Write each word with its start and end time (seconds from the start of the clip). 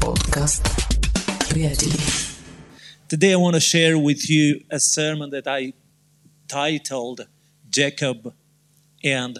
Подкаст. 0.00 0.62
Приятели. 1.50 1.92
Today 3.08 3.32
I 3.32 3.36
want 3.36 3.54
to 3.54 3.60
share 3.60 3.96
with 3.98 4.30
you 4.30 4.44
a 4.70 4.80
sermon 4.80 5.30
that 5.30 5.46
I 5.46 5.72
titled 6.48 7.26
Jacob 7.70 8.34
and 9.04 9.34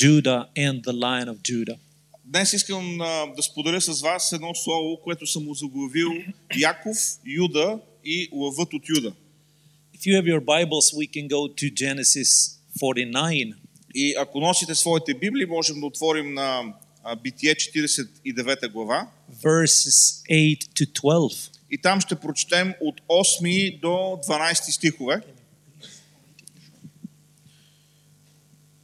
Judah 0.00 0.48
and 0.56 0.84
the 0.84 0.92
Lion 0.92 1.28
of 1.28 1.42
Judah. 1.42 1.78
Днес 2.24 2.52
искам 2.52 3.00
а, 3.00 3.26
да 3.36 3.42
споделя 3.42 3.80
с 3.80 4.00
вас 4.00 4.32
едно 4.32 4.54
слово, 4.54 4.96
което 5.04 5.26
съм 5.26 5.44
му 5.44 5.54
заглавил 5.54 6.10
Яков, 6.56 6.96
Юда 7.26 7.78
и 8.04 8.28
лъвът 8.32 8.74
от 8.74 8.88
Юда. 8.88 9.12
If 9.96 10.06
you 10.06 10.20
have 10.20 10.26
your 10.26 10.40
Bibles, 10.40 10.94
we 10.94 11.06
can 11.06 11.28
go 11.28 11.54
to 11.54 11.72
Genesis 11.72 12.58
49. 12.80 13.54
И 13.94 14.14
ако 14.18 14.40
носите 14.40 14.74
своите 14.74 15.14
Библии, 15.14 15.46
можем 15.46 15.80
да 15.80 15.86
отворим 15.86 16.34
на 16.34 16.74
Битие 17.22 17.54
49 17.54 18.68
глава. 18.72 19.10
verses 19.42 20.22
8 20.28 20.56
to 20.74 20.86
12. 20.92 21.50
И 21.70 21.78
там 21.78 22.00
ще 22.00 22.14
прочетем 22.14 22.74
от 22.80 23.00
8 23.08 23.80
до 23.80 24.20
12 24.22 24.72
стихове. 24.72 25.20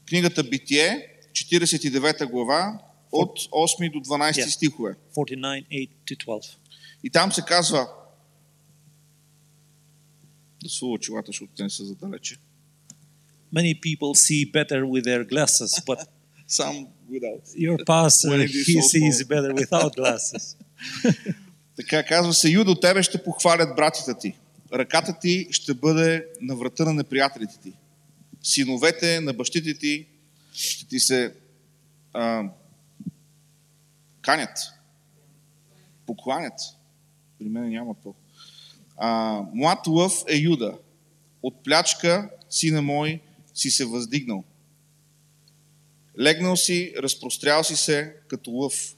Книгата 0.09 0.45
Битие, 0.45 1.09
49 1.33 2.27
глава, 2.27 2.79
от 3.13 3.39
8 3.53 3.93
до 3.93 4.01
12 4.01 4.33
Yeah. 4.37 4.49
стихове. 4.49 4.95
49, 5.15 5.67
8 5.71 5.89
to 6.07 6.17
12. 6.17 6.57
И 7.05 7.11
там 7.11 7.33
се 7.33 7.43
казва 7.43 7.89
да 10.63 10.69
сува 10.69 10.93
очилата, 10.93 11.27
защото 11.27 11.53
те 11.57 11.63
не 11.63 11.71
са 11.71 11.85
задалече. 11.85 12.37
Many 13.55 13.81
people 13.81 14.15
see 14.17 14.53
better 14.53 14.85
with 14.85 15.05
their 15.05 15.25
glasses, 15.25 15.85
but 15.87 16.07
Сам 16.47 16.87
without. 17.09 17.43
your 17.57 17.79
pastor, 17.85 18.39
he 18.47 18.81
sees 18.81 19.25
better 19.25 19.53
without 19.55 19.95
glasses. 20.01 20.57
Така 21.77 22.03
казва 22.03 22.35
се, 22.35 22.49
Юдо, 22.49 22.75
тебе 22.75 23.03
ще 23.03 23.25
похвалят 23.25 23.77
братята 23.77 24.19
ти. 24.19 24.35
Ръката 24.73 25.19
ти 25.21 25.49
ще 25.51 25.75
бъде 25.75 26.27
на 26.41 26.57
врата 26.57 26.85
на 26.85 26.93
неприятелите 26.93 27.59
ти. 27.63 27.73
Синовете 28.43 29.21
на 29.21 29.33
бащите 29.33 29.79
ти 29.79 30.07
ще 30.53 30.87
ти 30.87 31.01
се 31.01 31.35
а, 32.13 32.43
канят. 34.21 34.59
Покланят. 36.07 36.61
При 37.39 37.49
мен 37.49 37.71
няма 37.71 37.95
то. 38.03 38.15
А, 38.97 39.41
млад 39.55 39.87
лъв 39.87 40.25
е 40.29 40.37
Юда. 40.37 40.79
От 41.43 41.65
плячка, 41.65 42.31
сина 42.51 42.83
мой, 42.83 43.21
си 43.55 43.71
се 43.71 43.85
въздигнал. 43.85 44.45
Легнал 46.21 46.57
си, 46.57 46.95
разпрострял 46.99 47.65
си 47.65 47.77
се 47.77 48.17
като 48.29 48.51
лъв. 48.51 48.97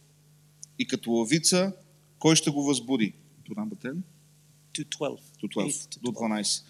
И 0.78 0.86
като 0.86 1.10
лъвица, 1.10 1.72
кой 2.18 2.36
ще 2.36 2.50
го 2.50 2.64
възбуди? 2.64 3.14
To 3.48 3.54
number 3.54 3.74
10? 3.74 3.96
To 4.74 4.84
12. 4.84 5.18
До 5.40 5.46
8 5.46 5.66
12. 5.66 5.68
to 5.68 6.00
До 6.02 6.10
12. 6.10 6.42
12. 6.42 6.64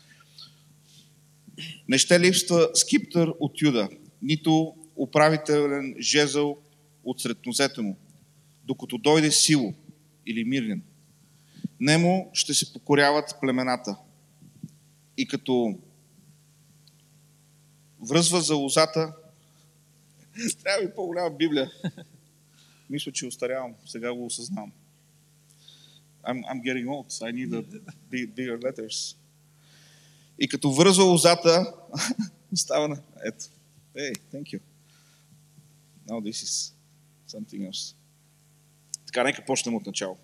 Не 1.89 1.99
ще 1.99 2.21
липсва 2.21 2.71
скиптър 2.75 3.33
от 3.41 3.63
Юда, 3.63 3.89
нито 4.23 4.77
управителен 4.97 5.95
жезъл 6.01 6.59
от 7.05 7.21
сред 7.21 7.47
нозете 7.47 7.81
му, 7.81 7.97
докато 8.65 8.99
дойде 8.99 9.31
сило 9.31 9.75
или 10.27 10.45
мирен. 10.45 10.83
Нему 11.81 12.31
ще 12.33 12.55
се 12.55 12.73
покоряват 12.73 13.35
племената. 13.41 13.97
И 15.17 15.27
като 15.27 15.79
връзва 18.09 18.41
за 18.41 18.55
лозата, 18.55 19.13
трябва 20.63 20.83
ми 20.83 20.95
по-голяма 20.95 21.31
Библия. 21.31 21.71
Мисля, 22.91 23.13
че 23.13 23.27
устарявам. 23.27 23.75
Сега 23.87 24.13
го 24.13 24.27
осъзнавам. 24.27 24.73
I'm, 26.25 26.43
I'm 26.45 26.61
getting 26.63 26.87
old. 26.87 27.09
I 27.23 27.31
need 27.33 27.51
big, 28.11 28.35
bigger 28.35 28.59
letters. 28.59 29.17
И 30.39 30.49
като 30.49 30.73
връзва 30.73 31.05
лозата, 31.05 31.75
става 32.55 32.89
на... 32.89 33.03
Ето. 33.25 33.45
Hey, 33.97 34.19
thank 34.35 34.43
you. 34.43 34.61
Now 36.09 36.21
this 36.21 36.45
is 36.45 36.75
something 37.29 37.71
else. 37.71 37.95
Така, 39.07 39.25
нека 39.25 39.45
почнем 39.45 39.75
от 39.75 39.87
начало. 39.87 40.17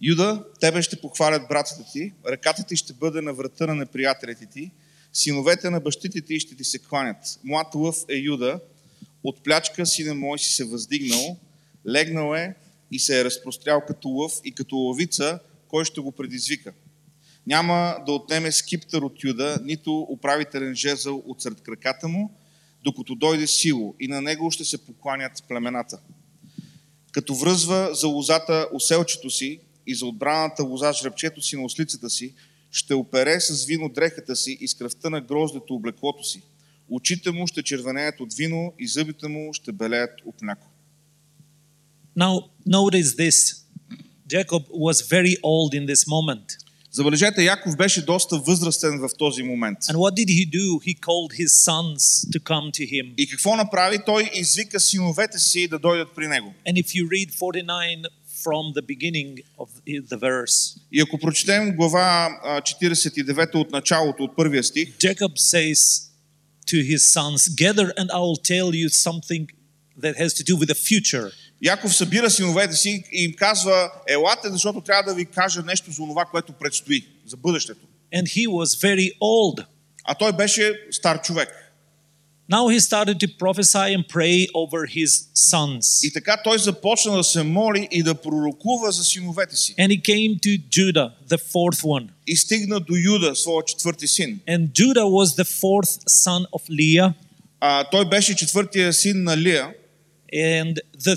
Юда, 0.00 0.44
тебе 0.60 0.82
ще 0.82 1.00
похвалят 1.00 1.48
братята 1.48 1.84
ти, 1.92 2.12
ръката 2.26 2.64
ти 2.64 2.76
ще 2.76 2.92
бъде 2.92 3.20
на 3.20 3.32
врата 3.32 3.66
на 3.66 3.74
неприятелите 3.74 4.46
ти, 4.46 4.70
синовете 5.12 5.70
на 5.70 5.80
бащите 5.80 6.20
ти 6.20 6.40
ще 6.40 6.56
ти 6.56 6.64
се 6.64 6.78
кланят. 6.78 7.40
Млад 7.44 7.74
лъв 7.74 7.96
е 8.08 8.14
Юда, 8.14 8.60
от 9.24 9.42
плячка 9.42 9.86
сина 9.86 10.14
мой 10.14 10.38
си 10.38 10.54
се 10.54 10.64
въздигнал, 10.64 11.36
легнал 11.88 12.34
е 12.34 12.54
и 12.90 12.98
се 12.98 13.20
е 13.20 13.24
разпрострял 13.24 13.82
като 13.86 14.08
лъв 14.08 14.32
и 14.44 14.52
като 14.52 14.76
лъвица, 14.76 15.38
кой 15.68 15.84
ще 15.84 16.00
го 16.00 16.12
предизвика. 16.12 16.72
Няма 17.46 17.96
да 18.06 18.12
отнеме 18.12 18.52
скиптър 18.52 19.02
от 19.02 19.24
Юда, 19.24 19.58
нито 19.64 20.06
управителен 20.10 20.74
жезъл 20.74 21.22
от 21.26 21.42
сред 21.42 21.60
краката 21.60 22.08
му, 22.08 22.30
докато 22.84 23.14
дойде 23.14 23.46
сило 23.46 23.94
и 24.00 24.08
на 24.08 24.20
него 24.20 24.50
ще 24.50 24.64
се 24.64 24.84
покланят 24.84 25.44
племената. 25.48 26.00
Като 27.12 27.34
връзва 27.34 27.94
за 27.94 28.08
лозата 28.08 28.68
оселчето 28.72 29.30
си 29.30 29.60
и 29.86 29.94
за 29.94 30.06
отбраната 30.06 30.62
лоза 30.64 30.92
жребчето 30.92 31.42
си 31.42 31.56
на 31.56 31.64
ослицата 31.64 32.10
си, 32.10 32.34
ще 32.70 32.94
опере 32.94 33.40
с 33.40 33.64
вино 33.64 33.88
дрехата 33.88 34.36
си 34.36 34.58
и 34.60 34.68
с 34.68 34.74
кръвта 34.74 35.10
на 35.10 35.20
гроздето 35.20 35.74
облеклото 35.74 36.24
си. 36.24 36.42
Очите 36.90 37.30
му 37.30 37.46
ще 37.46 37.62
червенеят 37.62 38.20
от 38.20 38.34
вино 38.34 38.72
и 38.78 38.88
зъбите 38.88 39.28
му 39.28 39.52
ще 39.52 39.72
белеят 39.72 40.10
от 40.24 40.42
мляко. 40.42 40.66
Now, 42.16 42.44
notice 42.68 43.16
this. 43.16 43.64
Jacob 44.28 44.64
was 44.70 44.96
very 45.02 45.36
old 45.42 45.74
in 45.74 45.86
this 45.86 46.06
moment. 46.06 46.46
Забележете, 46.90 47.44
Яков 47.44 47.76
беше 47.76 48.04
доста 48.04 48.38
възрастен 48.38 48.98
в 48.98 49.08
този 49.18 49.42
момент. 49.42 49.78
And 49.78 49.96
what 49.96 50.14
did 50.14 50.28
he 50.28 50.50
do? 50.50 50.78
He 50.88 50.94
called 51.00 51.32
his 51.32 51.50
sons 51.68 52.00
to 52.32 52.40
come 52.40 52.70
to 52.70 52.84
him. 52.92 53.14
И 53.18 53.26
какво 53.28 53.56
направи? 53.56 53.98
Той 54.06 54.30
извика 54.34 54.80
синовете 54.80 55.38
си 55.38 55.68
да 55.68 55.78
дойдат 55.78 56.08
при 56.16 56.28
него. 56.28 56.54
And 56.68 56.82
if 56.82 56.86
you 56.86 57.08
read 57.08 57.30
49 57.32 58.04
from 58.44 58.72
the 58.76 58.82
beginning 58.82 59.42
of 59.58 59.68
the 59.86 60.18
verse, 60.18 60.76
И 60.92 61.00
ако 61.00 61.18
прочетем 61.18 61.76
глава 61.76 62.28
а, 62.44 62.60
49 62.60 63.54
от 63.54 63.70
началото, 63.70 64.24
от 64.24 64.36
първия 64.36 64.64
стих, 64.64 64.88
Jacob 64.88 65.38
says 65.38 66.03
to 66.73 66.77
his 66.91 67.01
sons, 67.15 67.47
Gather 67.61 67.87
and 67.99 68.07
I 68.11 68.19
will 68.25 68.41
tell 68.53 68.69
you 68.81 68.87
something 69.07 69.43
that 70.03 70.13
has 70.23 70.31
to 70.39 70.43
do 70.43 70.55
with 70.55 70.69
the 70.73 70.79
future. 70.89 71.31
Яков 71.61 71.95
събира 71.95 72.29
синовете 72.29 72.75
си 72.75 73.03
и 73.11 73.23
им 73.23 73.33
казва, 73.33 73.91
елате, 74.07 74.49
защото 74.49 74.81
трябва 74.81 75.03
да 75.03 75.15
ви 75.15 75.25
кажа 75.25 75.61
нещо 75.61 75.91
за 75.91 75.97
това, 75.97 76.25
което 76.25 76.53
предстои, 76.53 77.05
за 77.25 77.37
бъдещето. 77.37 77.85
And 78.13 78.23
he 78.23 78.47
was 78.47 78.81
very 78.87 79.11
old. 79.21 79.65
А 80.03 80.15
той 80.15 80.33
беше 80.33 80.73
стар 80.91 81.21
човек. 81.21 81.49
Now 82.51 82.67
he 82.67 82.79
started 82.79 83.19
to 83.19 83.27
prophesy 83.27 83.87
and 83.95 84.03
pray 84.07 84.47
over 84.53 84.87
his 84.87 85.11
sons. 85.35 86.07
И 86.07 86.13
така 86.13 86.41
той 86.43 86.59
започна 86.59 87.17
да 87.17 87.23
се 87.23 87.43
моли 87.43 87.87
и 87.91 88.03
да 88.03 88.15
пророкува 88.15 88.91
за 88.91 89.03
синовете 89.03 89.55
си. 89.55 89.75
And 89.75 89.87
he 89.87 90.01
came 90.01 90.39
to 90.39 90.61
Judah, 90.69 91.11
the 91.29 91.37
fourth 91.37 91.83
one. 91.83 92.07
И 92.26 92.36
стигна 92.36 92.80
до 92.80 92.96
Юда, 92.96 93.36
своя 93.36 93.64
четвърти 93.64 94.08
син. 94.08 94.40
And 94.48 94.68
Judah 94.72 95.06
was 95.06 95.36
the 95.42 95.44
fourth 95.44 96.08
son 96.08 96.46
of 96.52 96.70
Leah. 96.70 97.12
А, 97.60 97.84
той 97.90 98.08
беше 98.08 98.36
четвъртия 98.36 98.92
син 98.92 99.22
на 99.22 99.36
Лия. 99.36 99.74
And 100.34 100.78
the 100.98 101.16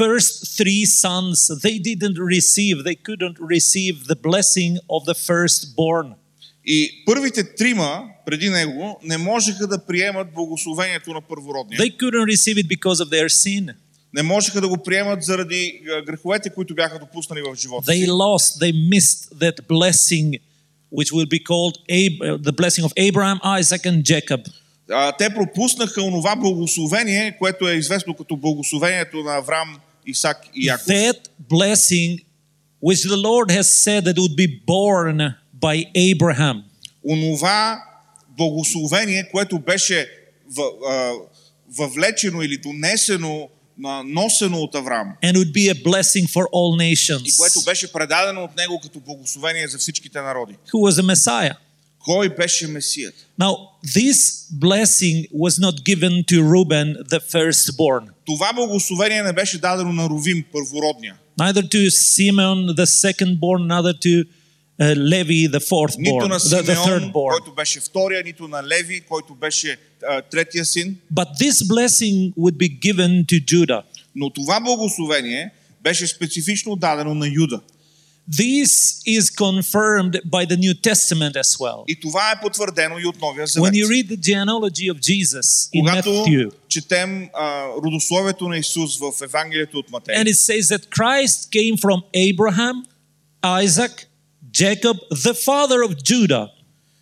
first 0.00 0.32
three 0.58 0.84
sons, 0.84 1.36
they 1.64 1.78
didn't 1.78 2.18
receive, 2.36 2.84
they 2.88 2.98
couldn't 3.08 3.38
receive 3.54 3.94
the 4.12 4.18
blessing 4.28 4.72
of 4.88 5.00
the 5.04 5.14
firstborn. 5.14 6.14
И 6.66 7.04
първите 7.06 7.54
трима 7.54 8.02
преди 8.26 8.48
него 8.48 9.00
не 9.04 9.18
можеха 9.18 9.66
да 9.66 9.86
приемат 9.86 10.34
благословението 10.34 11.12
на 11.12 11.20
първородния. 11.20 11.80
They 11.80 11.96
couldn't 11.96 12.26
receive 12.36 12.56
it 12.56 12.68
because 12.68 13.04
of 13.04 13.08
their 13.10 13.28
sin. 13.28 13.74
Не 14.14 14.22
можеха 14.22 14.60
да 14.60 14.68
го 14.68 14.76
приемат 14.76 15.22
заради 15.22 15.80
греховете, 16.06 16.50
които 16.50 16.74
бяха 16.74 16.98
допуснали 16.98 17.42
в 17.42 17.56
живота 17.56 17.92
They 17.92 18.04
си. 18.04 18.08
lost, 18.08 18.60
they 18.60 18.72
missed 18.90 19.34
that 19.34 19.66
blessing, 19.68 20.38
which 20.92 21.12
will 21.12 21.26
be 21.28 21.42
called 21.42 21.74
Ab- 21.90 22.42
the 22.42 22.52
blessing 22.52 22.84
of 22.84 22.92
Abraham, 22.98 23.38
Isaac, 23.60 23.82
and 23.82 24.02
Jacob. 24.04 24.40
А, 24.92 25.12
те 25.12 25.34
пропуснаха 25.34 26.02
онова 26.02 26.36
благословение, 26.36 27.36
което 27.38 27.68
е 27.68 27.74
известно 27.74 28.14
като 28.14 28.36
благословението 28.36 29.16
на 29.16 29.36
Авраам, 29.36 29.78
Исак 30.06 30.36
и 30.54 30.66
Яков. 30.66 30.86
That 30.86 31.18
blessing, 31.50 32.24
which 32.82 33.08
the 33.08 33.16
Lord 33.18 33.50
has 33.50 33.68
said 33.84 34.04
that 34.04 34.16
would 34.16 34.36
be 34.36 34.64
born 34.66 35.32
by 35.60 35.84
Abraham. 36.12 36.62
Онова 37.04 37.82
благословение, 38.28 39.28
което 39.32 39.58
беше 39.58 40.08
въвлечено 41.78 42.42
или 42.42 42.56
донесено, 42.56 43.48
носено 44.05 44.57
от 44.57 44.75
Авраам 44.75 45.13
and 45.23 45.33
would 45.35 45.51
be 45.51 45.69
a 45.73 45.83
blessing 45.83 46.27
for 46.27 46.43
all 46.53 46.83
и 46.83 46.95
nations. 46.95 47.37
което 47.37 47.61
беше 47.65 47.91
предадено 47.91 48.43
от 48.43 48.55
него 48.57 48.79
като 48.79 48.99
благословение 48.99 49.67
за 49.67 49.77
всичките 49.77 50.21
народи. 50.21 50.53
Who 50.73 50.91
was 50.91 51.01
the 51.01 51.13
Messiah? 51.15 51.55
Кой 51.99 52.29
беше 52.29 52.67
Месият? 52.67 53.15
Now, 53.39 53.55
this 53.85 54.49
blessing 54.59 55.27
was 55.33 55.59
not 55.59 55.75
given 55.83 56.23
to 56.31 56.41
Reuben, 56.53 56.95
the 57.09 57.19
firstborn. 57.33 58.07
Това 58.25 58.53
благословение 58.53 59.23
не 59.23 59.33
беше 59.33 59.57
дадено 59.57 59.93
на 59.93 60.09
Ровим, 60.09 60.43
първородния. 60.51 61.15
neither 61.39 61.61
to 61.61 61.89
Simeon 61.89 62.75
the 62.75 62.85
secondborn, 62.85 63.61
neither 63.67 63.93
to 63.93 64.25
uh, 64.79 64.93
Levi 64.95 65.47
the 65.47 65.59
Нито 65.59 65.65
fourthborn, 65.65 66.27
на 66.27 66.39
the, 66.39 66.61
the 66.61 66.83
Симеон, 66.83 67.01
thirdborn. 67.01 67.31
който 67.31 67.53
беше 67.55 67.79
втория, 67.79 68.23
нито 68.23 68.47
на 68.47 68.63
Леви, 68.63 69.01
който 69.01 69.35
беше 69.35 69.77
а, 70.07 70.21
третия 70.21 70.65
син. 70.65 70.97
But 71.13 71.27
this 71.39 71.67
blessing 71.67 72.33
would 72.33 72.57
be 72.57 72.79
given 72.79 73.25
to 73.25 73.45
Judah. 73.45 73.83
Но 74.15 74.29
това 74.29 74.59
благословение 74.61 75.51
беше 75.83 76.07
специфично 76.07 76.75
дадено 76.75 77.15
на 77.15 77.27
Юда. 77.27 77.61
This 78.31 79.03
is 79.05 79.29
confirmed 79.29 80.19
by 80.25 80.45
the 80.45 80.57
New 80.57 80.73
Testament 80.73 81.35
as 81.35 81.57
well. 81.59 81.83
И 81.87 81.99
това 81.99 82.31
е 82.31 82.41
потвърдено 82.41 82.99
и 82.99 83.05
от 83.05 83.21
Новия 83.21 83.47
Завет. 83.47 83.73
When 83.73 83.83
you 83.83 83.87
read 83.87 84.09
the 84.09 84.17
genealogy 84.17 84.93
of 84.93 84.99
Jesus 84.99 85.69
in 85.75 85.79
Когато 85.79 86.09
Matthew, 86.09 86.51
четем 86.67 87.29
а, 87.33 87.65
родословието 87.83 88.47
на 88.47 88.57
Исус 88.57 88.99
в 88.99 89.11
Евангелието 89.23 89.79
от 89.79 89.91
Матей, 89.91 90.15
and 90.15 90.27
it 90.27 90.37
says 90.37 90.61
that 90.61 90.89
Christ 90.89 91.51
came 91.51 91.77
from 91.77 92.01
Abraham, 92.13 92.75
Isaac, 93.43 94.05
Jacob, 94.51 94.97
the 95.11 95.33
father 95.33 95.83
of 95.87 95.95
Judah. 96.03 96.49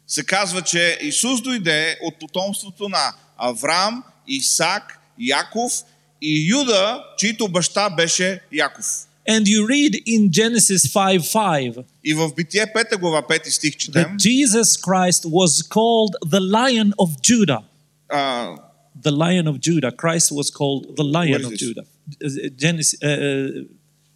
се 0.07 0.23
казва, 0.25 0.61
че 0.61 0.97
Исус 1.01 1.41
дойде 1.41 1.97
от 2.03 2.19
потомството 2.19 2.89
на 2.89 3.13
Авраам, 3.37 4.03
Исак, 4.27 4.99
Яков 5.19 5.73
и 6.21 6.49
Юда, 6.51 7.03
чийто 7.17 7.47
баща 7.47 7.89
беше 7.89 8.41
Яков. 8.51 8.85
And 9.29 9.43
you 9.47 9.65
read 9.65 9.93
in 10.05 10.29
Genesis 10.29 10.87
5:5 10.93 11.83
И 12.03 12.13
в 12.13 12.31
Битие 12.35 12.65
5 12.73 12.97
глава 12.99 13.21
5 13.27 13.51
стих 13.51 13.77
четем, 13.77 14.03
that 14.03 14.17
Jesus 14.17 14.77
Christ 14.77 15.25
was 15.25 15.61
called 15.61 16.15
the 16.25 16.39
Lion 16.39 16.91
of 16.97 17.09
Judah. 17.21 17.61
а, 18.09 18.55
The 19.03 19.11
Lion 19.11 19.47
of 19.47 19.59
Judah. 19.59 19.91
Christ 19.91 20.31
was 20.31 20.49
called 20.51 20.95
the 20.97 21.03
Lion 21.03 21.41
is 21.41 21.45
of 21.45 21.51
this? 21.51 21.59
Judah. 21.59 21.85
Uh, 22.23 22.49
Genesis, 22.63 22.99
uh, 23.01 23.07
uh, 23.07 23.65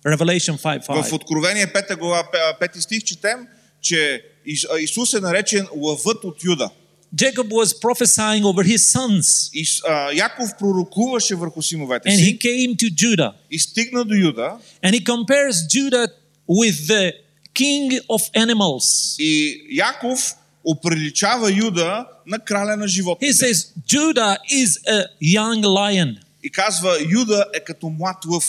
Revelation 0.06 0.58
5:5. 0.58 1.04
в 1.04 1.14
Откровение 1.14 1.68
5 1.68 1.96
глава 1.96 2.24
5 2.62 2.82
стих 2.82 3.04
четем, 3.04 3.48
че 3.82 4.22
Ис- 4.48 4.68
а, 4.72 4.80
Исус 4.80 5.14
е 5.14 5.20
наречен 5.20 5.68
лъвът 5.76 6.24
от 6.24 6.44
Юда. 6.44 6.70
Jacob 7.16 7.50
was 7.52 7.82
prophesying 7.82 8.44
over 8.44 8.64
his 8.66 8.78
sons, 8.96 9.50
И 9.54 9.66
а, 9.88 10.12
Яков 10.12 10.50
пророкуваше 10.60 11.36
върху 11.36 11.62
синовете 11.62 12.10
and 12.10 12.14
he 12.14 12.26
си 12.26 12.40
came 12.40 12.76
to 12.76 12.94
Judah, 12.94 13.34
и 13.52 13.60
стигна 13.60 14.06
до 14.06 14.14
Юда 14.16 14.58
and 14.84 14.92
he 14.92 15.04
compares 15.04 15.52
Judah 15.68 16.08
with 16.50 16.88
the 16.88 17.14
king 17.56 18.02
of 18.02 18.32
animals. 18.36 19.16
и 19.20 19.62
Яков 19.72 20.34
оприличава 20.66 21.52
Юда 21.52 22.06
на 22.28 22.40
краля 22.40 22.76
на 22.78 22.86
He 22.86 22.88
животните. 22.88 23.34
says 23.34 23.68
Judah 23.88 24.38
is 24.54 24.68
a 24.88 25.06
young 25.24 25.62
lion. 25.62 26.18
И 26.44 26.50
казва, 26.50 26.98
Юда 27.12 27.46
е 27.54 27.60
като 27.60 27.90
млад 27.90 28.18
лъв. 28.28 28.44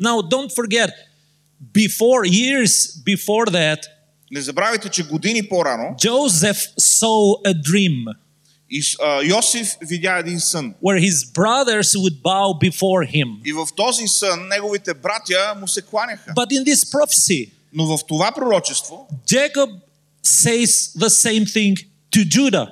Now, 0.00 0.20
don't 0.22 0.50
forget, 0.54 0.90
before 1.72 2.24
years 2.26 3.02
before 3.04 3.46
that, 3.50 3.78
Не 4.32 4.40
забравяйте, 4.40 4.88
че 4.88 5.02
години 5.02 5.48
по-рано 5.48 5.96
Joseph 5.98 6.68
saw 6.80 7.42
a 7.46 7.54
dream 7.54 8.04
Ис- 8.72 8.96
а, 9.02 9.22
Йосиф 9.22 9.68
видя 9.82 10.18
един 10.18 10.40
сън. 10.40 10.74
where 10.82 11.00
his 11.10 11.32
brothers 11.32 11.96
would 11.96 12.22
bow 12.22 12.70
before 12.70 13.06
him. 13.14 13.28
И 13.44 13.52
в 13.52 13.66
този 13.76 14.08
сън 14.08 14.48
неговите 14.48 14.94
братя 14.94 15.54
му 15.60 15.68
се 15.68 15.82
кланяха. 15.82 16.30
But 16.36 16.50
in 16.52 16.64
this 16.64 16.84
prophecy, 16.92 17.50
Но 17.72 17.96
в 17.96 18.06
това 18.08 18.32
пророчество 18.32 19.08
Jacob 19.26 19.70
says 20.24 20.94
the 20.98 21.08
same 21.10 21.44
thing 21.46 21.86
to 22.16 22.24
Judah. 22.28 22.68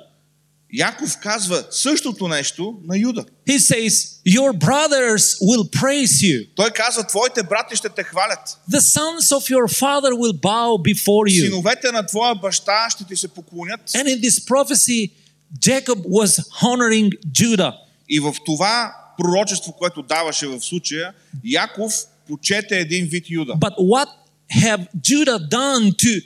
Яков 0.72 1.18
казва 1.18 1.64
същото 1.70 2.28
нещо 2.28 2.80
на 2.84 2.98
Юда. 2.98 3.24
He 3.48 3.58
says, 3.58 3.90
Your 4.26 4.52
brothers 4.58 5.38
will 5.40 5.70
praise 5.70 6.06
you. 6.06 6.48
Той 6.56 6.70
казва, 6.70 7.06
твоите 7.06 7.42
брати 7.42 7.76
ще 7.76 7.88
те 7.88 8.02
хвалят. 8.02 8.58
The 8.70 8.80
sons 8.80 9.32
of 9.36 9.50
your 9.50 9.68
father 9.80 10.12
will 10.12 10.40
bow 10.40 10.94
before 10.94 11.30
you. 11.30 11.44
Синовете 11.44 11.92
на 11.92 12.06
твоя 12.06 12.34
баща 12.34 12.90
ще 12.90 13.04
ти 13.04 13.16
се 13.16 13.28
поклонят. 13.28 13.80
And 13.90 14.04
in 14.04 14.20
this 14.20 14.44
prophecy, 14.44 15.10
Jacob 15.58 15.98
was 16.04 16.42
honoring 16.62 17.10
Judah. 17.26 17.72
И 18.08 18.20
в 18.20 18.34
това 18.46 18.94
пророчество, 19.18 19.72
което 19.72 20.02
даваше 20.02 20.46
в 20.46 20.60
случая, 20.60 21.12
Яков 21.44 21.92
почете 22.28 22.78
един 22.78 23.06
вид 23.06 23.30
Юда. 23.30 23.52
But 23.52 23.76
what 23.78 24.08
have 24.52 24.86
Judah 25.00 25.38
done 25.38 25.92
to 25.92 26.22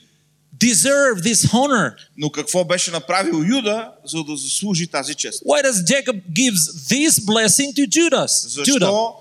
deserve 0.59 1.21
this 1.23 1.45
honor? 1.53 1.95
Но 2.17 2.29
какво 2.29 2.65
беше 2.65 2.91
направил 2.91 3.43
Юда, 3.55 3.91
за 4.05 4.23
да 4.23 4.35
заслужи 4.35 4.87
тази 4.87 5.15
чест? 5.15 5.43
Why 5.43 5.63
does 5.63 5.83
Jacob 5.83 6.21
gives 6.33 6.89
this 6.89 7.19
blessing 7.19 7.73
to 7.73 7.87
Judas? 7.87 8.47
Judah. 8.47 8.79
Защо 8.79 9.15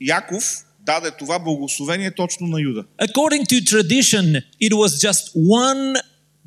Яков 0.00 0.64
даде 0.80 1.10
това 1.10 1.38
благословение 1.38 2.10
точно 2.10 2.46
на 2.46 2.60
Юда? 2.60 2.84
According 2.98 3.46
to 3.46 3.64
tradition, 3.64 4.42
it 4.60 4.72
was 4.72 5.00
just 5.06 5.24
one 5.34 5.96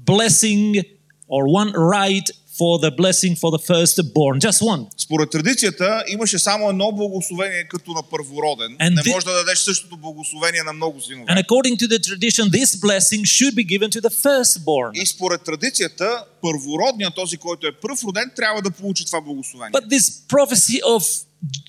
blessing 0.05 0.83
or 1.27 1.41
one 1.47 1.71
right 1.73 2.27
for 2.58 2.78
the 2.84 2.90
blessing 2.90 3.34
for 3.42 3.50
the 3.56 3.62
firstborn, 3.70 4.40
just 4.40 4.60
one. 4.62 4.86
Според 4.96 5.30
традицията 5.30 6.04
имаше 6.08 6.38
само 6.38 6.70
едно 6.70 6.92
благословение 6.92 7.64
като 7.68 7.92
на 7.92 8.02
първороден. 8.02 8.76
And 8.80 9.04
Не 9.04 9.12
можеш 9.12 9.24
да 9.24 9.32
дадеш 9.32 9.58
същото 9.58 9.96
благословение 9.96 10.62
на 10.62 10.72
много 10.72 11.00
синове. 11.00 11.26
And 11.32 11.44
according 11.44 11.76
to 11.76 11.86
the 11.88 11.98
tradition, 11.98 12.44
this 12.50 12.70
blessing 12.76 13.24
should 13.24 13.54
be 13.54 13.64
given 13.64 13.90
to 13.90 14.00
the 14.00 14.10
firstborn. 14.10 15.02
И 15.02 15.06
според 15.06 15.42
традицията, 15.42 16.24
първородният, 16.42 17.14
този, 17.14 17.36
който 17.36 17.66
е 17.66 17.72
пръв 17.72 18.04
роден, 18.04 18.30
трябва 18.36 18.62
да 18.62 18.70
получи 18.70 19.06
това 19.06 19.20
благословение. 19.20 19.72
But 19.72 19.88
this 19.88 20.04
prophecy 20.28 20.80
of, 20.82 21.24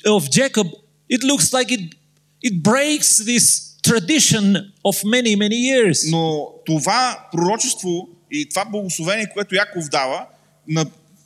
of 0.06 0.30
Jacob, 0.30 0.68
it 1.12 1.24
looks 1.24 1.54
like 1.54 1.70
it, 1.72 1.96
it 2.44 2.64
breaks 2.64 3.10
this 3.32 3.46
tradition 3.90 4.44
of 4.84 4.96
many, 5.04 5.36
many 5.36 5.60
years. 5.72 6.12
Но 6.12 6.48
това 6.66 7.28
пророчество 7.32 8.10
и 8.32 8.50
това 8.50 8.66
благословение, 8.66 9.30
което 9.34 9.56
Яков 9.56 9.90
дава, 9.90 10.26
на, 10.68 10.86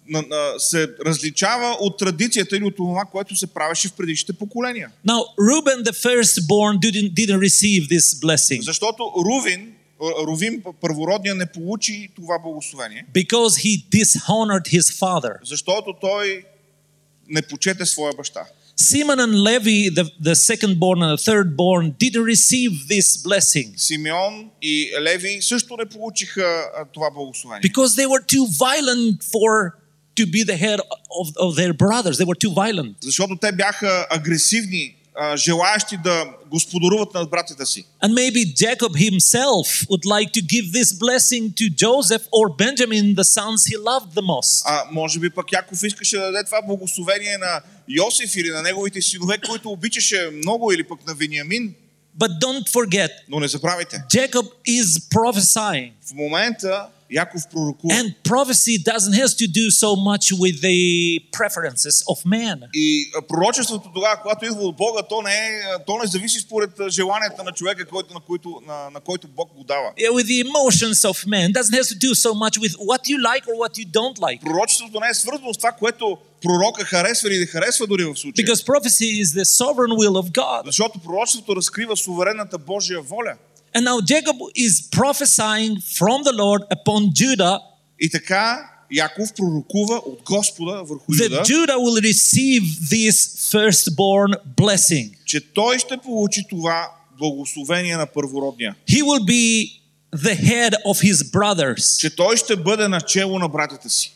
на, 0.09 0.21
на, 0.21 0.59
се 0.59 0.89
различава 1.05 1.77
от 1.79 1.97
традицията 1.97 2.57
или 2.57 2.63
от 2.65 2.75
това, 2.75 3.05
което 3.11 3.35
се 3.35 3.47
правеше 3.47 3.87
в 3.87 3.93
предишните 3.93 4.33
поколения. 4.33 4.91
Now, 5.07 5.21
Reuben, 5.39 5.83
the 5.83 5.93
firstborn, 5.93 6.79
didn't, 6.79 7.13
didn't 7.13 7.39
receive 7.39 7.87
this 7.89 8.19
blessing 8.23 8.61
Защото 8.61 9.03
Рувин, 9.03 9.73
Рувин, 10.27 10.63
първородния, 10.81 11.35
не 11.35 11.45
получи 11.45 12.09
това 12.15 12.39
благословение, 12.39 13.05
because 13.13 13.57
he 13.65 13.89
dishonored 13.89 14.67
his 14.67 14.99
father. 14.99 15.37
защото 15.43 15.93
той 16.01 16.43
не 17.29 17.41
почете 17.41 17.85
своя 17.85 18.13
баща. 18.13 18.45
Simon 18.80 19.18
and 19.20 19.34
Levi, 19.34 19.88
the, 19.88 20.04
the 20.20 20.34
secondborn 20.34 20.98
and 21.02 21.10
the 21.16 21.22
thirdborn, 21.28 21.96
didn't 21.98 22.24
receive 22.24 22.72
this 22.88 23.16
blessing 23.16 23.74
Симеон 23.76 24.50
и 24.62 24.90
Леви 25.00 25.42
също 25.42 25.76
не 25.76 25.86
получиха 25.86 26.42
а, 26.76 26.84
това 26.84 27.10
благословение. 27.10 27.60
because 27.70 27.96
they 27.96 28.06
were 28.06 28.22
too 28.34 28.46
violent 28.46 29.22
for 29.32 29.72
to 30.16 30.26
be 30.26 30.42
the 30.42 30.56
head 30.56 30.80
of, 31.20 31.26
of 31.46 31.56
their 31.56 31.74
brothers. 31.74 32.16
They 32.18 32.24
were 32.24 32.40
too 32.46 32.54
violent. 32.54 32.94
Защото 33.00 33.36
те 33.36 33.52
бяха 33.52 34.06
агресивни, 34.10 34.96
а, 35.15 35.37
желаящи 35.37 35.97
да 36.03 36.25
господаруват 36.51 37.13
над 37.13 37.29
братята 37.29 37.65
си. 37.65 37.85
And 38.03 38.13
maybe 38.13 38.53
Jacob 38.55 38.95
himself 39.09 39.65
would 39.89 40.05
like 40.05 40.31
to 40.33 40.41
give 40.41 40.65
this 40.71 40.89
blessing 40.93 41.43
to 41.59 41.65
Joseph 41.83 42.23
or 42.31 42.45
Benjamin, 42.57 43.15
the 43.15 43.23
sons 43.37 43.59
he 43.71 43.77
loved 43.77 44.13
the 44.13 44.21
most. 44.21 44.63
А 44.65 44.83
може 44.91 45.19
би 45.19 45.29
пък 45.29 45.51
Яков 45.51 45.83
искаше 45.83 46.17
да 46.17 46.31
даде 46.31 46.43
това 46.43 46.61
благословение 46.61 47.37
на 47.37 47.61
Йосиф 47.87 48.35
или 48.35 48.49
на 48.49 48.61
неговите 48.61 49.01
синове, 49.01 49.37
които 49.37 49.69
обичаше 49.69 50.29
много, 50.33 50.71
или 50.71 50.83
пък 50.83 51.07
на 51.07 51.13
Вениамин. 51.13 51.75
But 52.19 52.39
don't 52.43 52.69
forget, 52.69 53.09
Но 53.29 53.39
не 53.39 53.47
забравяйте, 53.47 54.03
Jacob 54.13 54.47
is 54.67 55.09
prophesying. 55.15 55.91
в 56.09 56.13
момента 56.13 56.85
Яков 57.11 57.41
пророкува. 57.51 57.93
And 57.93 58.13
prophecy 58.23 58.77
doesn't 58.77 59.13
have 59.13 59.35
to 59.41 59.47
do 59.47 59.65
so 59.69 59.95
much 60.09 60.25
with 60.43 60.61
the 60.61 60.79
preferences 61.37 61.95
of 62.11 62.25
man. 62.25 62.57
И 62.73 63.11
пророчеството 63.27 63.91
тогава, 63.93 64.21
когато 64.21 64.45
идва 64.45 64.61
от 64.61 64.75
Бога, 64.75 65.01
то 65.09 65.21
не, 65.21 65.31
е, 65.31 65.61
то 65.87 65.97
не 65.97 66.07
зависи 66.07 66.39
според 66.39 66.69
желанията 66.89 67.43
на 67.43 67.51
човека, 67.51 67.85
който, 67.85 68.13
на, 68.13 68.19
който, 68.19 68.61
на, 68.67 68.89
на 68.89 68.99
който 68.99 69.27
Бог 69.27 69.53
го 69.57 69.63
дава. 69.63 69.87
Yeah, 69.99 70.11
with 70.11 70.27
the 70.33 70.39
emotions 70.49 70.99
of 71.11 71.25
man. 71.27 71.51
Doesn't 71.59 71.75
have 71.79 71.89
to 71.93 71.99
do 72.07 72.11
so 72.25 72.31
much 72.43 72.55
with 72.63 72.73
what 72.89 73.01
you 73.11 73.17
like 73.31 73.43
or 73.49 73.55
what 73.63 73.73
you 73.79 73.85
don't 73.99 74.17
like. 74.19 74.41
Пророчеството 74.41 74.99
не 74.99 75.07
е 75.09 75.13
свързано 75.13 75.53
с 75.53 75.57
това, 75.57 75.71
което 75.71 76.17
пророка 76.41 76.85
харесва 76.85 77.29
или 77.29 77.39
не 77.39 77.45
харесва 77.45 77.87
дори 77.87 78.03
в 78.03 78.15
случая. 78.15 78.45
Because 78.45 78.65
prophecy 78.65 79.23
is 79.23 79.29
the 79.39 79.43
sovereign 79.43 79.93
will 80.01 80.15
of 80.23 80.31
God. 80.31 80.65
Защото 80.65 80.99
пророчеството 80.99 81.55
разкрива 81.55 81.97
суверенната 81.97 82.57
Божия 82.57 83.01
воля. 83.01 83.33
And 83.74 83.84
now 83.84 84.00
Jacob 84.00 84.36
is 84.54 84.88
prophesying 84.90 85.72
from 85.98 86.22
the 86.24 86.32
Lord 86.32 86.62
upon 86.76 87.12
Judah 87.12 87.58
И 88.00 88.10
така 88.10 88.70
Яков 88.90 89.32
пророкува 89.34 89.96
от 89.96 90.22
Господа 90.22 90.82
върху 90.82 91.12
that 91.12 91.30
Юда, 91.30 91.42
Judah 91.42 91.76
will 91.78 92.00
receive 92.12 92.62
this 92.90 93.16
firstborn 93.52 94.34
blessing. 94.56 95.10
че 95.24 95.40
той 95.52 95.78
ще 95.78 95.96
получи 95.96 96.42
това 96.50 96.90
благословение 97.18 97.96
на 97.96 98.06
първородния. 98.06 98.76
He 98.88 99.02
will 99.02 99.24
be 99.24 99.70
the 100.16 100.34
head 100.34 100.74
of 100.86 101.12
his 101.12 101.30
brothers. 101.32 101.98
Че 101.98 102.16
той 102.16 102.36
ще 102.36 102.56
бъде 102.56 102.88
начело 102.88 103.38
на 103.38 103.48
братята 103.48 103.90
си, 103.90 104.12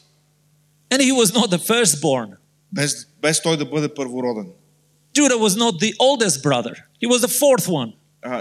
And 0.91 1.01
he 1.01 1.13
was 1.13 1.35
not 1.35 1.51
the 1.51 1.59
firstborn. 1.59 2.29
без, 2.73 3.07
без 3.23 3.43
той 3.43 3.57
да 3.57 3.65
бъде 3.65 3.95
първороден. 3.95 4.47
Judah 5.15 5.39
was 5.39 5.57
not 5.57 5.81
the 5.81 5.95
oldest 5.99 6.43
brother, 6.43 6.75
he 7.03 7.07
was 7.09 7.21
the 7.27 7.29
fourth 7.41 7.69
one. 7.69 7.93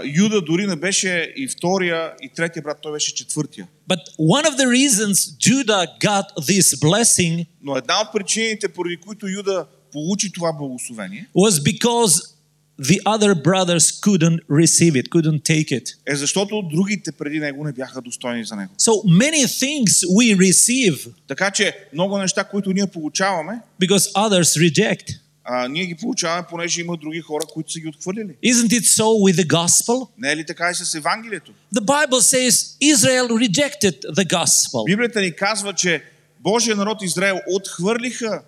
Юда 0.03 0.41
дори 0.41 0.67
не 0.67 0.75
беше 0.75 1.33
и 1.37 1.47
втория, 1.47 2.13
и 2.21 2.29
третия 2.35 2.63
брат, 2.63 2.77
той 2.81 2.91
беше 2.91 3.15
четвъртия. 3.15 3.67
But 3.89 3.99
one 4.19 4.45
of 4.45 4.57
the 4.57 4.67
reasons 4.67 5.13
Judah 5.39 5.85
got 6.01 6.25
this 6.41 6.79
blessing 6.79 7.45
Но 7.63 7.77
една 7.77 8.01
от 8.01 8.07
причините, 8.13 8.67
поради 8.67 8.97
които 8.97 9.27
Юда 9.27 9.65
получи 9.91 10.31
това 10.31 10.53
благословение, 10.53 11.27
was 11.35 11.63
because 11.73 12.35
the 12.81 12.99
other 13.03 13.33
brothers 13.33 13.85
couldn't 14.01 14.39
receive 14.49 14.93
it, 15.01 15.09
couldn't 15.09 15.41
take 15.43 15.71
it. 15.71 15.95
е 16.05 16.15
защото 16.15 16.61
другите 16.73 17.11
преди 17.11 17.39
него 17.39 17.63
не 17.63 17.71
бяха 17.71 18.01
достойни 18.01 18.45
за 18.45 18.55
него. 18.55 18.73
So 18.79 18.91
many 18.91 19.45
things 19.45 20.07
we 20.07 20.37
receive 20.37 21.07
Така 21.27 21.51
че 21.51 21.77
много 21.93 22.17
неща, 22.17 22.43
които 22.43 22.73
ние 22.73 22.87
получаваме, 22.87 23.59
because 23.81 24.13
others 24.13 24.69
reject. 24.69 25.19
А, 25.47 25.67
ние 25.67 25.85
ги 25.85 25.95
получаваме, 25.95 26.47
понеже 26.49 26.81
има 26.81 26.97
други 26.97 27.21
хора, 27.21 27.45
които 27.53 27.71
са 27.71 27.79
ги 27.79 27.87
отхвърлили. 27.87 28.35
Isn't 28.45 28.79
it 28.79 28.83
so 28.83 29.03
with 29.03 29.35
the 29.43 29.47
gospel? 29.47 30.07
Не 30.17 30.31
е 30.31 30.35
ли 30.35 30.45
така 30.45 30.69
и 30.71 30.75
с 30.75 30.95
Евангелието? 30.95 31.51
The 31.75 31.81
Bible 31.81 32.21
says 32.35 32.77
Israel 32.93 33.27
rejected 33.27 33.95
the 34.17 34.27
gospel. 34.33 34.85
Библията 34.85 35.21
ни 35.21 35.35
казва, 35.35 35.73
че 35.73 36.03
Божия 36.39 36.75
народ 36.75 37.01
Израел 37.01 37.39
отхвърлиха 37.53 38.41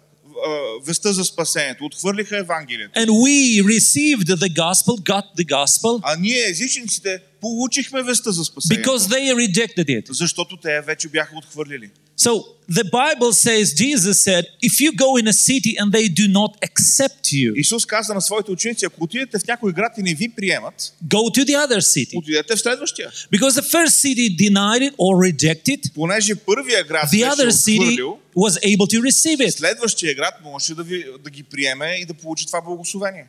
веста 0.85 1.13
за 1.13 1.23
спасението, 1.23 1.85
отхвърлиха 1.85 2.37
Евангелието. 2.37 2.99
And 2.99 3.09
we 3.09 3.63
received 3.63 4.27
the 4.27 4.53
gospel, 4.53 4.93
got 5.13 5.23
the 5.37 5.45
gospel, 5.45 5.99
А 6.03 6.15
ние, 6.19 6.49
езичниците, 6.49 7.19
получихме 7.41 8.03
веста 8.03 8.31
за 8.31 8.45
спасението, 8.45 8.89
because 8.89 8.99
they 8.99 9.33
rejected 9.33 9.85
it. 9.85 10.11
защото 10.11 10.57
те 10.57 10.81
вече 10.81 11.07
бяха 11.07 11.37
отхвърлили. 11.37 11.89
So 12.17 12.31
the 12.79 12.83
Bible 12.83 13.31
says, 13.31 13.73
Jesus 13.73 14.15
said, 14.27 14.43
if 14.61 14.81
you 14.81 14.91
go 15.05 15.17
in 15.17 15.27
a 15.27 15.37
city 15.49 15.77
and 15.79 15.91
they 15.91 16.07
do 16.21 16.27
not 16.27 16.51
accept 16.67 17.31
you, 17.31 17.53
Исус 17.55 17.85
каза 17.85 18.13
на 18.13 18.21
своите 18.21 18.51
ученици, 18.51 18.85
ако 18.85 19.03
отидете 19.03 19.39
в 19.39 19.47
някой 19.47 19.73
град 19.73 19.93
и 19.97 20.01
не 20.01 20.13
ви 20.13 20.29
приемат, 20.29 20.93
go 21.07 21.17
to 21.37 21.45
the 21.45 21.67
other 21.67 21.79
city. 21.79 22.17
отидете 22.17 22.55
в 22.55 22.59
следващия. 22.59 23.11
Because 23.31 23.53
the 23.61 23.67
first 23.75 23.93
city 24.05 24.35
denied 24.37 24.81
it 24.81 24.95
or 24.97 25.31
rejected, 25.31 25.93
Понеже 25.93 26.35
първия 26.35 26.83
град 26.83 27.09
the 27.09 27.33
other 27.33 27.51
city 27.51 27.97
was 28.35 28.57
able 28.63 28.87
to 28.87 29.01
receive 29.01 29.39
it. 29.39 29.49
следващия 29.49 30.15
град 30.15 30.33
можеше 30.43 30.75
да, 30.75 30.83
ви, 30.83 31.05
да 31.23 31.29
ги 31.29 31.43
приеме 31.43 31.97
и 32.01 32.05
да 32.05 32.13
получи 32.13 32.45
това 32.45 32.61
благословение. 32.61 33.25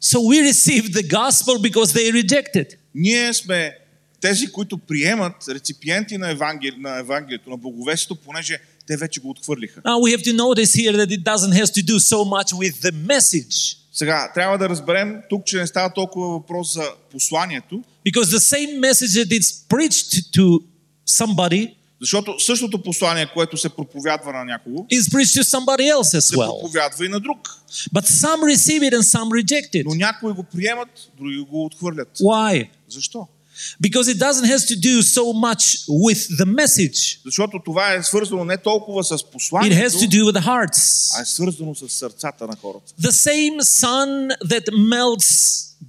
So 0.00 0.18
we 0.30 0.40
received 0.52 0.94
the 0.94 1.06
gospel 1.20 1.58
because 1.58 1.92
they 1.92 2.12
rejected. 2.22 2.76
Ние 2.94 3.34
сме 3.34 3.76
тези, 4.20 4.46
които 4.46 4.78
приемат 4.78 5.34
реципиенти 5.48 6.18
на, 6.18 6.30
евангели, 6.30 6.76
на 6.78 6.98
Евангелието, 6.98 7.50
на 7.50 7.56
благовестието, 7.56 8.14
понеже 8.14 8.58
те 8.86 8.96
вече 8.96 9.20
го 9.20 9.30
отхвърлиха. 9.30 9.80
Now 9.80 9.98
we 10.00 10.16
have 10.16 10.22
to 10.22 10.32
notice 10.36 10.74
here 10.74 10.92
that 10.92 11.10
it 11.10 11.22
doesn't 11.24 11.52
have 11.52 11.70
to 11.78 11.82
do 11.92 11.98
so 11.98 12.24
much 12.24 12.52
with 12.52 12.74
the 12.80 12.92
message. 12.92 13.76
Сега, 13.92 14.32
трябва 14.34 14.58
да 14.58 14.68
разберем 14.68 15.22
тук, 15.30 15.44
че 15.44 15.56
не 15.56 15.66
става 15.66 15.92
толкова 15.92 16.28
въпрос 16.28 16.74
за 16.74 16.84
посланието, 17.10 17.82
Because 18.06 18.24
the 18.24 18.40
same 18.54 18.80
message 18.80 19.14
that 19.20 19.30
is 19.40 19.46
preached 19.68 20.32
to 20.36 20.62
somebody 21.06 21.74
защото 22.01 22.39
същото 22.39 22.83
послание, 22.83 23.29
което 23.33 23.57
се 23.57 23.69
проповядва 23.69 24.33
на 24.33 24.45
някого, 24.45 24.85
is 24.91 25.01
preached 25.01 25.41
to 25.41 25.43
somebody 25.43 25.93
else 25.95 26.17
as 26.17 26.19
се 26.19 26.35
well. 26.35 26.59
проповядва 26.61 27.05
и 27.05 27.09
на 27.09 27.19
друг. 27.19 27.37
But 27.93 28.05
some 28.05 28.55
receive 28.55 28.81
it 28.81 28.93
and 28.93 29.03
some 29.03 29.43
reject 29.43 29.73
it. 29.73 29.83
Но 29.85 29.95
някои 29.95 30.33
го 30.33 30.43
приемат, 30.43 30.89
други 31.17 31.37
го 31.37 31.65
отхвърлят. 31.65 32.17
Why? 32.19 32.69
Защо? 32.89 33.27
Because 33.83 34.07
it 34.13 34.17
doesn't 34.19 34.45
have 34.45 34.63
to 34.73 34.75
do 34.89 35.01
so 35.01 35.23
much 35.47 35.63
with 36.05 36.21
the 36.39 36.45
message. 36.45 37.19
Защото 37.25 37.59
това 37.65 37.93
е 37.93 38.03
свързано 38.03 38.45
не 38.45 38.57
толкова 38.57 39.03
с 39.03 39.09
It 39.09 39.15
has 39.17 39.31
посланието, 39.31 39.97
to 39.97 40.07
do 40.09 40.23
with 40.23 40.39
the 40.39 40.45
hearts. 40.45 41.11
а 41.17 41.21
е 41.21 41.25
свързано 41.25 41.75
с 41.75 41.89
сърцата 41.89 42.47
на 42.47 42.55
хората. 42.61 42.93
The 43.01 43.11
same 43.11 43.61
sun 43.61 44.29
that 44.45 44.65
melts 44.71 45.29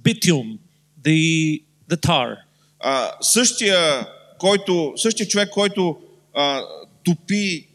bitumen, 0.03 0.57
the, 1.05 1.61
the 1.89 1.97
tar, 1.97 2.35
А, 2.79 3.11
същия, 3.21 4.07
който, 4.39 4.93
същия 4.97 5.27
човек, 5.27 5.49
който 5.49 5.97
а, 6.35 6.61
топи, 7.05 7.67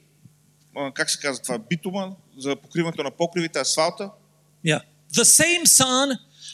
а, 0.76 0.92
как 0.92 1.10
се 1.10 1.18
казва 1.18 1.42
това, 1.42 1.58
битума 1.58 2.12
за 2.38 2.56
покриването 2.56 3.02
на 3.02 3.10
покривите, 3.10 3.58
асфалта, 3.58 4.10
yeah. 4.66 4.80
The 5.12 5.24
same 5.40 5.64
sun 5.66 6.06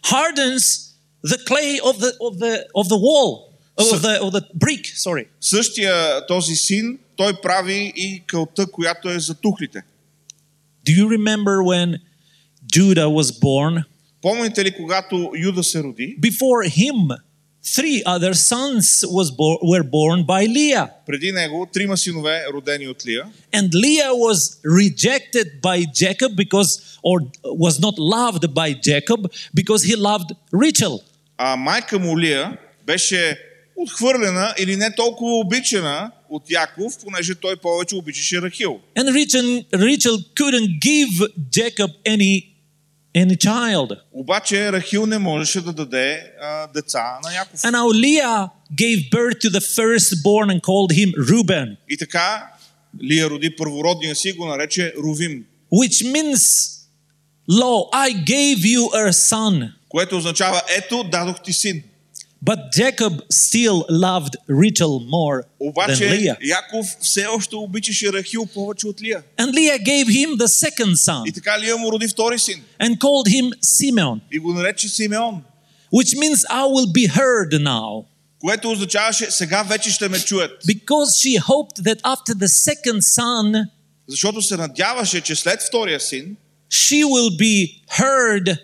hardens 0.03 0.91
the 1.33 1.39
clay 1.49 1.81
of 1.81 1.95
the, 2.01 2.11
of 2.21 2.39
the, 2.39 2.53
of 2.75 2.89
the 2.89 3.01
wall, 3.07 3.31
of 3.79 4.03
the, 4.03 4.21
of 4.21 4.33
the 4.33 4.43
brick, 4.55 4.85
sorry. 4.97 5.27
същия 5.41 6.27
този 6.27 6.57
син, 6.57 6.99
той 7.17 7.41
прави 7.41 7.93
и 7.97 8.23
кълта, 8.27 8.67
която 8.67 9.09
е 9.09 9.19
за 9.19 9.35
тухлите. 9.35 9.83
Do 10.87 10.93
you 10.93 11.07
remember 11.07 11.63
when 11.63 11.99
Judah 12.73 13.07
was 13.07 13.41
born? 13.41 13.85
Помните 14.23 14.65
ли, 14.65 14.77
когато 14.77 15.33
Юда 15.37 15.65
се 15.65 15.83
роди, 15.83 16.17
Before 16.21 16.69
him, 16.69 17.17
three 17.76 18.04
other 18.06 18.34
sons 18.34 19.04
was 19.18 19.32
bo- 19.32 19.60
were 19.72 19.84
born 19.84 20.24
by 20.26 20.46
Leah. 20.48 20.88
преди 21.08 21.32
него 21.32 21.68
трима 21.74 21.98
синове, 21.98 22.46
родени 22.54 22.88
от 22.88 23.04
Лия, 23.06 23.26
And 23.52 23.74
Leah 23.74 24.14
was 24.14 24.60
rejected 24.64 25.48
by 25.62 25.78
Jacob 26.02 26.36
because, 26.36 26.72
or 27.04 27.18
was 27.66 27.80
not 27.80 27.96
loved 27.98 28.54
by 28.54 28.74
Jacob 28.74 29.22
because 29.54 29.82
he 29.84 29.96
loved 29.96 30.30
Rachel. 30.54 31.00
а 31.38 31.56
майка 31.56 32.00
му 32.00 32.20
Лия 32.20 32.58
беше 32.86 33.40
отхвърлена 33.78 34.54
или 34.60 34.76
не 34.76 34.96
толкова 34.96 35.36
обичана 35.40 36.12
от 36.30 36.44
Яков, 36.50 36.98
понеже 37.04 37.36
той 37.36 37.56
повече 37.56 37.96
обичаше 37.96 38.42
Рахил. 38.42 38.80
And 38.98 39.10
Rachel, 39.10 39.64
Rachel 39.74 40.18
couldn't 40.40 40.70
give 40.80 41.14
Jacob 41.52 41.92
any, 42.06 42.49
any 43.16 43.38
child. 43.38 43.98
Обаче 44.14 44.72
Рахил 44.72 45.06
не 45.06 45.18
можеше 45.18 45.62
да 45.62 45.74
даде 45.74 46.34
а, 46.42 46.68
деца 46.68 47.20
на 47.24 47.34
Яков. 47.36 47.60
And 47.62 47.72
now 47.72 47.88
Leah 47.94 48.50
gave 48.82 49.10
birth 49.12 49.40
to 49.40 49.50
the 49.50 49.62
firstborn 49.62 50.50
and 50.50 50.62
called 50.62 50.92
him 50.92 51.14
Reuben, 51.30 51.78
И 51.90 51.98
така 51.98 52.48
Лия 53.04 53.30
роди 53.30 53.56
първородния 53.56 54.16
си 54.16 54.30
и 54.30 54.34
го 54.34 54.46
нарече 54.46 54.94
Рувим, 54.98 55.44
which 55.74 56.06
means, 56.14 56.72
Lo, 57.50 57.90
I 57.94 58.24
gave 58.26 58.58
you 58.58 58.82
a 58.94 59.12
son. 59.12 59.72
което 59.90 60.18
означава 60.18 60.62
ето 60.78 61.04
дадох 61.04 61.44
ти 61.44 61.54
син. 61.54 61.84
But 62.42 62.72
Jacob 62.74 63.24
still 63.32 63.86
loved 63.90 64.38
Rachel 64.48 65.00
more 65.00 65.46
than 65.60 65.70
Обаче 65.70 66.10
Leah. 66.10 66.38
Яков 66.42 66.86
все 67.02 67.28
още 67.28 67.56
обичаше 67.56 68.12
Рахил 68.14 68.46
повече 68.46 68.88
от 68.88 69.02
Лия. 69.02 69.24
And 69.38 69.52
Leah 69.52 69.80
gave 69.80 70.08
him 70.08 70.38
the 70.38 70.48
second 70.48 70.96
son 70.96 71.28
И 71.28 71.32
така 71.32 71.60
Лия 71.60 71.78
му 71.78 71.92
роди 71.92 72.08
втори 72.08 72.40
син 72.40 72.64
and 72.80 72.98
called 72.98 73.28
him 73.28 73.52
Simeon, 73.64 74.20
и 74.32 74.40
го 74.40 74.54
нарече 74.54 74.90
Симеон, 74.90 75.42
which 75.92 76.16
means 76.16 76.46
I 76.50 76.66
will 76.66 76.92
be 76.92 77.08
heard 77.08 77.54
now. 77.62 78.06
което 78.40 78.72
означаваше 78.72 79.32
сега 79.32 79.64
вече 79.64 79.92
ще 79.92 80.10
ме 80.10 80.20
чуят. 80.20 80.64
Because 80.64 81.10
she 81.22 81.40
hoped 81.40 81.84
that 81.84 82.02
after 82.02 82.34
the 82.34 82.48
second 82.48 83.00
son, 83.00 83.68
Защото 84.08 84.42
се 84.42 84.58
надяваше, 84.58 85.22
че 85.22 85.36
след 85.36 85.62
втория 85.62 86.00
син 86.00 86.38
she 86.72 87.04
will 87.04 87.38
be 87.40 87.82
heard 87.92 88.58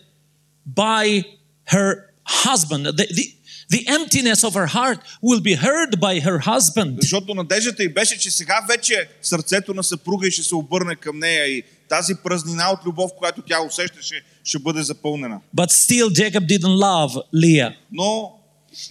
by 0.75 1.23
her 1.71 2.11
husband. 2.43 2.85
The, 2.85 3.07
the, 3.17 3.25
the 3.71 3.85
emptiness 3.87 4.43
of 4.43 4.53
her 4.53 4.67
heart 4.67 4.99
will 5.23 5.41
be 5.41 5.55
heard 5.55 5.91
by 5.99 6.19
her 6.27 6.39
husband. 6.39 6.97
Защото 7.01 7.33
надеждата 7.35 7.83
й 7.83 7.89
беше, 7.89 8.17
че 8.19 8.31
сега 8.31 8.65
вече 8.69 9.09
сърцето 9.21 9.73
на 9.73 9.83
съпруга 9.83 10.27
й 10.27 10.31
ще 10.31 10.43
се 10.43 10.55
обърне 10.55 10.95
към 10.95 11.19
нея 11.19 11.45
и 11.47 11.63
тази 11.89 12.13
празнина 12.23 12.69
от 12.71 12.79
любов, 12.85 13.11
която 13.17 13.41
тя 13.41 13.61
усещаше, 13.67 14.23
ще 14.43 14.59
бъде 14.59 14.83
запълнена. 14.83 15.39
But 15.55 15.71
still, 15.71 16.07
Jacob 16.09 16.45
didn't 16.47 16.75
love 16.83 17.21
Leah. 17.35 17.73
Но 17.91 18.31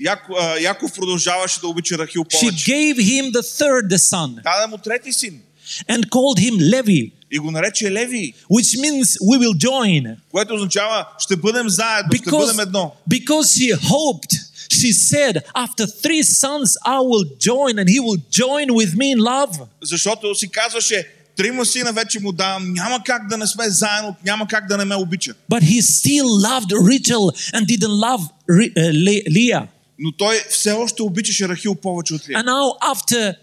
Яко, 0.00 0.32
а, 0.40 0.58
Яков 0.58 0.92
продължаваше 0.94 1.60
да 1.60 1.68
обича 1.68 1.98
Рахил 1.98 2.24
She 2.24 2.40
повече. 2.40 2.70
gave 2.72 2.96
him 2.98 3.32
the 3.32 3.42
third 3.42 3.96
son 3.96 4.42
Даде 4.42 4.66
му 4.70 4.78
трети 4.78 5.12
син 5.12 5.40
and 5.88 6.06
called 6.08 6.38
him 6.40 6.54
Levi, 6.74 7.12
и 7.32 7.38
го 7.38 7.50
нарече 7.50 7.90
Леви, 7.90 8.34
which 8.50 8.80
means 8.80 9.04
we 9.04 9.38
will 9.38 9.56
join. 9.68 10.16
което 10.30 10.54
означава 10.54 11.06
ще 11.18 11.36
бъдем 11.36 11.68
заедно, 11.68 12.12
ще 12.16 12.30
бъдем 12.30 12.46
Because, 12.56 12.62
едно. 12.62 12.92
because 13.10 13.46
she 13.58 13.74
hoped, 13.76 14.40
she 14.68 14.92
said, 14.92 15.42
after 15.54 15.86
three 15.86 16.22
sons, 16.22 16.76
I 16.84 16.98
will 17.10 17.24
join 17.48 17.78
and 17.80 17.88
he 17.88 18.00
will 18.00 18.20
join 18.30 18.66
with 18.74 18.92
me 18.96 19.12
in 19.14 19.18
love. 19.18 19.58
Защото 19.82 20.34
си 20.34 20.48
казваше, 20.48 21.06
трима 21.36 21.66
сина 21.66 21.92
вече 21.92 22.20
му 22.20 22.32
давам, 22.32 22.72
няма 22.72 23.02
как 23.04 23.28
да 23.28 23.36
не 23.36 23.46
сме 23.46 23.70
заедно, 23.70 24.16
няма 24.24 24.46
как 24.48 24.68
да 24.68 24.76
не 24.76 24.84
ме 24.84 24.94
обича. 24.94 25.34
But 25.50 25.62
he 25.62 25.82
still 25.82 26.28
loved 26.48 26.72
Rachel 26.72 27.24
and 27.54 27.66
didn't 27.66 27.96
love 28.06 28.22
Re- 28.48 28.72
uh, 28.76 28.92
Le- 28.92 29.24
Leah. 29.30 29.66
Но 29.98 30.12
той 30.12 30.36
все 30.50 30.72
още 30.72 31.02
обичаше 31.02 31.48
Рахил 31.48 31.74
повече 31.74 32.14
от 32.14 32.28
Лия. 32.28 32.38
And 32.38 32.46
now, 32.46 32.92
after 32.94 33.36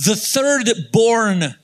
the 0.00 0.14
third 0.14 0.66
born 0.92 1.54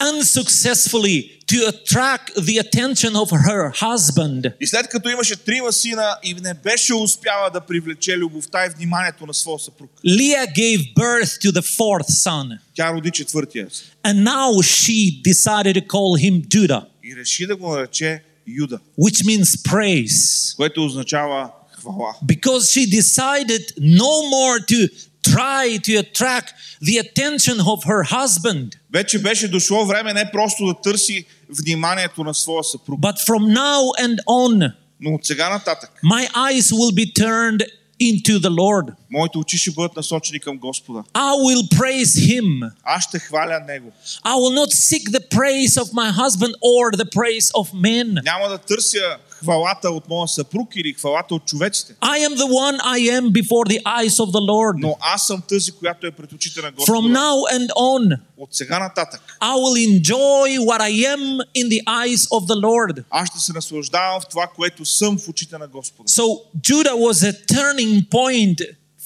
unsuccessfully 0.00 1.30
to 1.50 1.56
attract 1.68 2.34
the 2.34 2.58
attention 2.58 3.12
of 3.16 3.30
her 3.30 3.70
husband, 3.70 4.52
И 4.60 4.66
след 4.66 4.88
като 4.88 5.08
имаше 5.08 5.36
трима 5.36 5.72
сина 5.72 6.16
и 6.22 6.34
не 6.34 6.54
беше 6.54 6.94
успяла 6.94 7.50
да 7.50 7.60
привлече 7.60 8.16
любовта 8.16 8.66
и 8.66 8.68
вниманието 8.68 9.26
на 9.26 9.34
своя 9.34 9.58
съпруг, 9.58 9.90
Leah 10.06 10.46
gave 10.56 10.94
birth 10.94 11.42
to 11.42 11.50
the 11.52 11.62
fourth 11.78 12.10
son. 12.10 12.58
тя 12.74 12.92
роди 12.92 13.10
четвъртия. 13.10 13.70
си. 13.70 13.82
And 14.04 14.24
now 14.24 14.62
she 14.62 15.22
decided 15.22 15.74
to 15.76 15.86
call 15.86 16.30
him 16.30 16.46
Judah. 16.48 16.84
И 17.04 17.08
и 17.12 17.16
реши 17.16 17.46
да 17.46 17.56
го 17.56 17.72
нарече 17.72 18.22
Юда, 18.46 18.78
which 18.98 19.24
means 19.24 19.44
praise. 19.44 20.56
което 20.56 20.84
означава 20.84 21.50
хвала. 21.80 22.14
Because 22.24 22.60
she 22.72 22.86
decided 23.00 23.62
no 23.80 24.14
more 24.34 24.66
to 24.66 24.88
try 25.22 25.78
to 25.78 25.92
attract 26.04 26.48
the 26.82 26.96
attention 27.04 27.60
of 27.60 27.84
her 27.84 28.02
husband, 28.02 28.68
Вече 28.92 29.18
беше 29.18 29.48
дошло 29.48 29.86
време 29.86 30.12
не 30.12 30.30
просто 30.32 30.66
да 30.66 30.74
търси 30.74 31.24
вниманието 31.48 32.24
на 32.24 32.34
своя 32.34 32.64
съпруг, 32.64 33.00
but 33.00 33.18
from 33.26 33.54
now 33.54 34.06
and 34.06 34.16
on, 34.28 34.72
но 35.00 35.14
от 35.14 35.26
сега 35.26 35.48
нататък 35.48 35.90
my 36.04 36.30
eyes 36.32 36.72
will 36.72 36.94
be 36.94 37.12
turned 37.12 37.62
into 38.00 38.38
the 38.38 38.50
Lord. 38.50 38.94
моите 39.10 39.38
очи 39.38 39.58
ще 39.58 39.70
бъдат 39.70 39.96
насочени 39.96 40.40
към 40.40 40.58
Господа. 40.58 41.02
I 41.14 41.32
will 41.32 41.78
praise 41.78 42.04
Him. 42.30 42.70
Аз 42.84 43.04
ще 43.04 43.18
хваля 43.18 43.60
Него. 43.66 43.92
I 44.24 44.34
will 44.34 44.54
not 44.64 44.70
seek 44.72 45.10
the 45.10 45.28
praise 45.36 45.76
of 45.82 45.92
my 45.92 46.10
husband 46.22 46.52
or 46.62 46.96
the 46.96 47.04
praise 47.18 47.50
of 47.52 47.72
men. 47.74 48.22
Няма 48.24 48.48
да 48.48 48.58
търся 48.58 48.98
хвалата 49.30 49.90
от 49.90 50.08
моя 50.08 50.28
съпруг 50.28 50.76
или 50.76 50.92
хвалата 50.92 51.34
от 51.34 51.44
човеците, 51.44 51.94
I 52.00 52.18
am 52.28 52.34
the 52.36 52.46
one 52.46 52.76
I 52.80 52.98
am 53.18 53.24
before 53.32 53.64
the 53.68 53.82
eyes 53.82 54.16
of 54.24 54.28
the 54.30 54.40
Lord. 54.52 54.74
но 54.78 54.96
аз 55.00 55.26
съм 55.26 55.42
тази, 55.48 55.72
която 55.72 56.06
е 56.06 56.10
пред 56.10 56.32
очите 56.32 56.62
на 56.62 56.68
From 56.72 56.74
Господа. 56.74 57.08
now 57.08 57.58
and 57.58 57.68
on, 57.70 58.18
От 58.36 58.54
сега 58.54 58.78
нататък 58.78 59.38
I 59.40 59.54
will 59.54 60.00
enjoy 60.00 60.58
what 60.68 60.80
I 60.80 60.92
am 61.14 61.22
in 61.60 61.68
the 61.68 61.84
eyes 61.84 62.22
of 62.28 62.46
the 62.46 62.60
Lord. 62.60 63.04
аз 63.10 63.28
ще 63.28 63.38
се 63.38 63.52
наслаждавам 63.52 64.20
в 64.20 64.26
това, 64.28 64.46
което 64.56 64.84
съм 64.84 65.18
в 65.18 65.28
очите 65.28 65.58
на 65.58 65.68
Господа. 65.68 66.08
So 66.08 66.24
Judah 66.60 66.94
was 66.96 67.32
a 67.32 67.46
turning 67.54 68.08
point 68.08 68.60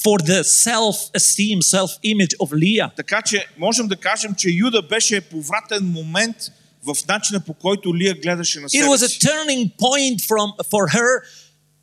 for 0.04 0.18
the 0.18 0.42
self-esteem, 0.44 1.58
self-image 1.62 2.34
of 2.38 2.52
Leah. 2.52 2.90
Така 2.96 3.22
че 3.22 3.46
можем 3.58 3.88
да 3.88 3.96
кажем, 3.96 4.34
че 4.34 4.48
Юда 4.50 4.82
беше 4.82 5.20
повратен 5.20 5.84
момент 5.84 6.36
в 6.84 6.96
начина 7.08 7.40
по 7.40 7.54
който 7.54 7.96
Лия 7.96 8.14
гледаше 8.14 8.60
на 8.60 8.68
It 8.68 8.70
себе 8.70 8.84
was 8.84 8.96
a 8.96 9.08
си. 9.08 9.18
turning 9.18 9.70
point 9.76 10.20
from 10.20 10.52
for 10.70 10.88
her 10.96 11.22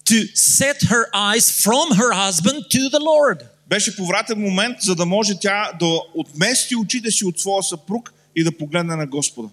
to 0.10 0.18
set 0.36 0.77
her 0.94 1.04
eyes 1.13 1.46
from 1.66 1.88
her 2.00 2.12
husband 2.12 2.60
to 2.75 2.89
the 2.89 3.00
Lord. 3.00 3.39
Беше 3.70 3.96
повратен 3.96 4.39
момент, 4.42 4.82
за 4.82 4.96
да 4.96 5.06
може 5.06 5.39
тя 5.39 5.72
да 5.80 6.00
отмести 6.16 6.75
очите 6.75 7.12
си 7.12 7.25
от 7.25 7.39
своя 7.39 7.63
съпруг 7.63 8.13
и 8.36 8.44
да 8.44 8.51
погледне 8.51 8.96
на 8.96 9.08
Господа. 9.08 9.50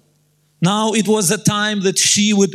Now 0.64 1.02
it 1.02 1.06
was 1.06 1.30
a 1.38 1.44
time 1.44 1.82
that 1.82 1.98
she 1.98 2.32
would 2.34 2.54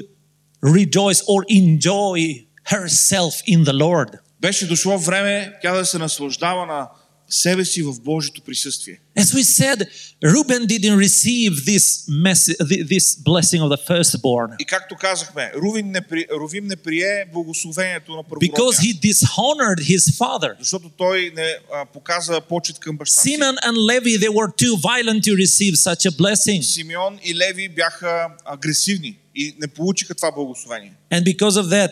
rejoice 0.63 1.21
or 1.33 1.39
enjoy 1.49 2.45
herself 2.65 3.33
in 3.47 3.63
the 3.63 3.73
Lord. 3.73 4.09
Беше 4.44 4.66
дошло 4.66 4.98
време 4.98 5.52
тя 5.62 5.72
да 5.72 5.86
се 5.86 5.98
наслаждава 5.98 6.66
на 6.66 6.88
себе 7.28 7.64
си 7.64 7.82
в 7.82 8.00
Божието 8.00 8.42
присъствие. 8.42 8.98
As 9.18 9.22
we 9.22 9.42
said, 9.42 9.78
Reuben 10.24 10.66
didn't 10.66 10.98
receive 10.98 11.52
this 11.64 11.84
mess- 12.24 12.56
thi- 12.60 12.82
this 12.84 13.06
blessing 13.22 13.60
of 13.62 13.68
the 13.68 13.80
firstborn 13.88 14.56
И 14.58 14.64
както 14.64 14.96
казахме, 14.96 15.52
Рувим 15.56 15.90
не, 15.90 16.00
при, 16.00 16.26
Рувим 16.32 16.66
не 16.66 16.76
прие 16.76 17.24
благословението 17.32 18.12
на 18.12 18.18
because 18.18 18.50
първородния, 18.50 18.94
he 18.94 19.12
dishonored 19.12 19.80
his 19.80 20.18
father. 20.18 20.54
защото 20.58 20.90
той 20.98 21.32
не 21.36 21.56
а, 21.74 21.86
показа 21.86 22.40
почет 22.40 22.78
към 22.78 22.96
баща 22.96 23.20
си. 23.20 23.28
Simon 23.28 23.56
and 23.58 23.76
Levi, 23.76 24.18
they 24.18 24.28
were 24.30 24.50
too 24.56 24.76
violent 24.76 25.24
to 25.24 25.34
receive 25.36 25.74
such 25.76 26.06
a 26.06 26.10
blessing. 26.12 26.60
Симеон 26.62 27.18
и 27.24 27.34
Леви 27.34 27.68
бяха 27.68 28.26
агресивни 28.44 29.18
и 29.34 29.54
не 29.60 29.68
получиха 29.68 30.14
това 30.14 30.32
благословение. 30.32 30.92
And 31.12 31.22
because 31.24 31.56
of 31.62 31.66
that, 31.68 31.90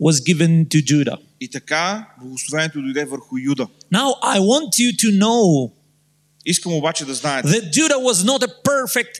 was 0.00 0.20
given 0.20 0.66
to 0.68 0.82
Judah. 0.82 1.16
И 1.40 1.48
така 1.50 2.08
благословението 2.22 2.82
дойде 2.82 3.04
върху 3.04 3.36
Юда. 3.38 3.66
Now 3.92 4.20
I 4.22 4.38
want 4.38 4.68
you 4.78 4.96
to 4.96 5.18
know 5.18 5.70
Искам 6.46 6.72
обаче 6.72 7.04
да 7.04 7.14
знаете, 7.14 7.48
that 7.48 7.72
Judah 7.72 7.98
was 7.98 8.24
not 8.24 8.42
a 8.42 8.48
perfect 8.64 9.14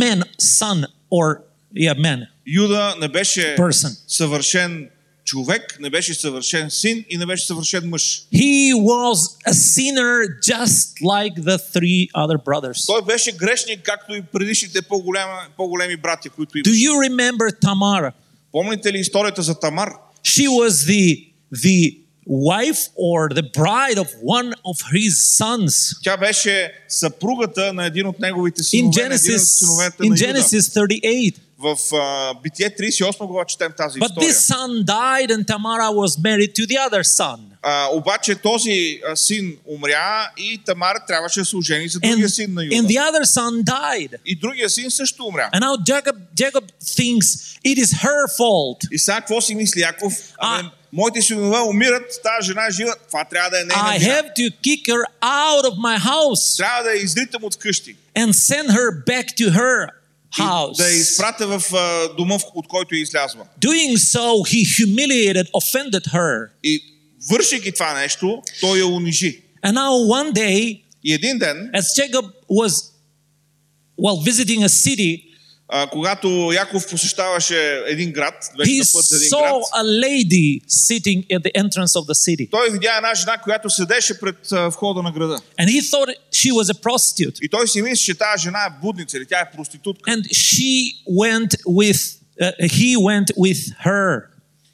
man, 0.00 0.22
son, 0.38 0.84
or 1.10 1.38
yeah, 1.76 1.94
man. 2.00 2.26
Юда 2.46 2.94
не 3.00 3.08
беше 3.08 3.56
Person. 3.58 3.96
съвършен 4.08 4.88
човек, 5.24 5.76
не 5.80 5.90
беше 5.90 6.14
съвършен 6.14 6.70
син 6.70 7.04
и 7.08 7.16
не 7.16 7.26
беше 7.26 7.46
съвършен 7.46 7.88
мъж. 7.88 8.22
He 8.34 8.74
was 8.74 9.18
a 9.48 9.52
sinner 9.52 10.26
just 10.44 11.00
like 11.02 11.34
the 11.42 11.58
three 11.74 12.10
other 12.14 12.44
brothers. 12.44 12.86
Той 12.86 13.02
беше 13.04 13.32
грешник, 13.32 13.80
както 13.82 14.14
и 14.14 14.22
предишните 14.22 14.82
по-големи, 14.82 15.32
по-големи 15.56 15.96
братя, 15.96 16.30
които 16.30 16.52
Do 16.52 16.68
имаше. 16.68 16.80
you 16.80 16.92
remember 17.10 17.60
Tamar? 17.64 18.12
Помните 18.51 18.93
ли 18.93 18.99
историята 18.99 19.41
за 19.41 19.59
Тамар? 19.59 19.89
She 20.23 20.47
was 20.47 20.69
the 20.69 21.27
the 21.53 21.97
wife 22.27 22.89
or 22.95 23.29
the 23.33 23.43
bride 23.43 23.97
of 23.97 24.09
one 24.21 24.53
of 24.65 24.77
his 24.93 25.11
sons. 25.39 25.97
Тя 26.03 26.17
беше 26.17 26.71
съпругата 26.87 27.73
на 27.73 27.85
един 27.85 28.07
от 28.07 28.19
неговите 28.19 28.61
In 28.61 28.65
синове, 28.65 29.09
на 29.09 29.15
един 29.15 29.35
от 29.35 29.37
Genesis, 29.37 29.57
синовете 29.57 30.03
in. 30.03 30.33
Genesis 30.33 30.59
38. 30.59 31.35
В 31.58 31.76
а, 31.94 32.34
Битие 32.42 32.70
38 32.70 33.26
глава 33.26 33.44
четем 33.44 33.72
тази 33.76 33.98
But 33.98 34.06
история. 34.06 34.28
this 34.30 34.46
son 34.46 34.84
died 34.84 35.30
and 35.30 35.46
Tamara 35.46 35.90
was 35.92 36.18
married 36.18 36.52
to 36.54 36.66
the 36.66 36.90
other 36.90 37.02
son. 37.04 37.38
А, 37.62 37.88
обаче 37.92 38.34
този 38.34 39.00
а, 39.08 39.16
син 39.16 39.56
умря 39.66 40.30
и 40.36 40.60
Тамар 40.66 40.96
трябваше 41.06 41.40
да 41.40 41.46
се 41.46 41.56
ожени 41.56 41.88
за 41.88 42.00
другия 42.00 42.16
And, 42.18 42.30
син 42.30 42.54
на 42.54 42.60
and 42.62 42.76
Юда. 42.76 42.88
the 42.88 43.12
other 43.12 43.24
son 43.24 43.62
died. 43.64 44.14
И 44.26 44.36
другия 44.36 44.70
син 44.70 44.90
също 44.90 45.26
умря. 45.26 45.50
And 45.54 45.60
now 45.60 45.76
Jacob, 45.84 46.16
Jacob 46.36 46.64
thinks 46.84 47.58
it 47.66 47.78
is 47.78 47.94
her 47.94 48.38
fault. 48.38 48.88
И 48.90 48.98
сега 48.98 49.16
какво 49.16 49.40
си 49.40 49.54
мисли 49.54 49.80
Яков? 49.80 50.12
А- 50.38 50.58
Абе, 50.60 50.68
моите 50.92 51.22
синове 51.22 51.58
умират, 51.60 52.02
тази 52.24 52.46
жена 52.46 52.66
е 52.66 52.70
жива, 52.70 52.94
това 53.06 53.24
трябва 53.24 53.50
да 53.50 53.56
е 53.56 53.64
нейна 53.64 53.82
I 53.82 53.98
вина. 53.98 54.12
have 54.12 54.34
to 54.36 54.50
kick 54.56 54.88
her 54.88 55.02
out 55.22 55.64
of 55.64 55.74
my 55.78 55.98
house 56.00 56.56
Трябва 56.56 56.82
да 56.82 56.90
я 56.90 57.02
изритам 57.02 57.44
от 57.44 57.56
къщи. 57.56 57.96
and 58.16 58.28
send 58.32 58.66
her 58.70 59.04
back 59.06 59.26
to 59.36 59.50
her 59.50 59.86
И 59.86 59.95
house. 60.38 60.76
да 60.76 60.88
я 60.88 60.96
изпратя 60.96 61.46
в 61.58 61.74
а, 61.74 62.14
дома, 62.16 62.38
в- 62.38 62.44
от 62.54 62.68
който 62.68 62.94
е 62.94 62.98
излязла. 62.98 63.44
Doing 63.60 63.96
so, 63.96 64.20
he 64.54 64.84
humiliated, 64.86 65.50
offended 65.50 66.06
her. 66.12 66.48
И 66.64 66.80
вършейки 67.30 67.72
това 67.72 67.94
нещо, 68.00 68.42
той 68.60 68.78
я 68.78 68.86
унижи. 68.86 69.42
And 69.64 69.72
now 69.72 69.90
one 70.22 70.32
day, 70.32 70.82
И 71.04 71.12
един 71.12 71.38
ден, 71.38 71.70
as 71.74 71.80
Jacob 72.00 72.24
was 72.50 72.72
while 73.98 74.20
visiting 74.30 74.60
a 74.64 74.68
city, 74.68 75.22
а, 75.69 75.87
когато 75.87 76.51
Яков 76.53 76.89
посещаваше 76.89 77.83
един 77.87 78.11
град, 78.11 78.33
беше 78.57 78.71
he 78.71 78.79
на 78.79 78.85
път 78.93 79.05
за 79.05 79.15
един 79.15 79.29
saw 79.29 79.39
град, 79.39 79.63
a 79.75 79.83
lady 80.05 80.65
sitting 80.65 81.27
at 81.27 81.41
the 81.43 81.51
entrance 81.63 81.93
of 81.99 82.05
the 82.05 82.13
city. 82.13 82.51
той 82.51 82.71
видя 82.71 82.93
една 82.97 83.15
жена, 83.15 83.37
която 83.37 83.69
седеше 83.69 84.19
пред 84.19 84.51
а, 84.51 84.67
входа 84.69 85.01
на 85.01 85.11
града. 85.11 85.39
And 85.61 85.67
he 85.67 85.81
thought 85.81 86.15
she 86.31 86.51
was 86.51 86.73
a 86.73 86.81
prostitute. 86.81 87.39
И 87.41 87.49
той 87.49 87.67
си 87.67 87.81
мисли, 87.81 88.05
че 88.05 88.15
тази 88.15 88.43
жена 88.43 88.59
е 88.65 88.81
будница 88.81 89.17
или 89.17 89.25
тя 89.25 89.39
е 89.39 89.51
проститутка. 89.55 90.11
And 90.11 90.23
she 90.29 90.93
went 91.21 91.61
with, 91.65 92.15
uh, 92.41 92.69
he 92.69 92.97
went 92.97 93.33
with 93.37 93.75
her, 93.85 94.21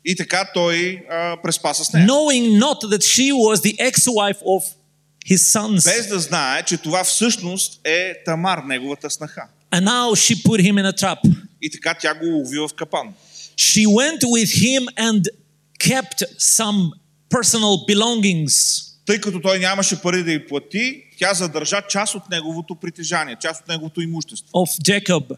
И 0.06 0.16
така 0.16 0.50
той 0.54 1.06
а, 1.12 1.38
преспа 1.44 1.74
с 1.74 1.94
нея. 1.94 2.08
knowing 2.08 2.60
not 2.60 2.80
that 2.82 3.04
she 3.04 3.32
was 3.32 3.62
the 3.62 3.76
ex-wife 3.90 4.42
of 4.42 4.64
his 5.32 5.38
sons. 5.38 5.84
Без 5.98 6.08
да 6.08 6.20
знае, 6.20 6.64
че 6.64 6.78
това 6.78 7.04
всъщност 7.04 7.82
е 7.84 8.14
Тамар, 8.26 8.64
неговата 8.68 9.10
снаха. 9.10 9.42
And 9.73 9.85
now 9.85 10.15
she 10.15 10.35
put 10.43 10.61
him 10.61 10.79
in 10.79 10.87
a 10.87 10.93
trap. 10.93 11.19
И 11.63 11.71
така 11.71 11.95
тя 12.01 12.15
го 12.15 12.27
лови 12.27 12.59
в 12.59 12.69
капан. 12.77 13.15
She 13.57 13.87
went 13.87 14.23
with 14.25 14.51
him 14.65 14.89
and 14.97 15.23
kept 15.81 16.23
some 16.39 16.93
personal 17.31 17.87
belongings. 17.89 18.85
Тъй 19.07 19.21
като 19.21 19.41
той 19.41 19.59
нямаше 19.59 20.03
пари 20.03 20.23
да 20.25 20.33
й 20.33 20.47
плати, 20.47 21.03
тя 21.19 21.35
задържа 21.35 21.83
част 21.89 22.15
от 22.15 22.23
неговото 22.31 22.75
притежание, 22.75 23.37
част 23.41 23.61
от 23.61 23.69
неговото 23.69 24.01
имущество. 24.01 24.51
of 24.53 24.83
Jacob 24.83 25.37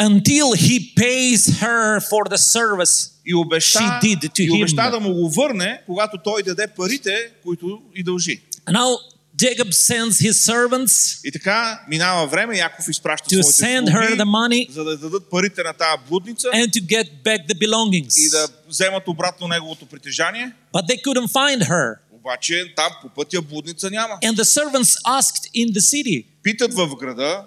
until 0.00 0.46
he 0.54 0.94
pays 0.94 1.40
her 1.60 2.00
for 2.00 2.24
the 2.28 2.38
service 2.38 3.12
И 3.26 3.34
обеща, 3.34 3.78
She 3.78 4.00
did 4.02 4.20
to 4.32 4.40
и 4.40 4.50
обеща 4.50 4.82
him. 4.82 4.90
да 4.90 5.00
му 5.00 5.14
го 5.14 5.30
върне, 5.30 5.80
когато 5.86 6.18
той 6.24 6.42
даде 6.42 6.66
парите, 6.66 7.30
които 7.42 7.80
и 7.94 8.02
дължи. 8.02 8.40
And 8.66 8.72
now 8.76 8.96
Jacob 9.42 9.72
sends 9.72 10.20
his 10.20 10.32
servants 10.32 11.20
И 11.24 11.32
така 11.32 11.80
минава 11.88 12.26
време, 12.26 12.58
Яков 12.58 12.88
изпраща 12.88 13.30
to 13.30 13.42
своите 13.42 13.62
send 13.62 13.92
her 13.94 14.06
слуги, 14.08 14.20
the 14.20 14.24
money 14.24 14.70
за 14.70 14.84
да 14.84 14.96
дадат 14.96 15.30
парите 15.30 15.62
на 15.62 15.72
тази 15.72 16.02
блудница 16.08 16.48
and 16.48 16.66
to 16.72 16.80
get 16.86 17.08
back 17.24 17.48
the 17.48 17.66
belongings. 17.66 18.26
и 18.26 18.30
да 18.30 18.48
вземат 18.68 19.08
обратно 19.08 19.48
неговото 19.48 19.86
притежание. 19.86 20.52
But 20.74 20.82
they 20.88 21.02
couldn't 21.02 21.28
find 21.32 21.68
her. 21.68 21.94
Обаче 22.12 22.72
там 22.76 22.92
по 23.02 23.08
пътя 23.08 23.42
блудница 23.42 23.90
няма. 23.90 24.14
And 24.24 24.36
the 24.36 24.44
servants 24.44 24.96
asked 25.06 25.50
in 25.54 25.72
the 25.72 25.80
city 25.80 26.24
Питат 26.42 26.74
в 26.74 26.96
града, 26.96 27.44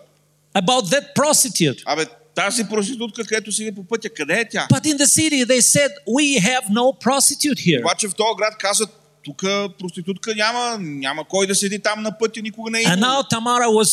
about 0.56 0.86
that 0.86 1.16
prostitute. 1.16 1.82
абе 1.86 2.06
тази 2.36 2.64
проститутка, 2.64 3.24
където 3.26 3.52
седи 3.52 3.72
по 3.72 3.84
пътя, 3.84 4.10
къде 4.10 4.34
е 4.34 4.50
тя? 4.50 4.68
But 4.72 4.86
in 4.86 4.98
the 4.98 5.06
city 5.06 5.46
they 5.46 5.62
said, 5.62 5.90
We 6.08 6.40
have 6.40 6.64
no 6.70 7.06
prostitute 7.06 7.60
here. 7.60 7.80
Обаче 7.80 8.08
в 8.08 8.14
този 8.16 8.36
град 8.38 8.58
казват, 8.58 8.90
тук 9.27 9.43
проститутка 9.79 10.35
няма, 10.35 10.79
няма 10.81 11.25
кой 11.25 11.47
да 11.47 11.55
седи 11.55 11.79
там 11.79 12.03
на 12.03 12.19
пътя, 12.19 12.43
никога 12.43 12.71
не 12.71 12.81
е 12.81 12.85
And 12.85 13.01
now 13.01 13.23
Tamara 13.35 13.69
was, 13.69 13.91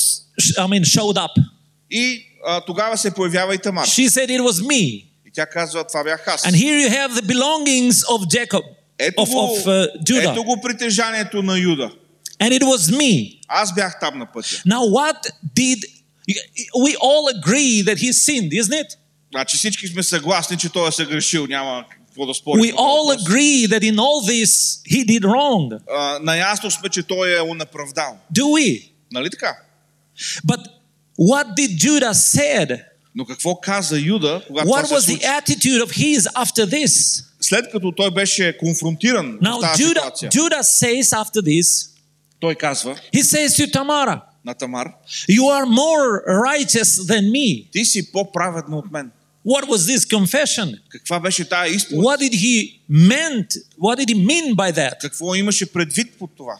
I 0.58 0.68
mean, 0.68 0.84
showed 0.84 1.18
up. 1.18 1.44
И 1.92 2.26
а, 2.46 2.62
тогава 2.62 2.98
се 2.98 3.14
появява 3.14 3.56
и 3.56 3.58
Тамар. 3.58 3.88
She 3.88 4.10
said 4.10 4.30
it 4.30 4.42
was 4.42 4.68
me. 4.68 5.06
И 5.26 5.32
тя 5.34 5.46
казва, 5.46 5.88
това 5.88 6.04
бях 6.04 6.28
аз. 6.28 6.42
And 6.44 6.56
here 6.56 6.88
you 6.88 6.90
have 6.90 7.22
the 7.22 7.26
belongings 7.26 8.06
of 8.06 8.28
Jacob, 8.28 8.64
Ето 9.00 9.22
of, 9.22 9.30
го, 9.30 9.58
of 9.58 9.66
uh, 9.66 10.04
Judah. 10.04 10.32
ето 10.32 10.44
го 10.44 10.62
притежанието 10.62 11.44
на 11.44 11.60
Юда. 11.60 11.92
And 12.42 12.60
it 12.60 12.64
was 12.64 12.98
me. 12.98 13.40
Аз 13.48 13.74
бях 13.74 14.00
там 14.00 14.20
на 14.20 14.32
пътя. 14.32 14.50
Now, 14.50 14.82
what 15.00 15.18
did 15.56 15.80
we 16.86 16.96
all 17.08 17.26
agree 17.38 17.82
that 17.88 17.98
he 17.98 18.14
sinned, 18.14 18.52
isn't 18.52 18.74
it? 18.74 18.88
Значи 19.32 19.58
всички 19.58 19.88
сме 19.88 20.04
съгласни, 20.04 20.58
че 20.58 20.70
той 20.70 20.90
е 20.90 20.92
съгрешил, 20.92 21.48
няма 21.48 21.86
какво 22.13 22.27
да 22.27 22.35
спорим. 22.35 22.65
We 22.65 22.71
по 22.71 22.77
този 22.77 22.89
all 22.89 23.07
въпрос. 23.09 23.23
agree 23.29 23.69
that 23.69 23.83
in 23.93 23.97
all 23.97 24.31
this 24.31 24.81
he 24.91 25.07
did 25.07 25.21
wrong. 25.23 25.79
А, 25.91 26.19
наясно 26.23 26.71
сме, 26.71 26.89
че 26.89 27.03
той 27.03 27.39
е 27.39 27.41
унаправдал. 27.41 28.19
Do 28.35 28.43
we? 28.43 28.91
Нали 29.13 29.31
така? 29.31 29.57
But 30.47 30.61
what 31.21 31.47
did 31.57 31.77
Judah 31.77 32.13
said? 32.13 32.83
Но 33.15 33.25
какво 33.25 33.57
каза 33.61 33.99
Юда, 33.99 34.43
когато 34.47 34.69
What 34.69 34.85
това 34.85 34.97
was 34.97 35.01
се 35.01 35.13
the 35.13 35.21
случи? 35.21 35.27
attitude 35.27 35.85
of 35.85 35.93
his 35.93 36.21
after 36.33 36.67
this? 36.67 37.25
След 37.41 37.71
като 37.73 37.93
той 37.93 38.11
беше 38.11 38.59
конфронтиран 38.59 39.39
Now 39.43 39.59
в 39.59 39.61
тази 39.61 39.83
Judah, 39.85 39.89
ситуация, 39.89 40.31
Judah 40.31 40.61
says 40.63 41.03
after 41.03 41.41
this, 41.43 41.89
той 42.41 42.55
казва 42.55 42.97
he 43.15 43.23
says 43.23 43.49
to 43.49 43.73
Tamara, 43.73 44.21
на 44.45 44.55
Тамар, 44.55 44.89
You 45.31 45.43
are 45.43 45.67
more 45.67 46.25
righteous 46.45 46.85
than 47.07 47.31
me. 47.31 47.71
ти 47.73 47.85
си 47.85 48.13
по-праведна 48.13 48.77
от 48.79 48.91
мен. 48.93 49.11
What 49.47 49.65
was 49.69 49.87
this 49.87 50.05
confession? 50.19 50.79
Каква 50.89 51.21
беше 51.21 51.49
тая 51.49 51.75
изповед? 51.75 52.05
What 52.05 52.21
did 52.21 52.33
he 52.35 52.81
meant? 52.91 53.47
What 53.79 53.99
did 53.99 54.09
he 54.09 54.27
mean 54.27 54.55
by 54.55 54.73
that? 54.73 55.01
Какво 55.01 55.35
имаше 55.35 55.73
предвид 55.73 56.19
под 56.19 56.31
това? 56.37 56.59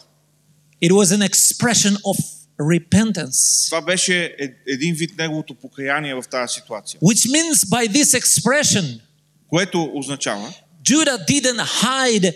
It 0.83 0.91
was 0.91 1.17
an 1.17 1.29
expression 1.29 1.95
of 1.95 2.17
repentance. 2.61 3.65
Това 3.65 3.81
беше 3.81 4.23
е- 4.39 4.49
един 4.67 4.95
вид 4.95 5.17
неговото 5.17 5.55
покаяние 5.55 6.15
в 6.15 6.23
тази 6.31 6.53
ситуация. 6.53 6.99
Which 6.99 7.29
means 7.29 7.53
by 7.65 7.89
this 7.89 8.19
expression, 8.19 8.99
Което 9.47 9.91
означава, 9.93 10.53
Judah 10.83 11.27
didn't 11.29 11.65
hide 11.83 12.33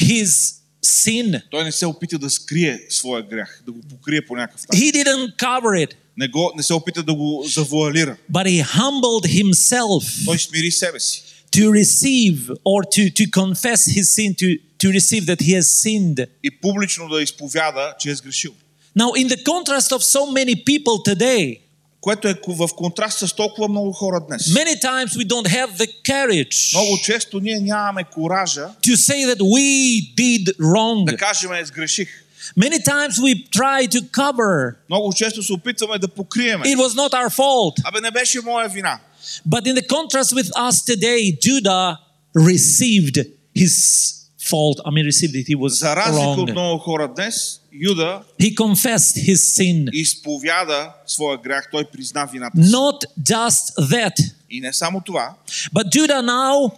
his 0.00 0.54
sin. 0.84 1.42
той 1.50 1.64
не 1.64 1.72
се 1.72 1.86
опита 1.86 2.18
да 2.18 2.30
скрие 2.30 2.80
своя 2.88 3.22
грях, 3.22 3.62
да 3.66 3.72
го 3.72 3.80
покрие 3.80 4.26
по 4.26 4.36
някакъв 4.36 4.60
начин. 4.68 4.84
He 4.84 4.92
didn't 4.94 5.36
cover 5.36 5.86
it, 5.86 5.92
Не, 6.16 6.28
го, 6.28 6.52
не 6.56 6.62
се 6.62 6.74
опита 6.74 7.02
да 7.02 7.14
го 7.14 7.44
завуалира. 7.46 8.16
but 8.32 8.46
he 8.46 8.62
humbled 8.64 9.42
himself 9.42 10.24
Той 10.24 10.38
смири 10.38 10.70
себе 10.70 11.00
си. 11.00 11.22
to 11.52 11.70
receive 11.70 12.38
or 12.64 12.80
to, 12.96 13.02
to 13.12 13.30
confess 13.30 13.80
his 13.96 14.06
sin, 14.16 14.34
to, 14.34 14.48
to 14.78 14.86
receive 14.90 15.24
that 15.26 15.40
he 15.40 15.52
has 15.60 15.66
sinned. 15.84 16.26
И 16.44 16.50
публично 16.50 17.08
да 17.08 17.22
изповяда, 17.22 17.94
че 17.98 18.10
е 18.10 18.14
сгрешил. 18.14 18.52
Now, 18.98 19.10
in 19.16 19.28
the 19.28 19.42
contrast 19.42 19.92
of 19.92 20.02
so 20.02 20.20
many 20.32 20.64
people 20.64 21.14
today, 21.14 21.58
Което 22.00 22.28
е 22.28 22.34
в 22.48 22.68
контраст 22.76 23.18
с 23.18 23.32
толкова 23.32 23.68
много 23.68 23.92
хора 23.92 24.20
днес. 24.28 24.42
many 24.42 24.80
times 24.82 25.08
we 25.16 25.24
don't 25.26 25.48
have 25.48 25.76
the 25.78 25.88
courage 26.04 26.76
Много 26.76 26.98
често 27.04 27.40
ние 27.40 27.60
нямаме 27.60 28.04
коража 28.04 28.68
to 28.86 28.96
say 28.96 29.34
that 29.34 29.38
we 29.40 29.66
did 30.16 30.56
wrong. 30.58 31.04
да 31.04 31.16
кажем 31.16 31.52
е, 31.52 31.64
сгреших. 31.64 32.08
Many 32.56 32.78
times 32.82 33.18
we 33.20 33.48
try 33.50 33.86
to 33.88 34.00
cover. 34.10 34.74
Много 34.90 35.12
често 35.12 35.42
се 35.42 35.52
опитваме 35.52 35.98
да 35.98 36.08
покриеме. 36.08 36.64
It 36.64 36.76
was 36.76 36.94
not 36.94 37.12
our 37.12 37.30
fault. 37.30 37.80
Абе 37.84 38.00
не 38.00 38.10
беше 38.10 38.40
моя 38.40 38.68
вина. 38.68 38.98
But 39.48 39.66
in 39.66 39.74
the 39.74 39.86
contrast 39.86 40.32
with 40.34 40.50
us 40.68 40.82
today, 40.84 41.20
Judah 41.46 41.98
received 42.36 43.16
his 43.56 43.74
fault. 44.50 44.76
I 44.86 44.90
mean, 44.90 45.06
received 45.06 45.34
it. 45.34 45.46
He 45.48 45.56
was 45.56 45.68
За 45.78 45.96
разлика 45.96 46.28
от 46.28 46.48
wrong. 46.48 46.52
много 46.52 46.78
хора 46.78 47.08
днес, 47.16 47.60
Юда 47.72 48.22
He 48.40 48.54
confessed 48.54 49.16
his 49.28 49.36
sin. 49.58 49.88
изповяда 49.92 50.90
своя 51.06 51.38
грях, 51.38 51.68
той 51.72 51.84
призна 51.84 52.24
вината 52.24 52.62
си. 52.64 52.70
Not 52.70 53.04
just 53.22 53.74
that, 53.78 54.32
И 54.50 54.60
не 54.60 54.72
само 54.72 55.00
това, 55.00 55.34
but 55.74 55.84
Judah 55.96 56.22
now 56.22 56.72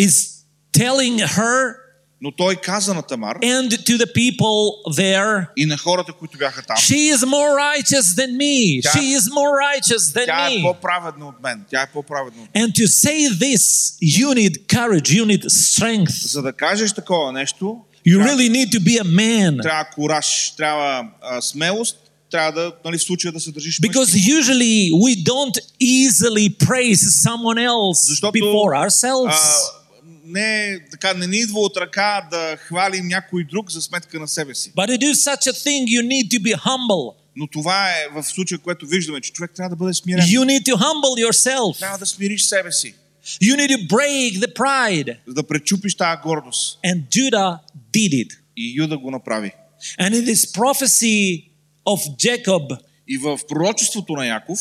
is 0.00 0.44
telling 0.72 1.18
her 1.20 1.74
но 2.22 2.30
той 2.32 2.56
каза 2.56 2.94
на 2.94 3.02
Тамар 3.02 3.38
and 3.38 3.68
to 3.70 3.98
the 3.98 4.06
people 4.06 4.92
there, 4.94 5.46
и 5.56 5.66
на 5.66 5.76
хората, 5.78 6.12
които 6.12 6.38
бяха 6.38 6.62
там, 6.62 6.76
she 6.76 7.14
is 7.14 7.18
more 7.18 7.50
righteous 7.58 8.00
than 8.02 8.30
me. 8.36 8.82
Тя- 8.82 8.90
She 8.92 9.16
is 9.18 9.20
more 9.30 9.52
righteous 9.60 9.98
than 9.98 10.24
тя 10.26 10.46
е 10.46 10.50
me. 10.50 10.62
по-праведна 10.62 11.28
от 11.28 11.42
мен. 11.42 11.64
Тя 11.70 11.82
е 11.82 11.86
по-праведна 11.86 12.42
от 12.42 12.48
мен. 12.54 12.64
And 12.64 12.72
to 12.74 12.86
say 12.86 13.28
this, 13.30 13.62
you 14.02 14.28
need 14.34 14.66
courage, 14.68 15.08
you 15.10 15.24
need 15.26 15.44
strength. 15.44 16.26
За 16.26 16.42
да 16.42 16.52
кажеш 16.52 16.92
такова 16.92 17.32
нещо, 17.32 17.76
You 18.06 18.18
трябва, 18.18 18.32
really 18.32 18.50
need 18.50 18.72
to 18.72 18.80
be 18.80 19.00
a 19.00 19.04
man. 19.04 19.62
трябва 19.62 19.84
кураж, 19.84 20.54
трябва 20.56 21.04
а, 21.22 21.42
смелост, 21.42 21.96
трябва 22.30 22.52
да, 22.52 22.72
нали, 22.84 22.98
в 22.98 23.02
случая 23.02 23.32
да 23.32 23.40
се 23.40 23.52
държиш 23.52 23.80
Because 23.80 23.98
мъжки. 23.98 24.32
usually 24.32 24.92
we 24.94 25.22
don't 25.24 25.54
easily 25.82 26.56
praise 26.58 27.02
someone 27.24 27.66
else 27.68 28.06
Защото, 28.06 28.38
before 28.38 28.86
ourselves. 28.86 29.32
А, 29.32 29.80
не, 30.25 30.79
така, 30.91 31.13
не 31.13 31.27
ни 31.27 31.37
идва 31.37 31.59
от 31.59 31.77
ръка 31.77 32.27
да 32.31 32.57
хвалим 32.57 33.07
някой 33.07 33.43
друг 33.43 33.71
за 33.71 33.81
сметка 33.81 34.19
на 34.19 34.27
себе 34.27 34.55
си. 34.55 34.71
But 34.75 34.89
to 34.89 34.97
do 34.97 35.13
such 35.13 35.47
a 35.51 35.53
thing, 35.53 35.85
you 35.87 36.01
need 36.07 36.29
to 36.31 36.39
be 36.39 36.55
humble. 36.57 37.15
Но 37.35 37.47
това 37.47 37.89
е 37.89 38.07
в 38.13 38.23
случая, 38.23 38.59
което 38.59 38.87
виждаме, 38.87 39.21
че 39.21 39.31
човек 39.31 39.51
трябва 39.55 39.69
да 39.69 39.75
бъде 39.75 39.93
смирен. 39.93 40.25
You 40.25 40.39
need 40.39 40.63
to 40.63 40.75
humble 40.75 41.27
yourself. 41.29 41.79
Трябва 41.79 41.97
да 41.97 42.05
смириш 42.05 42.43
себе 42.43 42.71
си, 42.71 42.95
You 43.41 43.55
need 43.55 43.69
to 43.69 43.87
break 43.87 44.39
the 44.39 44.53
pride. 44.53 45.17
за 45.27 45.33
да 45.33 45.43
пречупиш 45.43 45.95
тази 45.95 46.21
гордост. 46.21 46.79
And 46.85 47.03
Judah 47.09 47.59
did 47.93 48.09
it. 48.09 48.37
И 48.57 48.73
Юда 48.77 48.97
го 48.97 49.11
направи. 49.11 49.51
And 49.99 50.09
in 50.13 50.33
this 50.33 50.57
prophecy 50.57 51.43
of 51.85 52.15
Jacob, 52.17 52.77
И 53.07 53.17
в 53.17 53.39
пророчеството 53.47 54.13
на 54.13 54.27
Яков, 54.27 54.59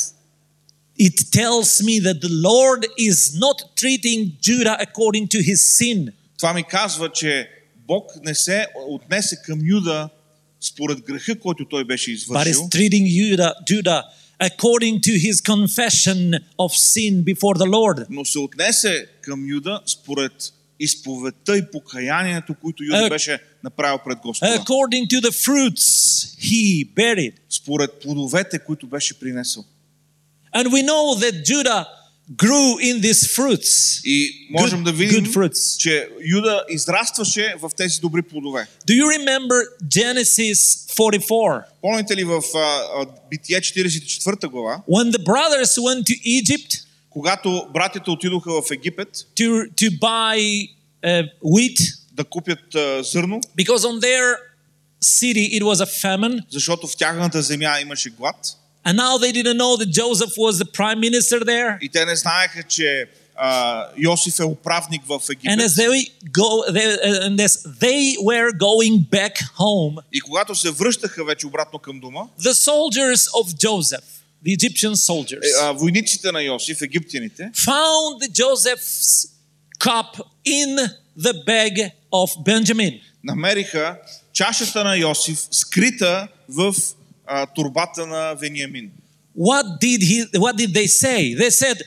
it 0.98 1.32
tells 1.32 1.82
me 1.84 2.00
that 2.00 2.20
the 2.22 2.34
Lord 2.50 2.86
is 2.98 3.20
not 3.46 3.58
treating 3.76 4.20
Judah 4.42 4.78
according 4.80 5.28
to 5.28 5.40
his 5.42 5.62
sin, 5.80 6.12
това 6.38 6.54
ми 6.54 6.64
казва, 6.64 7.12
че 7.12 7.50
Бог 7.88 8.12
не 8.24 8.36
се 8.36 8.68
отнесе 8.88 9.42
към 9.46 9.60
Юда 9.64 10.10
според 10.62 11.00
греха, 11.02 11.40
който 11.40 11.66
той 11.66 11.84
беше 11.84 12.12
but 12.12 12.14
is 12.14 12.16
извършил, 12.16 12.62
treating 12.62 13.06
Judah, 13.08 13.54
Judah 13.70 14.04
according 14.40 15.00
to 15.02 15.14
his 15.28 15.42
confession 15.42 16.34
of 16.58 16.72
sin 16.74 17.24
before 17.24 17.56
the 17.58 17.70
Lord. 17.70 18.06
но 18.10 18.26
се 18.26 18.40
отнесе 18.40 19.08
към 19.22 19.50
Юда 19.50 19.82
според 19.86 20.54
изповедта 20.80 21.58
и 21.58 21.72
покаянието, 21.72 22.56
които 22.62 22.84
Юда 22.84 23.06
Е, 23.06 23.10
беше 23.10 23.40
направил 23.64 24.00
пред 24.06 24.18
Господа. 24.18 24.52
According 24.58 25.08
to 25.08 25.22
the 25.22 25.32
fruits 25.32 25.86
he 26.40 26.94
buried. 26.94 27.34
Според 27.50 27.92
плодовете, 28.02 28.60
които 28.60 28.88
беше 28.88 29.20
принесъл. 29.20 29.66
And 30.56 30.72
we 30.72 30.82
know 30.82 31.16
that 31.20 31.46
Judah 31.46 31.86
grew 32.36 32.78
in 32.80 33.02
these 33.02 33.26
fruits. 33.36 34.02
И 34.06 34.48
можем 34.52 34.80
Good- 34.80 34.84
да 34.84 34.92
видим, 34.92 35.26
good 35.26 35.34
fruits. 35.34 35.78
че 35.78 36.10
Юда 36.26 36.64
израстваше 36.70 37.56
в 37.62 37.72
тези 37.78 38.00
добри 38.00 38.22
плодове. 38.22 38.68
Do 38.88 38.94
you 38.94 39.06
remember 39.18 39.64
Genesis 39.88 40.88
44? 40.98 41.64
Помните 41.82 42.16
ли 42.16 42.24
в 42.24 42.44
а, 42.56 42.58
а, 42.58 43.06
Битие 43.30 43.62
44 43.62 44.48
глава, 44.50 44.82
When 44.88 45.12
the 45.12 45.24
brothers 45.24 45.78
went 45.78 46.04
to 46.08 46.44
Egypt 46.44 46.84
когато 47.10 47.68
братята 47.74 48.12
отидоха 48.12 48.52
в 48.52 48.72
Египет 48.72 49.10
to, 49.36 49.74
to 49.74 50.00
buy 50.00 50.70
uh, 51.06 51.30
wheat, 51.44 51.96
да 52.12 52.24
купят 52.24 52.76
а, 52.76 53.04
зърно, 53.04 53.42
because 53.58 53.78
on 53.78 54.00
their 54.00 54.36
city 55.04 55.60
it 55.60 55.64
was 55.64 55.76
a 55.86 56.02
famine, 56.04 56.44
защото 56.50 56.88
в 56.88 56.98
тяхната 56.98 57.42
земя 57.42 57.80
имаше 57.82 58.10
глад 58.10 58.36
and 58.86 58.96
now 58.98 59.18
they 59.18 59.32
didn't 59.32 59.58
know 59.58 59.74
that 59.78 59.90
Joseph 60.02 60.34
was 60.38 60.54
the 60.64 60.66
prime 60.80 61.00
minister 61.00 61.40
there. 61.46 61.78
и 61.82 61.90
те 61.90 62.06
не 62.06 62.16
знаеха, 62.16 62.64
че 62.64 63.10
а, 63.42 63.86
Йосиф 63.98 64.40
е 64.40 64.44
управник 64.44 65.02
в 65.06 65.10
And 65.20 65.32
Египет. 65.32 65.60
as 65.60 65.76
they 65.76 66.12
go, 66.32 66.72
they, 66.72 66.86
uh, 66.86 67.28
and 67.28 67.40
as 67.40 67.54
they 67.80 68.16
were 68.22 68.52
going 68.54 68.96
back 69.12 69.36
home, 69.58 69.98
И 70.14 70.22
когато 70.22 70.56
се 70.56 70.72
връщаха 70.72 71.24
вече 71.26 71.48
обратно 71.48 71.80
към 71.80 72.00
дома, 72.00 72.22
the 72.42 72.54
soldiers 72.54 73.28
of 73.30 73.56
Joseph, 73.58 74.04
the 74.46 74.58
Egyptian 74.58 74.94
soldiers, 74.96 75.46
е, 75.46 75.52
а, 75.62 75.72
войниците 75.72 76.32
на 76.32 76.42
Йосиф, 76.42 76.82
египтяните, 76.82 77.52
found 77.56 78.32
Joseph's 78.32 79.28
cup 79.80 80.22
in 80.48 80.90
the 81.20 81.34
bag 81.46 81.92
of 82.12 82.44
Benjamin. 82.46 83.02
намериха 83.24 83.98
чашата 84.34 84.84
на 84.84 84.96
Йосиф 84.96 85.40
скрита 85.52 86.28
в 86.50 86.76
а, 87.27 87.47
турбата 87.47 88.07
на 88.07 88.35
Вениамин. 88.35 88.91
What 89.39 89.81
did 89.83 90.01
he? 90.03 90.31
What 90.39 90.57
did 90.57 90.73
they 90.75 90.87
say? 90.87 91.35
They 91.35 91.51
said, 91.51 91.79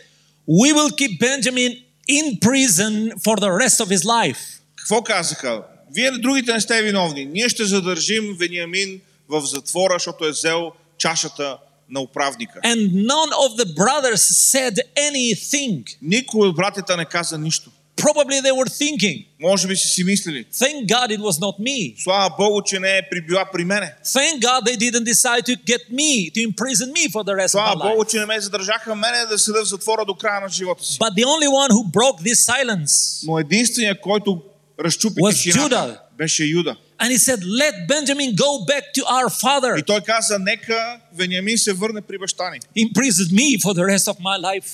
"We 0.47 0.69
will 0.73 0.91
keep 1.01 1.13
Benjamin 1.19 1.71
in 2.17 2.25
prison 2.47 2.93
for 3.25 3.35
the 3.37 3.51
rest 3.63 3.77
of 3.79 3.87
his 3.89 4.03
life." 4.03 4.61
Какво 4.75 5.01
казаха? 5.01 5.63
Вие 5.91 6.11
другите 6.11 6.53
не 6.53 6.61
сте 6.61 6.81
виновни. 6.81 7.25
Ние 7.25 7.49
ще 7.49 7.65
задържим 7.65 8.35
Вениамин 8.39 9.01
в 9.29 9.41
затвора, 9.45 9.95
защото 9.95 10.25
е 10.25 10.31
взел 10.31 10.71
чашата 10.97 11.57
на 11.89 11.99
управника. 11.99 12.59
And 12.63 12.91
none 12.91 13.31
of 13.31 13.57
the 13.57 13.75
brothers 13.75 14.23
said 14.53 14.79
anything. 15.11 15.97
Никой 16.01 16.47
от 16.47 16.55
братята 16.55 16.97
не 16.97 17.05
каза 17.05 17.37
нищо. 17.37 17.71
Probably 17.96 18.40
they 18.40 18.52
were 18.52 18.70
thinking, 18.82 19.26
Може 19.40 19.68
би 19.68 19.76
си 19.76 19.88
си 19.88 20.04
мислили. 20.04 20.44
"Thank 20.54 20.86
God 20.86 21.08
it 21.10 21.20
was 21.20 21.40
not 21.40 21.58
me. 21.60 22.02
Слава 22.04 22.34
Богу, 22.38 22.62
че 22.62 22.80
не 22.80 22.96
е 22.98 23.02
прибила 23.10 23.44
при 23.52 23.64
мене. 23.64 23.94
Thank 24.06 24.40
God 24.40 24.66
they 24.66 24.76
didn't 24.76 25.04
decide 25.04 25.42
to 25.46 25.56
get 25.64 25.82
me 25.92 26.32
to 26.32 26.38
imprison 26.48 26.88
me 26.92 27.10
for 27.10 27.22
the 27.24 27.34
rest 27.34 27.44
of 27.44 27.48
Слава 27.48 27.76
my 27.76 27.90
Богу, 27.90 28.02
life." 28.02 28.10
че 28.10 28.18
не 28.18 28.26
ме 28.26 28.40
задържаха 28.40 28.94
мене 28.94 29.26
да 29.26 29.38
седа 29.38 29.64
в 29.64 29.68
затвора 29.68 30.04
до 30.04 30.14
края 30.14 30.40
на 30.40 30.48
живота 30.48 30.84
си. 30.84 30.98
But 30.98 31.14
the 31.14 31.24
only 31.24 31.48
one 31.48 31.70
who 31.70 31.90
broke 31.90 32.22
this 32.22 32.34
silence, 32.52 33.26
Но 33.26 33.38
единственият, 33.38 34.00
който 34.00 34.42
разчупи 34.80 35.20
Was 35.20 35.32
тишината, 35.32 35.74
Judah. 35.76 35.98
беше 36.18 36.44
Юда. 36.44 36.76
and 37.00 37.10
he 37.10 37.18
said, 37.18 37.40
"Let 37.62 37.74
Benjamin 37.88 38.34
go 38.34 38.50
back 38.66 38.84
to 38.96 39.02
our 39.06 39.28
father." 39.42 39.78
И 39.78 39.82
той 39.82 40.00
каза, 40.00 40.38
нека 40.38 41.00
Вениамин 41.14 41.58
се 41.58 41.72
върне 41.72 42.00
при 42.00 42.18
баща 42.18 42.50
ни. 42.50 42.60
Imprison 42.86 43.32
me 43.32 43.60
for 43.60 43.72
the 43.74 43.84
rest 43.96 44.12
of 44.12 44.18
my 44.20 44.38
life. 44.40 44.68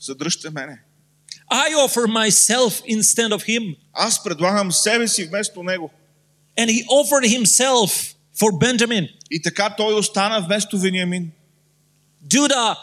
задръжте 0.00 0.50
мене. 0.50 0.78
I 1.50 1.74
offer 1.84 2.06
myself 2.08 2.82
instead 2.86 3.30
of 3.32 3.42
him. 3.42 3.76
Аз 3.92 4.22
предлагам 4.24 4.72
себе 4.72 5.08
си 5.08 5.24
вместо 5.24 5.62
него. 5.62 5.90
And 6.58 6.68
he 6.70 6.84
offered 6.86 7.24
himself 7.38 8.14
for 8.40 8.50
Benjamin. 8.52 9.08
И 9.30 9.42
така 9.42 9.74
той 9.76 9.94
остана 9.94 10.40
вместо 10.40 10.78
Вениамин. 10.78 11.30
Judah 12.28 12.76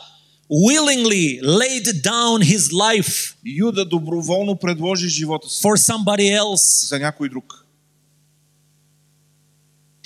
willingly 0.69 1.39
laid 1.41 1.85
down 2.03 2.41
his 2.41 2.71
life 2.71 3.35
Юда 3.45 3.85
доброволно 3.85 4.55
предложи 4.55 5.09
живота 5.09 5.49
си 5.49 5.61
for 5.63 5.77
somebody 5.77 6.39
else. 6.41 6.87
за 6.87 6.99
някой 6.99 7.29
друг. 7.29 7.65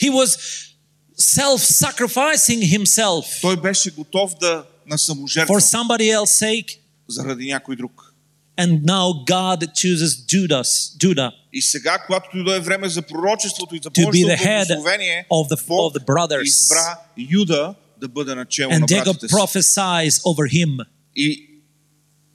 He 0.01 0.09
was 0.11 0.37
self 1.19 1.59
sacrificing 1.85 2.77
himself 2.77 3.41
Той 3.41 3.61
беше 3.61 3.91
готов 3.91 4.35
да 4.39 4.65
на 4.87 4.97
саможертва 4.97 5.55
for 5.55 5.59
somebody 5.77 6.17
else's 6.19 6.45
sake. 6.45 6.77
заради 7.07 7.45
някой 7.45 7.75
друг. 7.75 8.08
And 8.59 8.81
now 8.85 9.23
God 9.25 9.59
chooses 9.73 10.25
Judas, 10.27 10.97
Judah 10.99 11.31
И 11.53 11.61
сега, 11.61 11.97
когато 12.05 12.43
дойде 12.43 12.59
време 12.59 12.89
за 12.89 13.01
пророчеството 13.01 13.75
и 13.75 13.79
за 13.83 13.89
to 13.89 14.01
be 14.01 14.05
Божието 14.05 14.31
the 14.31 14.37
head 14.45 14.67
благословение, 14.67 15.25
of 15.31 15.47
the, 15.49 15.67
Бог 15.67 15.93
of 15.93 15.99
the 15.99 16.05
brothers. 16.05 16.43
избра 16.43 16.99
Юда 17.31 17.75
да 18.01 18.07
бъде 18.07 18.35
начало 18.35 18.71
на 18.71 18.79
And 18.79 18.83
Jacob 18.85 19.03
братите 19.05 19.27
си. 19.27 19.33
prophesies 19.33 20.21
over 20.21 20.49
him 20.65 20.85
И 21.15 21.47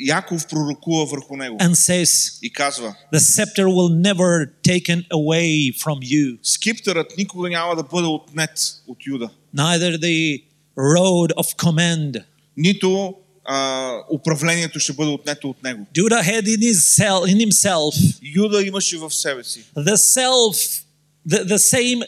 Яков 0.01 0.47
пророкува 0.49 1.05
върху 1.07 1.37
него 1.37 1.57
and 1.59 1.75
says, 1.75 2.39
и 2.43 2.53
казва, 2.53 2.95
The 3.15 3.19
scepter 3.21 3.67
will 3.69 3.89
never 4.01 4.47
taken 4.69 5.05
away 5.13 5.73
from 5.85 5.99
you, 6.03 6.39
скиптърът 6.43 7.17
никога 7.19 7.49
няма 7.49 7.77
да 7.77 7.83
бъде 7.83 8.07
отнет 8.09 8.51
от 8.89 8.99
Юда. 9.07 9.31
neither 9.57 9.99
the 9.99 10.43
road 10.79 11.35
of 11.35 11.57
command. 11.57 12.23
Нито 12.57 13.15
а, 13.46 13.92
управлението 14.12 14.80
ще 14.80 14.94
бъде 14.94 15.12
отнето 15.12 15.50
от 15.50 15.64
него. 15.64 15.86
Judah 15.96 16.24
had 16.24 16.44
in 16.44 16.60
his 16.60 16.74
cell, 16.74 17.34
in 17.34 17.48
himself 17.48 18.18
Юда 18.36 18.64
имаше 18.64 18.98
в 18.98 19.12
себе 19.12 19.44
си 19.44 19.64
the 19.78 19.96
self, 19.96 20.84
the, 21.30 21.44
the 21.44 21.58
same 21.58 22.04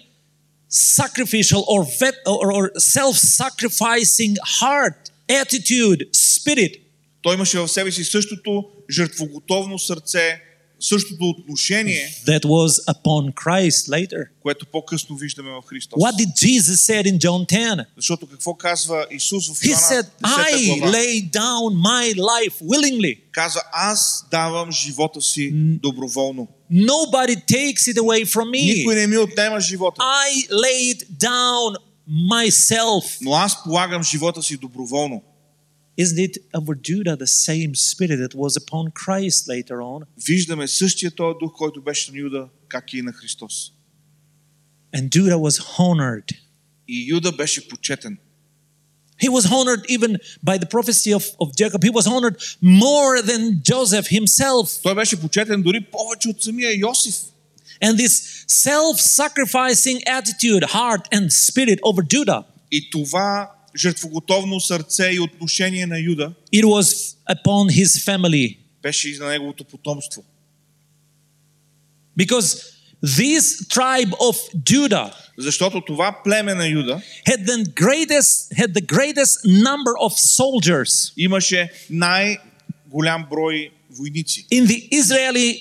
sacrificial 0.70 1.64
or, 1.74 1.84
vet, 2.00 2.16
or, 2.26 2.52
or 2.58 2.72
self-sacrificing 2.96 4.34
heart, 4.62 5.12
attitude, 5.42 6.00
spirit 6.14 6.74
Той 7.22 7.36
имаше 7.36 7.60
в 7.60 7.68
себе 7.68 7.92
си 7.92 8.04
същото 8.04 8.66
жертвоготовно 8.92 9.80
сърце, 9.80 10.42
същото 10.81 11.25
отношение, 11.25 12.15
that 12.27 12.45
was 12.45 12.95
upon 12.95 13.35
Christ 13.35 13.89
later. 13.89 14.25
което 14.43 14.67
по-късно 14.67 15.17
виждаме 15.17 15.51
в 15.51 15.63
Христос. 15.67 15.99
What 16.03 16.13
did 16.17 16.29
Jesus 16.47 16.77
said 16.93 17.05
in 17.13 17.19
John 17.19 17.47
10? 17.53 17.85
Защото 17.97 18.27
какво 18.27 18.55
казва 18.55 19.07
Исус 19.11 19.49
в 19.49 19.55
He 19.61 19.67
Йоанна 19.69 19.81
said, 19.83 20.07
10 20.23 20.67
I 20.73 20.79
глава? 20.79 20.93
lay 20.93 21.31
down 21.31 21.75
my 21.75 22.15
life 22.15 22.55
willingly. 22.63 23.19
Каза, 23.33 23.61
аз 23.73 24.27
давам 24.31 24.73
живота 24.73 25.23
си 25.23 25.51
доброволно. 25.55 26.49
Nobody 26.73 27.37
takes 27.47 27.93
it 27.93 27.97
away 27.99 28.25
from 28.27 28.51
Никой 28.51 28.95
me. 28.95 29.01
не 29.01 29.07
ми 29.07 29.19
отнема 29.19 29.61
живота. 29.61 30.03
I 30.03 30.49
laid 30.51 31.07
down 31.11 31.77
myself. 32.33 33.19
Но 33.21 33.33
аз 33.35 33.63
полагам 33.65 34.03
живота 34.03 34.43
си 34.43 34.57
доброволно. 34.57 35.23
Isn't 35.97 36.19
it 36.19 36.39
over 36.55 36.75
Judah 36.75 37.17
the 37.17 37.27
same 37.27 37.75
spirit 37.75 38.19
that 38.25 38.35
was 38.35 38.57
upon 38.57 38.91
Christ 38.93 39.49
later 39.49 39.83
on? 39.83 40.05
Виждаме 40.27 40.69
същия 40.69 41.11
този 41.11 41.39
дух, 41.41 41.53
който 41.53 41.83
беше 41.83 42.13
на 42.13 42.19
Юда, 42.19 42.49
как 42.69 42.93
и 42.93 43.03
на 43.03 43.13
Христос. 43.13 43.73
And 44.97 45.09
Judah 45.09 45.39
was 45.39 45.61
honored. 45.79 46.37
И 46.89 47.07
Юда 47.11 47.33
беше 47.33 47.69
почетен. 47.69 48.19
He 49.23 49.29
was 49.29 49.45
honored 49.47 49.85
even 49.89 50.19
by 50.43 50.59
the 50.59 50.67
prophecy 50.67 51.13
of, 51.13 51.25
of 51.39 51.55
Jacob. 51.55 51.85
He 51.85 51.91
was 51.91 52.07
honored 52.07 52.37
more 52.61 53.23
than 53.23 53.63
Joseph 53.63 54.09
himself. 54.09 54.83
Той 54.83 54.95
беше 54.95 55.21
почетен 55.21 55.63
дори 55.63 55.81
повече 55.81 56.29
от 56.29 56.43
самия 56.43 56.79
Йосиф. 56.79 57.15
And 57.83 57.97
this 57.99 58.45
self 58.49 59.01
sacrificing 59.01 59.99
attitude, 60.19 60.63
heart, 60.65 61.05
and 61.13 61.31
spirit 61.31 61.79
over 61.83 62.03
Judah, 62.03 62.45
И 62.71 62.91
това 62.91 63.51
жертвоготовно 63.77 64.61
сърце 64.61 65.11
и 65.13 65.21
отношение 65.21 65.87
на 65.87 65.99
Юда 65.99 66.33
it 66.55 66.65
was 66.65 67.17
upon 67.31 67.71
his 67.71 68.05
family. 68.07 68.57
беше 68.83 69.11
и 69.11 69.19
на 69.19 69.27
неговото 69.29 69.65
потомство. 69.65 70.25
Because 72.19 72.57
this 73.05 73.67
tribe 73.69 74.11
of 74.11 74.37
Judah 74.57 75.13
Защото 75.39 75.81
това 75.81 76.21
племе 76.25 76.55
на 76.55 76.67
Юда 76.67 77.03
had 77.29 77.47
the 77.47 77.65
greatest, 77.75 78.55
had 78.55 78.73
the 78.75 78.87
greatest 78.87 79.45
number 79.45 79.93
of 80.07 80.13
soldiers 80.19 81.13
имаше 81.17 81.73
най-голям 81.91 83.27
брой 83.31 83.71
войници 83.91 84.47
in 84.53 84.67
the 84.67 84.89
Israeli 84.93 85.61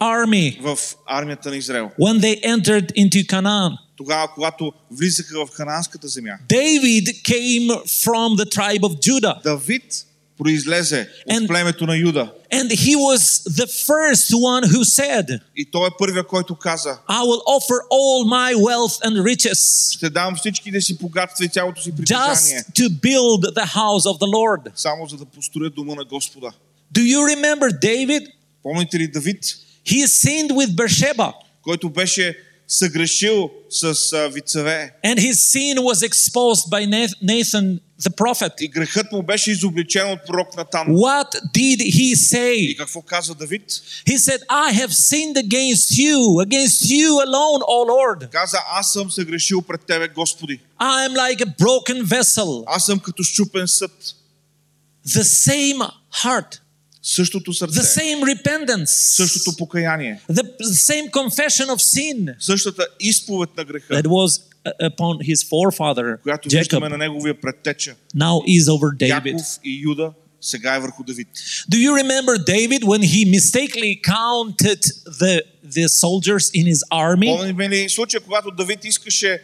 army 0.00 0.60
в 0.62 0.78
армията 1.06 1.50
на 1.50 1.56
Израел. 1.56 1.90
when 2.00 2.20
they 2.20 2.40
entered 2.44 2.92
into 2.96 3.26
Canaan. 3.26 3.72
тогава, 3.99 4.27
когато 4.33 4.73
влизаха 4.91 5.45
в 5.45 5.49
Хананската 5.53 6.07
земя. 6.07 6.37
David 6.49 7.05
came 7.23 7.67
from 7.85 8.37
the 8.37 8.45
tribe 8.45 8.81
of 8.81 8.93
Judah. 9.07 9.43
Давид 9.43 10.05
произлезе 10.37 11.09
and, 11.29 11.41
от 11.41 11.47
племето 11.47 11.85
на 11.85 11.97
Юда. 11.97 12.33
And 12.51 12.71
he 12.71 12.95
was 12.95 13.43
the 13.61 13.67
first 13.67 14.27
one 14.33 14.63
who 14.63 14.83
said, 14.83 15.39
и 15.55 15.65
той 15.65 15.87
е 15.87 15.91
първия, 15.99 16.23
който 16.27 16.55
каза, 16.55 16.89
I 17.09 17.21
will 17.21 17.43
offer 17.57 17.77
all 17.91 18.25
my 18.25 18.55
wealth 18.55 19.05
and 19.05 19.21
riches. 19.21 19.93
Ще 19.93 20.09
дам 20.09 20.35
всичките 20.35 20.81
си 20.81 20.97
богатства 20.97 21.45
и 21.45 21.49
цялото 21.49 21.81
си 21.81 21.91
притежание. 21.95 22.33
Just 22.33 22.73
to 22.75 22.89
build 22.89 23.53
the 23.55 23.65
house 23.65 24.05
of 24.11 24.19
the 24.19 24.27
Lord. 24.37 24.71
Само 24.75 25.07
за 25.07 25.17
да 25.17 25.25
построя 25.25 25.69
дома 25.69 25.95
на 25.95 26.05
Господа. 26.05 26.51
Do 26.93 27.01
you 27.01 27.35
remember 27.35 27.81
David? 27.81 28.27
Помните 28.63 28.99
ли 28.99 29.11
Давид? 29.11 29.43
He 29.85 30.07
sinned 30.07 30.51
with 30.51 30.75
Bathsheba. 30.75 31.33
Който 31.61 31.89
беше 31.89 32.37
съгрешил 32.69 33.49
с 33.69 34.13
а, 34.13 34.29
Витсавее. 34.29 34.91
And 35.03 35.17
his 35.19 35.37
sin 35.53 35.77
was 35.83 36.03
exposed 36.03 36.69
by 36.69 36.85
Nathan 37.21 37.79
the 38.01 38.09
prophet. 38.09 38.51
И 38.61 38.67
грехът 38.67 39.11
му 39.11 39.23
беше 39.23 39.51
изобличен 39.51 40.11
от 40.11 40.19
пророк 40.27 40.57
Натан. 40.57 40.87
What 40.87 41.27
did 41.55 41.79
he 41.79 42.15
say? 42.15 42.51
И 42.51 42.75
какво 42.77 43.01
каза 43.01 43.35
Давид? 43.35 43.63
He 44.07 44.17
said, 44.17 44.39
I 44.49 44.71
have 44.71 44.93
sinned 44.93 45.37
against 45.37 45.97
you, 45.97 46.39
against 46.45 46.79
you 46.85 47.09
alone, 47.27 47.61
O 47.67 47.85
Lord. 47.85 48.29
Каза, 48.29 48.57
аз 48.71 48.93
съм 48.93 49.11
съгрешил 49.11 49.61
пред 49.61 49.81
тебе, 49.81 50.07
Господи. 50.07 50.59
I 50.79 51.09
am 51.09 51.13
like 51.15 51.41
a 51.41 51.55
broken 51.59 52.03
vessel. 52.03 52.63
Аз 52.67 52.85
съм 52.85 52.99
като 52.99 53.23
щупен 53.23 53.67
съд. 53.67 53.91
The 55.07 55.23
same 55.23 55.91
heart. 56.23 56.59
Същото 57.02 57.52
the 57.52 57.58
сърце, 57.58 58.00
same 58.00 58.36
repentance, 58.36 58.84
същото 58.84 59.56
покаяние, 59.56 60.20
the 60.30 60.42
same 60.62 61.10
confession 61.10 61.66
of 61.66 61.76
sin 61.76 62.34
същата 62.38 62.86
изповед 63.00 63.50
на 63.56 63.64
греха, 63.64 63.94
that 63.94 64.06
was 64.06 64.40
uh, 64.40 64.90
upon 64.90 65.26
his 65.28 65.48
forefather 65.48 66.22
която 66.22 66.48
Jacob 66.48 66.58
виждаме 66.58 66.88
на 66.88 66.96
неговия 66.96 67.40
предтеча. 67.40 67.96
now 68.16 68.58
is 68.58 68.62
over 68.62 68.96
David. 68.96 69.32
Яков 69.32 69.46
и 69.64 69.80
Юда 69.82 70.12
сега 70.40 70.74
е 70.74 70.80
върху 70.80 71.04
Давид. 71.04 71.28
Do 71.70 71.76
you 71.76 71.92
remember 72.02 72.38
David 72.38 72.82
when 72.84 73.02
he 73.02 73.24
mistakenly 73.38 73.94
counted 74.02 74.82
the, 75.20 75.42
the 75.76 75.86
soldiers 75.88 76.44
in 76.54 76.66
his 76.72 76.80
army? 76.90 77.38
Помните 77.38 77.70
ли 77.70 77.88
случая, 77.88 78.20
когато 78.20 78.50
Давид 78.50 78.84
искаше 78.84 79.32
а, 79.32 79.38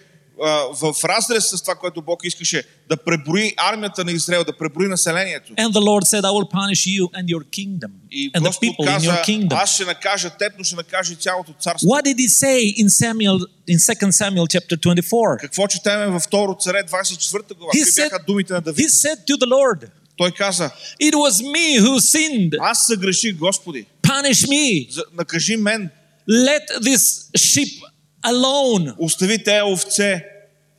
в 0.74 0.96
разрез 1.06 1.44
с 1.46 1.62
това, 1.62 1.76
което 1.76 2.02
Бог 2.02 2.20
искаше 2.24 2.64
да 2.90 2.98
преброи 2.98 3.54
армията 3.58 4.06
на 4.06 4.12
Израел, 4.12 4.44
да 4.44 4.58
преброи 4.58 4.88
населението. 4.88 5.54
And 5.54 5.70
the 5.70 5.80
Lord 5.82 6.04
said, 6.06 6.22
I 6.22 6.32
will 6.32 6.50
punish 6.52 6.88
you 6.88 7.04
and 7.12 7.26
your 7.28 7.44
kingdom 7.52 7.92
И 8.12 8.32
and 8.32 8.42
the 8.42 8.48
Господ 8.48 8.64
people 8.64 8.84
in 8.84 8.94
каза, 8.94 9.08
your 9.08 9.26
kingdom. 9.26 9.64
аз 9.64 9.74
ще 9.76 9.86
накажа 9.86 10.30
теб, 10.30 10.54
но 10.58 10.64
ще 10.64 10.76
накажа 10.76 11.14
и 11.14 11.16
цялото 11.16 11.54
царство. 11.60 11.88
What 11.88 12.06
did 12.06 12.18
he 12.18 12.28
say 12.44 12.84
in 12.84 12.88
Samuel 12.88 13.40
in 13.70 13.78
2 13.80 14.12
Samuel 14.12 14.48
chapter 14.48 14.78
24? 14.78 15.38
Какво 15.40 15.68
четеме 15.68 16.06
във 16.06 16.24
2 16.24 16.60
царе 16.60 16.84
24 16.84 17.54
глава? 17.54 17.72
He 17.76 17.84
said- 17.86 18.04
бяха 18.10 18.24
думите 18.28 18.54
на 18.54 18.62
He 18.62 18.64
Давид? 18.64 18.90
said 18.90 19.18
to 19.28 19.38
the 19.38 19.46
Lord, 19.48 19.88
Той 20.18 20.32
каза, 20.32 20.72
It 21.02 21.14
was 21.14 21.44
me 21.44 21.80
who 21.82 22.00
sinned. 22.00 22.56
аз 22.60 22.86
съгреших, 22.88 23.36
Господи, 23.38 23.86
Punish 24.04 24.48
me. 24.48 24.90
накажи 25.14 25.58
мен, 25.58 25.90
Let 26.30 26.62
this 26.82 27.32
sheep 27.38 27.82
alone. 28.27 28.95
остави 28.99 29.45
те 29.45 29.63
овце 29.63 30.25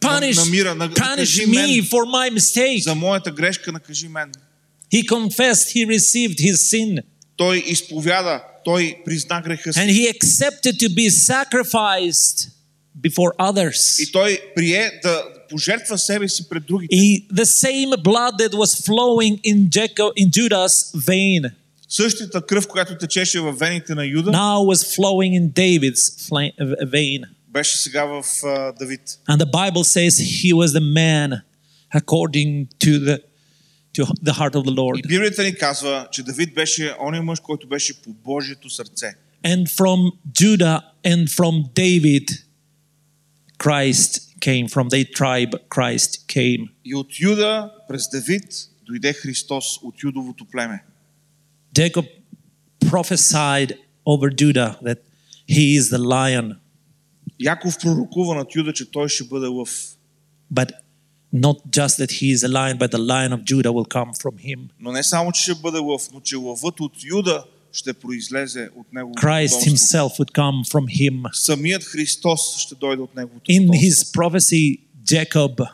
на, 0.04 0.10
Punish, 0.10 0.36
на 0.46 0.52
мира, 0.52 0.76
на- 0.76 0.88
накажи 0.88 1.42
punish 1.42 1.48
me 1.48 1.76
мен, 1.76 1.84
for 1.84 2.06
my 2.06 2.32
mistake. 2.34 2.82
за 2.84 2.96
моята 2.96 3.32
грешка 3.32 3.72
накажи 3.72 4.08
мен. 4.08 4.32
He 4.94 5.06
confessed 5.06 5.68
he 5.76 5.86
received 5.88 6.40
his 6.40 6.56
sin 6.56 7.00
Той 7.38 7.64
изповяда, 7.68 8.42
той 8.66 8.96
призна 9.06 9.42
греха 9.42 9.74
си. 9.74 9.80
and 9.80 9.90
he 9.90 10.14
accepted 10.18 10.80
to 10.80 10.90
be 10.90 11.10
sacrificed 11.10 12.50
before 13.02 13.32
others. 13.40 14.00
И 14.04 14.12
той 14.12 14.40
прие 14.56 15.00
да 15.04 15.24
пожертва 15.50 15.98
себе 15.98 16.30
си 16.30 16.50
пред 16.50 16.66
другите. 16.66 16.96
He, 16.96 17.28
the 17.34 17.46
same 17.46 17.90
blood 18.04 18.38
that 18.40 18.54
was 18.54 18.82
flowing 18.88 19.40
in 19.44 19.70
Jacob 19.70 20.12
in 20.18 20.30
Judah's 20.30 20.96
vein 20.98 21.52
Същата 21.90 22.42
кръв, 22.46 22.68
която 22.68 22.98
течеше 22.98 23.40
в 23.40 23.52
вените 23.54 23.96
на 23.96 24.06
Юда, 24.06 24.32
now 24.32 24.76
was 24.76 24.96
flowing 24.98 25.42
in 25.42 25.50
David's 25.50 26.30
fla- 26.30 26.54
uh, 26.62 26.86
vein. 26.90 27.24
беше 27.56 27.78
сега 27.78 28.06
в 28.06 28.24
а, 28.44 28.74
Давид. 28.80 29.02
And 29.30 29.38
the 29.38 29.52
Bible 29.52 29.84
says 29.84 30.20
he 30.20 30.54
was 30.54 30.74
the 30.74 30.86
man 31.02 31.42
according 31.94 32.68
to 32.80 32.92
the 33.06 33.16
to 33.94 34.06
the 34.24 34.34
heart 34.34 34.56
of 34.56 34.64
the 34.66 34.72
И 34.72 34.76
Lord. 34.76 35.08
Библията 35.08 35.44
ни 35.44 35.56
казва, 35.56 36.08
че 36.12 36.24
Давид 36.24 36.54
беше 36.54 36.96
оня 37.00 37.22
мъж, 37.22 37.40
който 37.40 37.68
беше 37.68 38.02
по 38.02 38.10
Божието 38.14 38.70
сърце. 38.70 39.16
And 39.44 39.68
from 39.68 40.12
Judah 40.42 40.80
and 41.04 41.28
from 41.28 41.54
David, 41.76 42.28
Christ 43.58 44.12
came. 44.42 44.68
From 44.68 44.90
their 44.90 45.06
tribe, 45.06 45.54
Christ 45.70 46.28
came. 46.28 46.70
И 46.86 46.96
от 46.96 47.20
Юда 47.20 47.72
през 47.88 48.10
Давид 48.10 48.44
дойде 48.86 49.14
Христос 49.14 49.66
от 49.84 50.04
Юдовото 50.04 50.46
племе. 50.46 50.84
Jacob 51.76 52.08
prophesied 52.86 53.70
over 54.06 54.30
Judah 54.30 54.78
that 54.88 55.00
he 55.48 55.76
is 55.80 55.90
the 55.90 56.02
lion, 56.16 56.48
Яков 57.40 57.78
пророкува 57.82 58.36
над 58.36 58.56
Юда, 58.56 58.74
че 58.74 58.92
той 58.92 59.10
ще 59.10 59.24
бъде 59.24 59.48
лъв. 59.48 59.98
but 60.54 60.72
not 61.36 61.58
just 61.70 61.96
that 62.02 62.12
he 62.12 62.28
is 62.36 62.44
a 62.44 62.50
lion, 62.50 62.78
but 62.78 62.92
the 62.92 63.04
lion 63.14 63.32
of 63.34 63.42
Judah 63.46 63.72
will 63.72 63.88
come 63.88 64.12
from 64.24 64.38
him. 64.38 64.60
Но 64.80 64.92
не 64.92 65.04
само, 65.04 65.32
че 65.32 65.42
ще 65.42 65.56
бъде 65.56 65.78
лъв, 65.78 66.02
но 66.14 66.20
че 66.20 66.36
лъвът 66.36 66.80
от 66.80 67.04
Юда 67.04 67.44
ще 67.74 67.94
произлезе 67.94 68.70
от 68.76 68.94
неговото 68.94 69.22
Christ 69.22 69.50
потомство. 69.60 69.72
himself 69.72 70.10
would 70.20 70.32
come 70.32 70.72
from 70.72 70.86
him. 71.00 71.30
Самият 71.34 71.84
Христос 71.84 72.58
ще 72.58 72.76
дойде 72.76 73.02
от 73.02 73.16
неговото 73.16 73.52
In 73.52 73.68
потомство. 73.68 73.88
his 73.88 74.12
prophecy, 74.18 74.80
Jacob 75.06 75.68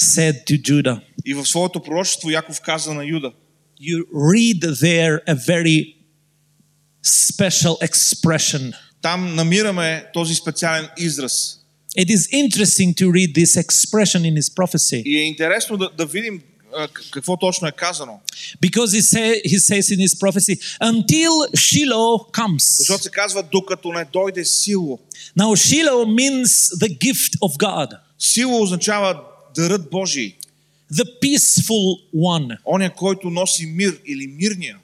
said 0.00 0.34
to 0.46 0.60
Judah, 0.62 1.00
И 1.26 1.34
в 1.34 1.46
своето 1.46 1.82
пророчество 1.82 2.30
Яков 2.30 2.60
каза 2.60 2.94
на 2.94 3.04
Юда. 3.04 3.32
You 3.80 4.04
read 4.12 4.60
there 4.64 5.20
a 5.28 5.34
very 5.34 5.94
special 7.04 7.76
expression. 7.82 8.72
Там 9.02 9.34
намираме 9.34 10.06
този 10.14 10.34
специален 10.34 10.88
израз. 10.98 11.54
It 11.98 12.10
is 12.10 12.32
interesting 12.32 12.94
to 12.94 13.04
read 13.10 13.34
this 13.34 13.56
expression 13.64 14.20
in 14.22 14.34
his 14.40 14.54
prophecy 14.54 15.02
И 15.06 15.16
е 15.18 15.22
интересно 15.22 15.76
да, 15.76 15.90
да 15.98 16.06
видим 16.06 16.42
а, 16.76 16.88
к- 16.88 17.10
какво 17.10 17.36
точно 17.36 17.68
е 17.68 17.72
казано. 17.72 18.20
because 18.62 18.86
he, 18.86 19.00
say, 19.00 19.42
he 19.46 19.58
says 19.58 19.96
in 19.96 20.00
his 20.06 20.14
prophecy, 20.20 20.58
until 20.82 21.30
Shiloh 21.56 22.30
comes. 22.32 22.76
Защото 22.78 23.02
се 23.02 23.10
казва, 23.10 23.42
докато 23.52 23.92
не 23.92 24.04
дойде 24.12 24.44
сило. 24.44 24.98
Now, 25.38 25.44
Shiloh 25.56 26.04
means 26.20 26.46
the 26.78 26.98
gift 26.98 27.38
of 27.38 27.56
God, 27.58 27.98
Сило 28.18 28.62
означава 28.62 29.20
дарът 29.56 29.90
Божий. 29.90 30.34
the 30.92 31.04
peaceful 31.22 31.98
one. 32.16 32.56
Оня, 32.64 32.94
който 32.94 33.30
носи 33.30 33.66
мир 33.66 34.00
или 34.06 34.26
мирния. 34.26 34.76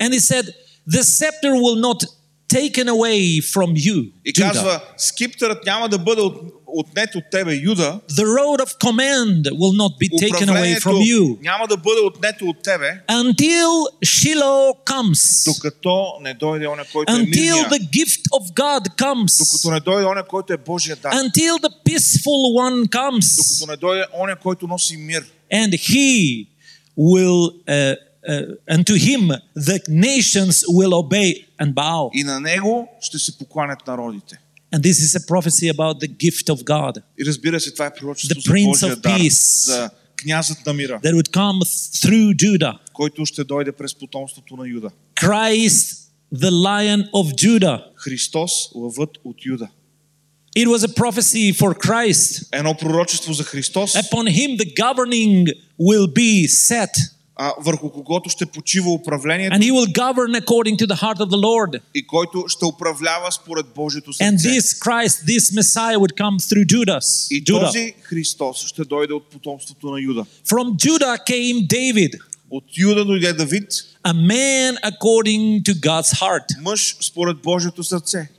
And 0.00 0.12
he 0.14 0.20
said, 0.20 0.44
The 0.90 1.02
scepter 1.02 1.52
will 1.54 1.80
not 1.80 2.06
taken 2.48 2.88
away 2.88 3.20
from 3.44 3.70
you, 3.76 4.12
И 4.24 4.32
Judah. 4.32 4.52
казва, 4.52 4.80
скиптърът 4.96 5.66
няма 5.66 5.88
да 5.88 5.98
бъде 5.98 6.22
от, 6.22 6.36
отнет 6.68 7.14
от 7.14 7.24
тебе, 7.30 7.54
Юда. 7.54 8.00
The 8.10 8.24
road 8.28 8.60
of 8.60 8.78
command 8.78 9.42
will 9.52 9.76
not 9.76 9.92
be 9.98 10.08
taken 10.20 10.48
away 10.48 10.74
from 10.76 10.78
Управлението 10.80 10.88
you 10.90 11.42
няма 11.42 11.66
да 11.66 11.76
бъде 11.76 12.00
отнето 12.00 12.44
от 12.44 12.62
тебе, 12.62 13.00
until 13.08 13.68
Shiloh 14.04 14.74
comes, 14.86 15.44
докато 15.46 15.90
не 16.22 16.34
дойде 16.34 16.66
оня, 16.66 16.84
който 16.92 17.12
е 17.12 17.16
until 17.16 17.24
мирния. 17.26 17.54
the 17.54 17.80
gift 17.90 18.22
of 18.30 18.54
God 18.54 18.88
comes, 18.96 19.38
Докато 19.40 19.70
не 19.70 19.80
дойде 19.80 20.06
оня, 20.06 20.24
който 20.24 20.52
е 20.52 20.56
Божия 20.58 20.96
дар. 20.96 21.12
until 21.14 21.52
the 21.58 21.70
peaceful 21.86 22.40
one 22.60 22.88
comes, 22.88 23.36
Докато 23.38 23.66
не 23.66 23.76
дойде 23.78 24.04
оня, 24.14 24.36
който 24.36 24.66
носи 24.66 24.96
мир. 24.96 25.24
and 25.52 25.72
he 25.74 26.46
will, 26.98 27.52
uh, 27.68 27.96
uh, 28.28 28.74
and 28.74 28.84
to 28.86 28.94
him 28.94 29.22
the 29.56 29.78
nations 29.88 30.64
will 30.68 30.94
obey 30.94 31.46
and 31.60 31.74
bow. 31.74 32.10
И 32.14 32.24
на 32.24 32.40
него 32.40 32.88
ще 33.00 33.18
се 33.18 33.38
покланят 33.38 33.86
народите. 33.86 34.38
And 34.72 34.82
this 34.82 35.00
is 35.00 35.16
a 35.16 35.26
prophecy 35.26 35.68
about 35.68 36.00
the 36.00 36.08
gift 36.08 36.48
of 36.54 36.64
God 36.64 37.02
И 37.18 37.24
разбира 37.24 37.60
се, 37.60 37.70
това 37.72 37.86
е 37.86 37.94
пророчество 37.94 38.40
The 38.40 38.46
за 38.46 38.52
Prince 38.52 38.66
Божия 38.66 38.96
of 38.96 39.00
дар, 39.00 39.18
Peace. 39.20 39.66
за 39.66 39.90
князът 40.16 40.66
на 40.66 40.72
мира, 40.72 41.00
that 41.04 41.14
would 41.14 41.30
come 41.30 41.64
through 42.04 42.36
Judah. 42.36 42.78
който 42.92 43.26
ще 43.26 43.44
дойде 43.44 43.72
през 43.72 43.94
потомството 43.94 44.56
на 44.56 44.68
Юда. 44.68 44.90
Christ, 45.20 45.96
the 46.34 46.50
lion 46.50 47.10
of 47.10 47.34
Judah. 47.34 47.82
Христос, 47.96 48.50
лъвът 48.74 49.10
от 49.24 49.36
Юда. 49.46 49.68
It 50.56 50.66
was 50.66 50.84
a 50.84 50.88
prophecy 50.94 51.54
for 51.54 51.74
Christ. 51.88 52.48
Едно 52.52 52.74
пророчество 52.76 53.32
за 53.32 53.44
Христос, 53.44 53.92
Upon 53.92 54.28
him 54.28 54.56
the 54.58 54.74
governing 54.74 55.46
will 55.80 56.06
be 56.12 56.46
set, 56.48 56.90
А, 57.37 57.53
върху 57.61 57.89
когото 57.89 58.29
ще 58.29 58.45
почива 58.45 58.91
управлението 58.91 59.55
and 59.57 59.61
he 59.61 59.71
will 59.71 59.91
govern 59.93 60.41
according 60.43 60.77
to 60.77 60.87
the 60.87 60.95
heart 60.95 61.17
of 61.17 61.29
the 61.29 61.41
Lord. 61.41 61.79
и 61.95 62.07
който 62.07 62.43
ще 62.47 62.65
управлява 62.65 63.31
според 63.31 63.65
Божието 63.75 64.13
And 64.13 64.37
сърце. 64.37 64.49
this 64.49 64.79
Christ, 64.79 65.25
this 65.25 65.53
Messiah 65.53 65.97
would 65.97 66.13
come 66.15 66.39
through 66.39 66.65
Judas. 66.65 67.31
И 67.31 67.43
Judah. 67.43 67.65
този 67.65 67.93
Христос 68.01 68.65
ще 68.67 68.83
дойде 68.83 69.13
от 69.13 69.29
потомството 69.29 69.87
на 69.87 70.01
Юда. 70.01 70.25
From 70.47 70.87
Judah 70.87 71.29
came 71.29 71.67
David, 71.67 72.19
От 72.49 72.63
Юда 72.77 73.05
дойде 73.05 73.33
Давид, 73.33 73.69
a 74.03 74.13
man 74.13 74.75
according 74.83 75.63
to 75.63 75.73
God's 75.79 76.13
heart. 76.13 76.61
мъж 76.61 76.97
според 77.01 77.37
Божието 77.37 77.83
сърце. 77.83 78.29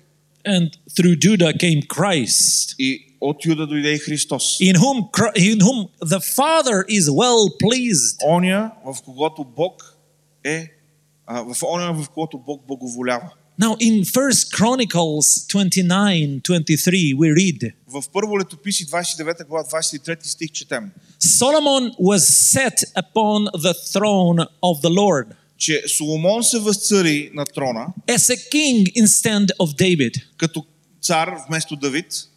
And 0.45 0.69
through 0.95 1.15
Judah 1.17 1.53
came 1.53 1.81
Christ, 1.87 2.75
И 2.79 3.05
от 3.21 3.45
Юда 3.45 3.67
дойде 3.67 3.93
и 3.93 3.97
Христос. 3.99 4.57
in 4.61 4.75
whom, 4.75 5.09
Chri- 5.11 5.35
in 5.35 5.59
whom 5.59 5.87
the 6.01 6.19
Father 6.19 6.83
is 6.89 7.09
well 7.09 7.49
pleased. 7.59 8.17
Оня, 8.27 8.71
в 8.85 9.01
когото 9.01 9.43
Бог 9.43 9.97
е, 10.43 10.71
а, 11.27 11.41
в 11.43 11.63
оня, 11.63 11.93
в 11.93 12.09
когото 12.09 12.37
Бог 12.37 12.67
благоволява. 12.67 13.29
Now, 13.59 13.75
in 13.79 14.03
First 14.05 14.51
Chronicles 14.51 15.45
29 15.47 16.41
23, 16.41 17.13
we 17.13 17.31
read 17.31 17.73
В 17.87 18.03
първо 18.13 18.39
летописи 18.39 18.85
29 18.85 19.47
глава 19.47 19.63
23 19.69 20.23
стих 20.25 20.51
четем, 20.51 20.91
Solomon 21.19 21.91
was 21.99 22.27
set 22.53 22.83
upon 22.95 23.45
the 23.61 23.73
throne 23.93 24.39
of 24.63 24.81
the 24.81 24.89
Lord 24.89 25.35
че 25.57 25.83
Соломон 25.97 26.43
се 26.43 26.59
възцари 26.59 27.31
на 27.33 27.45
трона 27.45 27.87
as 28.07 28.35
a 28.35 28.49
king 28.51 28.93
instead 28.97 29.45
of 29.57 29.65
David. 29.77 30.21
като 30.37 30.65
цар 31.01 31.29
вместо 31.47 31.75
Давид. 31.75 32.27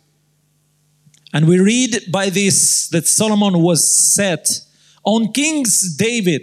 And 1.35 1.45
we 1.47 1.59
read 1.61 1.93
by 2.11 2.31
this 2.31 2.89
that 2.93 3.07
Solomon 3.09 3.55
was 3.61 3.81
set 4.15 4.45
on 5.05 5.33
King's 5.33 5.97
David 5.99 6.43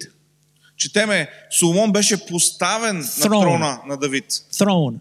Четеме, 0.77 1.27
Соломон 1.51 1.91
беше 1.91 2.25
поставен 2.25 2.97
на 2.97 3.03
Throne. 3.03 3.41
трона 3.41 3.79
на 3.87 3.97
Давид. 3.97 4.25
throne. 4.53 4.95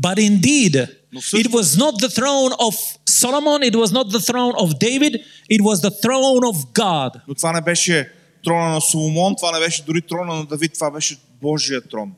But 0.00 0.18
indeed, 0.30 0.88
Но 1.12 1.20
всъщност- 1.20 1.46
it 1.46 1.50
was 1.52 1.78
not 1.78 2.00
the 2.00 2.08
throne 2.10 2.52
of 2.58 2.74
Solomon, 3.06 3.62
it 3.62 3.74
was 3.74 3.90
not 3.92 4.10
the 4.10 4.20
throne 4.20 4.54
of 4.56 4.68
David, 4.80 5.12
it 5.50 5.60
was 5.60 5.76
the 5.80 5.90
throne 6.02 6.42
of 6.44 6.56
God. 6.74 7.20
Но 7.28 7.34
това 7.34 7.52
не 7.52 7.60
беше 7.60 8.12
трона 8.43 8.73
на 8.73 8.81
Соломон, 8.81 9.35
това 9.35 9.51
не 9.51 9.65
беше 9.65 9.83
дори 9.83 10.01
трона 10.01 10.35
на 10.35 10.45
Давид, 10.45 10.73
това 10.73 10.91
беше 10.91 11.17
Божия 11.41 11.81
трон. 11.81 12.11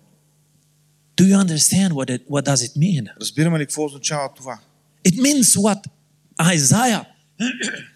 Do 1.17 1.23
you 1.23 1.37
understand 1.45 1.89
what 1.89 2.09
it, 2.09 2.21
what 2.27 2.45
does 2.45 2.61
it 2.67 2.77
mean? 2.77 3.09
Разбираме 3.21 3.59
ли 3.59 3.65
какво 3.65 3.85
означава 3.85 4.29
това? 4.35 4.59
It 5.07 5.15
means 5.15 5.57
what 5.57 5.87
Isaiah 6.41 7.05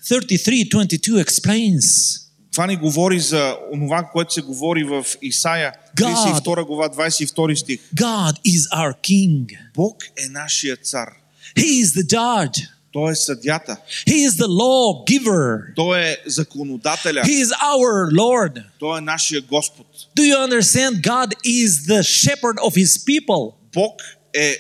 33:22 0.04 1.24
explains. 1.26 2.22
Това 2.52 2.68
ни 2.68 2.76
говори 2.76 3.20
за 3.20 3.58
онова, 3.74 4.04
което 4.04 4.34
се 4.34 4.42
говори 4.42 4.84
в 4.84 5.06
Исаия, 5.22 5.74
God. 5.98 6.42
32 6.42 6.66
глава, 6.66 6.90
22 6.90 7.56
стих. 7.56 7.80
God 7.96 8.40
is 8.48 8.70
our 8.76 8.94
king. 9.02 9.58
Бог 9.76 10.04
е 10.26 10.30
нашия 10.30 10.78
цар. 10.78 11.10
He 11.56 11.84
is 11.84 12.02
the 12.02 12.06
judge. 12.06 12.68
Той 12.94 13.12
е 13.12 13.14
съдята. 13.14 13.77
He 14.07 14.29
is 14.29 14.31
the 14.31 14.46
lawgiver. 14.46 15.75
Той 15.77 16.01
е 16.01 16.16
законодателя. 16.27 17.23
He 17.23 17.44
is 17.44 17.53
our 17.53 18.12
Lord. 18.12 18.62
Той 18.79 18.99
е 18.99 19.01
нашия 19.01 19.40
Господ. 19.40 19.87
Do 20.16 20.23
you 20.23 20.37
understand? 20.49 21.01
God 21.01 21.35
is 21.44 21.87
the 21.87 22.03
shepherd 22.03 22.59
of 22.59 22.75
his 22.75 23.05
people. 23.05 23.53
Бог 23.75 24.03
е 24.35 24.57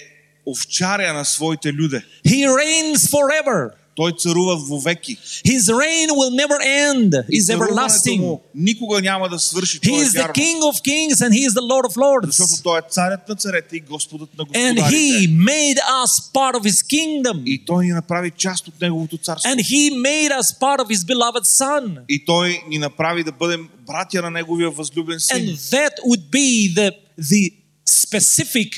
овчаря 0.46 1.12
на 1.12 1.24
своите 1.24 1.72
люде. 1.72 2.02
He 2.26 2.46
reigns 2.46 2.96
forever. 2.96 3.70
Той 3.96 4.12
царува 4.18 4.56
вовеки. 4.56 5.16
His 5.46 5.60
reign 5.60 6.08
will 6.10 6.46
never 6.46 6.58
end. 6.62 7.24
И 7.30 7.40
Is 7.40 7.46
царуването 7.46 7.74
everlasting. 7.74 8.18
му 8.20 8.42
никога 8.54 9.00
няма 9.00 9.28
да 9.28 9.38
свърши. 9.38 9.78
He 9.78 9.82
Това 9.82 9.98
е 9.98 10.04
is 10.04 10.08
the 10.08 10.14
вярно. 10.16 10.34
King 10.34 10.58
of 10.60 10.82
kings 10.82 11.14
and 11.14 11.30
he 11.32 11.48
is 11.48 11.50
the 11.50 11.60
Lord 11.62 11.84
of 11.86 12.26
Защото 12.26 12.52
lords. 12.52 12.62
той 12.62 12.78
е 12.78 12.82
царят 12.90 13.28
на 13.28 13.34
царете 13.36 13.76
и 13.76 13.80
Господът 13.80 14.38
на 14.38 14.44
And 14.44 14.74
he 14.74 14.80
господарите. 14.80 15.32
made 15.32 15.78
us 16.04 16.32
part 16.32 16.54
of 16.54 16.62
his 16.62 16.82
kingdom. 16.86 17.42
И 17.46 17.64
той 17.64 17.86
ни 17.86 17.92
направи 17.92 18.30
част 18.36 18.68
от 18.68 18.80
неговото 18.80 19.18
царство. 19.18 19.50
And 19.50 19.58
he 19.60 19.90
made 19.92 20.30
us 20.32 20.58
part 20.58 20.80
of 20.80 20.88
his 20.88 21.04
beloved 21.06 21.44
son. 21.44 21.98
И 22.08 22.24
той 22.24 22.62
ни 22.68 22.78
направи 22.78 23.24
да 23.24 23.32
бъдем 23.32 23.68
братя 23.86 24.22
на 24.22 24.30
неговия 24.30 24.70
възлюбен 24.70 25.20
син. 25.20 25.36
And 25.36 25.56
that 25.56 25.92
would 26.06 26.30
be 26.30 26.74
the, 26.74 26.92
the 27.20 27.52
specific 27.88 28.70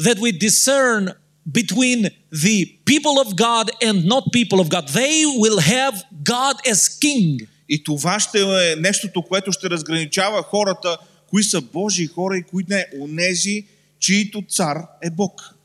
that 0.00 0.18
we 0.18 0.30
discern 0.48 1.12
between 1.51 2.09
the 2.31 2.65
people 2.85 3.19
of 3.19 3.35
God 3.35 3.71
and 3.81 4.05
not 4.05 4.31
people 4.31 4.59
of 4.59 4.69
God. 4.69 4.87
They 4.89 5.25
will 5.25 5.59
have 5.59 5.95
God 6.23 6.55
as 6.65 6.87
king. 6.99 7.47
И 7.69 7.83
това 7.83 8.19
ще 8.19 8.39
е 8.41 8.75
нещото, 8.75 9.21
което 9.21 9.51
ще 9.51 9.69
разграничава 9.69 10.43
хората, 10.43 10.97
кои 11.29 11.43
са 11.43 11.61
Божии 11.61 12.07
хора 12.07 12.37
и 12.37 12.43
кои 12.43 12.63
не. 12.69 12.85
Онези, 13.01 13.65
чието 13.99 14.43
цар 14.49 14.77
е 15.03 15.09
Бог. 15.09 15.55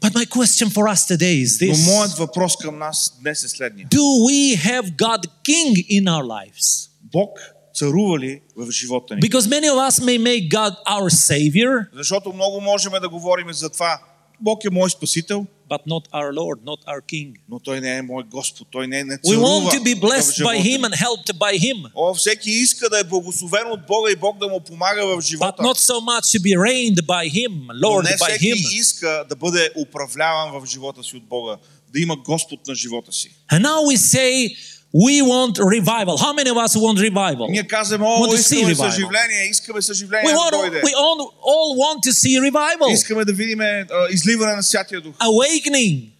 But 0.00 0.14
my 0.14 0.26
question 0.26 0.68
for 0.68 0.88
us 0.88 1.06
today 1.06 1.42
is 1.44 1.66
Но 1.66 1.74
this 1.74 1.84
моят 1.84 2.12
въпрос 2.12 2.56
към 2.56 2.78
нас 2.78 3.18
днес 3.22 3.44
е 3.44 3.48
следния. 3.48 3.88
Do 3.88 4.26
we 4.28 4.56
have 4.56 4.96
God 4.96 5.26
king 5.44 5.86
in 5.90 6.04
our 6.04 6.24
lives? 6.24 6.90
Бог 7.02 7.30
царува 7.74 8.18
ли 8.18 8.40
в 8.56 8.70
живота 8.70 9.14
ни? 9.14 9.20
Because 9.20 9.46
many 9.46 9.68
of 9.68 9.78
us 9.88 10.00
may 10.00 10.18
make 10.18 10.50
God 10.50 10.74
our 10.88 11.10
Savior, 11.10 11.86
Защото 11.94 12.32
много 12.32 12.60
можем 12.60 12.92
да 13.00 13.08
говорим 13.08 13.52
за 13.52 13.70
това. 13.70 14.00
Бог 14.41 14.65
е 14.65 14.69
мой 14.71 14.89
спасител, 14.89 15.45
but 15.69 15.79
not 15.87 16.07
our 16.11 16.31
Lord, 16.33 16.57
not 16.63 16.85
our 16.85 17.01
King. 17.03 17.33
но 17.49 17.59
Той 17.59 17.81
не 17.81 17.97
е 17.97 18.01
мой 18.01 18.23
Господ. 18.23 18.67
Той 18.71 18.87
не, 18.87 19.03
не 19.03 19.13
We 19.13 19.19
царува 19.23 19.47
want 19.47 19.71
to 19.71 19.83
be 19.83 19.95
в 19.95 19.99
blessed 19.99 20.35
живота 20.35 20.53
by 20.53 20.59
Him 20.59 20.77
ни. 20.77 20.83
and 20.83 20.95
helped 20.95 21.33
by 21.35 21.57
Him, 21.59 21.91
О, 21.95 22.13
всеки 22.13 22.51
иска 22.51 22.89
да 22.89 22.99
е 22.99 23.03
благословен 23.03 23.67
от 23.67 23.85
Бога 23.87 24.11
и 24.11 24.15
Бог 24.15 24.37
да 24.37 24.47
му 24.47 24.59
помага 24.59 25.05
в 25.05 25.17
but 25.17 25.21
живота. 25.21 25.63
not 25.63 25.77
so 25.77 25.99
much 26.01 26.37
to 26.37 26.39
be 26.39 26.55
reigned 26.59 27.05
by 27.05 27.29
Him, 27.29 27.51
Но 27.67 27.87
Lord 27.87 28.03
не 28.03 28.17
by 28.17 28.27
всеки 28.29 28.45
Him. 28.45 28.79
иска 28.79 29.25
да 29.29 29.35
бъде 29.35 29.69
управляван 29.77 30.61
в 30.61 30.65
живота 30.65 31.03
си 31.03 31.17
от 31.17 31.23
Бога, 31.25 31.57
да 31.93 31.99
има 31.99 32.15
Господ 32.17 32.67
на 32.67 32.75
живота 32.75 33.11
си. 33.11 33.29
And 33.51 33.61
now 33.61 33.79
we 33.83 33.97
say 33.97 34.55
we 34.93 35.21
want 35.21 35.59
revival. 35.77 36.15
How 36.17 36.33
many 36.33 36.49
of 36.49 36.57
us 36.57 36.75
want 36.75 36.99
revival? 36.99 37.47
Ние 37.49 37.67
казваме, 37.67 38.05
Want 38.05 38.27
о, 38.29 38.31
to 38.31 38.37
see 38.37 38.55
искаме 38.55 38.75
revival. 38.75 38.89
съживление, 38.91 39.49
искаме 39.51 39.79
We, 39.79 39.81
съживление 39.81 40.31
да 40.33 40.37
want, 40.37 40.51
дойде. 40.51 40.81
we 40.81 40.93
all, 40.93 41.19
all 41.53 41.69
want 41.83 41.99
to 42.03 42.11
see 42.13 42.51
revival, 42.51 42.93
Искаме 42.93 43.25
да 43.25 43.33
видим 43.33 43.59
а, 43.61 43.85
изливане 44.11 44.55
на 44.55 44.63
Святия 44.63 45.01
Дух, 45.01 45.15
awakening. 45.15 46.10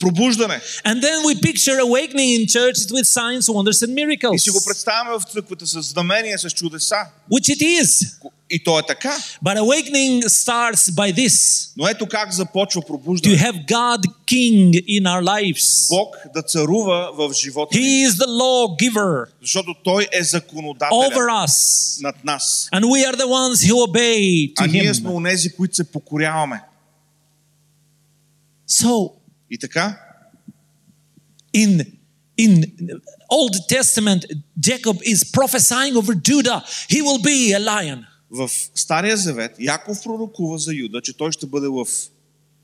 пробуждане. 0.00 0.60
And 0.84 1.02
then 1.02 1.18
we 1.26 1.34
picture 1.40 1.78
awakening 1.78 2.30
in 2.40 2.46
churches 2.46 2.86
with 2.92 3.06
signs, 3.06 3.48
wonders, 3.48 3.82
and 3.82 3.90
И 3.90 3.94
miracles, 3.94 4.36
си 4.38 4.50
го 4.50 4.60
представяме 4.66 5.18
в 5.18 5.22
църквата 5.32 5.66
с 5.66 5.82
знамения, 5.82 6.38
с 6.38 6.50
чудеса. 6.50 6.96
which 7.32 7.48
it 7.48 7.82
is. 7.82 8.14
И 8.50 8.64
то 8.64 8.78
е 8.78 8.82
така. 8.88 9.16
But 9.44 9.56
awakening 9.58 10.22
starts 10.24 10.90
by 10.90 11.12
this 11.14 11.68
Но 11.76 11.88
ето 11.88 12.06
как 12.06 12.32
започва 12.32 12.82
to 12.82 12.86
пробуждане. 12.86 13.36
have 13.38 13.66
God 13.66 14.00
King 14.26 14.72
in 14.88 15.02
our 15.02 15.22
lives. 15.22 15.88
Бог 15.90 16.16
да 16.34 16.42
царува 16.42 17.10
в 17.14 17.32
живота 17.34 17.78
ни. 17.78 17.84
He 17.84 18.08
is 18.08 18.12
the 18.12 18.26
lawgiver 18.26 19.26
Защото 19.42 19.74
Той 19.84 20.02
е 20.12 20.20
over 20.20 20.22
законодателят 20.22 21.12
us. 21.14 22.02
над 22.02 22.24
нас. 22.24 22.68
And 22.72 22.80
we 22.84 23.04
are 23.12 23.16
the 23.16 23.26
ones 23.28 23.68
who 23.70 23.74
obey 23.88 24.52
А 24.58 24.64
to 24.66 24.70
ние 24.72 24.94
сме 24.94 25.08
Him. 25.10 25.14
онези, 25.14 25.52
които 25.52 25.74
се 25.76 25.84
покоряваме. 25.84 26.60
So, 28.68 29.10
И 29.50 29.58
така, 29.58 29.98
in 31.56 31.86
in 32.38 32.64
Old 33.30 33.56
Testament, 33.68 34.26
Jacob 34.60 34.96
is 35.02 35.24
prophesying 35.38 35.96
over 35.96 36.14
Judah. 36.14 36.60
He 36.88 37.00
will 37.02 37.22
be 37.22 37.52
a 37.52 37.60
lion. 37.60 38.04
в 38.34 38.50
Стария 38.74 39.16
Завет 39.16 39.56
Яков 39.60 40.02
пророкува 40.02 40.58
за 40.58 40.74
Юда, 40.74 41.00
че 41.00 41.16
той 41.16 41.32
ще 41.32 41.46
бъде 41.46 41.66
лъв. 41.66 41.88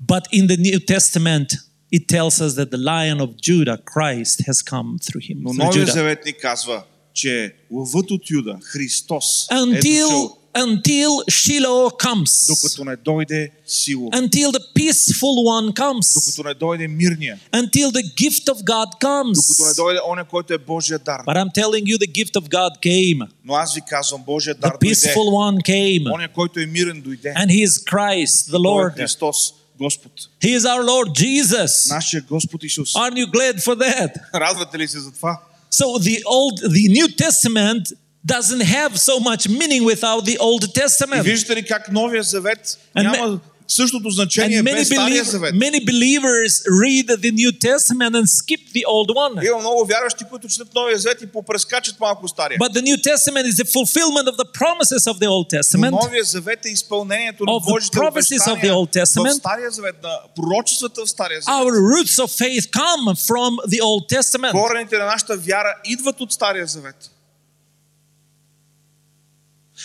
But 0.07 0.23
in 0.33 0.47
the 0.47 0.57
New 0.57 0.79
Testament, 0.95 1.49
it 1.93 2.09
tells 2.09 2.41
us 2.41 2.55
that 2.59 2.71
the 2.71 2.83
lion 2.93 3.19
of 3.21 3.31
Judah, 3.49 3.79
Christ, 3.95 4.37
has 4.49 4.59
come 4.73 4.99
through 5.07 5.25
him. 5.29 5.39
Но 5.43 5.51
through 5.51 5.65
Новия 5.65 5.87
Judah. 5.87 5.93
Завет 5.93 6.25
ни 6.27 6.33
казва, 6.33 6.85
че 7.15 7.55
лъвът 7.71 8.11
от 8.11 8.31
Юда, 8.31 8.59
Христос, 8.63 9.47
е 9.51 9.55
Until, 9.55 10.03
дошъл, 10.03 10.39
until 10.55 11.11
Shiloh 11.31 11.91
comes. 11.99 12.47
докато 12.49 12.85
не 12.85 12.97
дойде 12.97 13.51
сило, 13.67 14.11
Until 14.11 14.53
the 14.53 14.61
peaceful 14.79 15.37
one 15.59 15.73
comes. 15.75 16.15
докато 16.15 16.43
не 16.49 16.55
дойде 16.55 16.89
мирния, 16.89 17.39
Until 17.53 17.91
the 17.91 18.03
gift 18.17 18.45
of 18.55 18.65
God 18.65 18.89
comes. 19.01 19.35
докато 19.35 19.69
не 19.69 19.75
дойде 19.75 20.01
оня, 20.09 20.25
който 20.25 20.55
е 20.55 20.59
Божия 20.59 20.99
дар. 20.99 21.21
But 21.27 21.37
I'm 21.37 21.53
telling 21.55 21.85
you, 21.85 21.99
the 21.99 22.13
gift 22.13 22.35
of 22.41 22.49
God 22.49 22.71
came. 22.83 23.29
Но 23.45 23.55
аз 23.55 23.75
ви 23.75 23.81
казвам, 23.89 24.23
Божия 24.27 24.55
The 24.55 24.59
дар 24.61 24.77
дойде. 24.81 24.95
peaceful 24.95 25.29
one 25.31 25.63
came. 25.63 26.15
Оня, 26.15 26.29
който 26.33 26.61
е 26.61 26.67
мирен, 26.67 27.01
дойде. 27.01 27.29
And 27.37 27.47
He 27.51 27.67
is 27.67 27.85
Christ, 27.93 28.27
the 28.27 28.51
Той 28.51 28.61
е 28.61 28.91
Lord. 28.91 28.97
Христос, 28.97 29.37
Господ. 29.79 30.13
He 30.43 30.59
is 30.59 30.61
our 30.61 30.83
Lord 30.85 31.09
Jesus. 31.25 31.95
Нашия 31.95 32.23
Господ 32.23 32.65
Исус. 32.65 32.93
Aren't 32.93 33.17
you 33.17 33.31
glad 33.31 33.61
for 33.63 33.75
that? 33.77 34.11
Радвате 34.35 34.79
ли 34.79 34.89
се 34.89 35.01
за 35.01 35.11
това? 35.13 35.39
So 35.73 35.85
the 35.99 36.19
old, 36.25 36.57
the 36.77 36.89
New 36.99 37.09
Testament 37.17 37.93
doesn't 38.27 38.61
have 38.63 38.93
so 38.99 39.19
much 39.21 39.49
meaning 39.49 39.83
without 39.85 40.25
the 40.25 40.39
Old 40.39 40.65
И 40.65 40.73
Testament. 40.81 41.23
виждате 41.23 41.57
ли 41.57 41.67
как 41.67 41.93
Новия 41.93 42.23
Завет 42.23 42.79
And 42.97 43.03
няма 43.03 43.41
същото 43.69 44.11
значение 44.11 44.63
And 44.63 44.65
many, 44.65 44.75
без 44.75 44.89
Стария 44.89 45.23
believ- 45.25 45.31
Завет. 45.31 45.55
many 45.55 45.81
believers 45.85 46.53
read 46.83 47.07
the 47.19 47.33
New 47.33 47.53
Testament 47.61 48.13
and 48.19 48.27
skip 48.29 48.61
the 48.75 48.85
old 48.87 49.09
one. 49.17 49.47
Има 49.47 49.59
много 49.59 49.85
вярващи, 49.87 50.25
които 50.31 50.49
четат 50.49 50.75
Новия 50.75 50.99
Завет 50.99 51.23
и 51.23 51.27
попрескачат 51.27 52.01
малко 52.01 52.29
Стария. 52.29 52.59
But 52.59 52.73
the 52.73 52.83
New 52.83 52.99
Testament 53.03 53.45
is 53.47 53.57
the 53.57 53.69
fulfillment 53.77 54.27
of 54.29 54.37
the 54.37 54.49
promises 54.53 55.03
of 55.07 55.19
the 55.19 55.29
Old 55.29 55.47
Но 55.47 55.59
Testament. 55.59 55.91
Новия 56.05 56.25
Завет 56.25 56.67
е 56.67 56.69
изпълнението 56.69 57.45
на 57.45 57.53
Of 57.53 57.61
the 57.61 57.73
Божите 57.73 57.99
prophecies 57.99 58.39
of 58.45 58.57
the 58.57 58.71
Old 58.71 58.83
обещания 58.83 59.07
Testament. 59.07 59.33
в 59.33 59.37
Стария 59.37 59.71
Завет, 59.71 60.03
на 60.03 60.19
пророчествата 60.37 61.05
в 61.07 61.11
Стария 61.11 61.41
Завет. 61.41 61.59
Our 61.61 61.73
roots 61.93 62.17
of 62.19 62.29
faith 62.43 62.65
come 62.73 63.05
from 63.29 63.51
the 63.69 63.81
Old 63.81 64.05
Testament. 64.11 64.53
Корените 64.53 64.99
на 64.99 65.05
нашата 65.05 65.37
вяра 65.37 65.75
идват 65.85 66.21
от 66.21 66.33
Стария 66.33 66.67
Завет. 66.67 66.97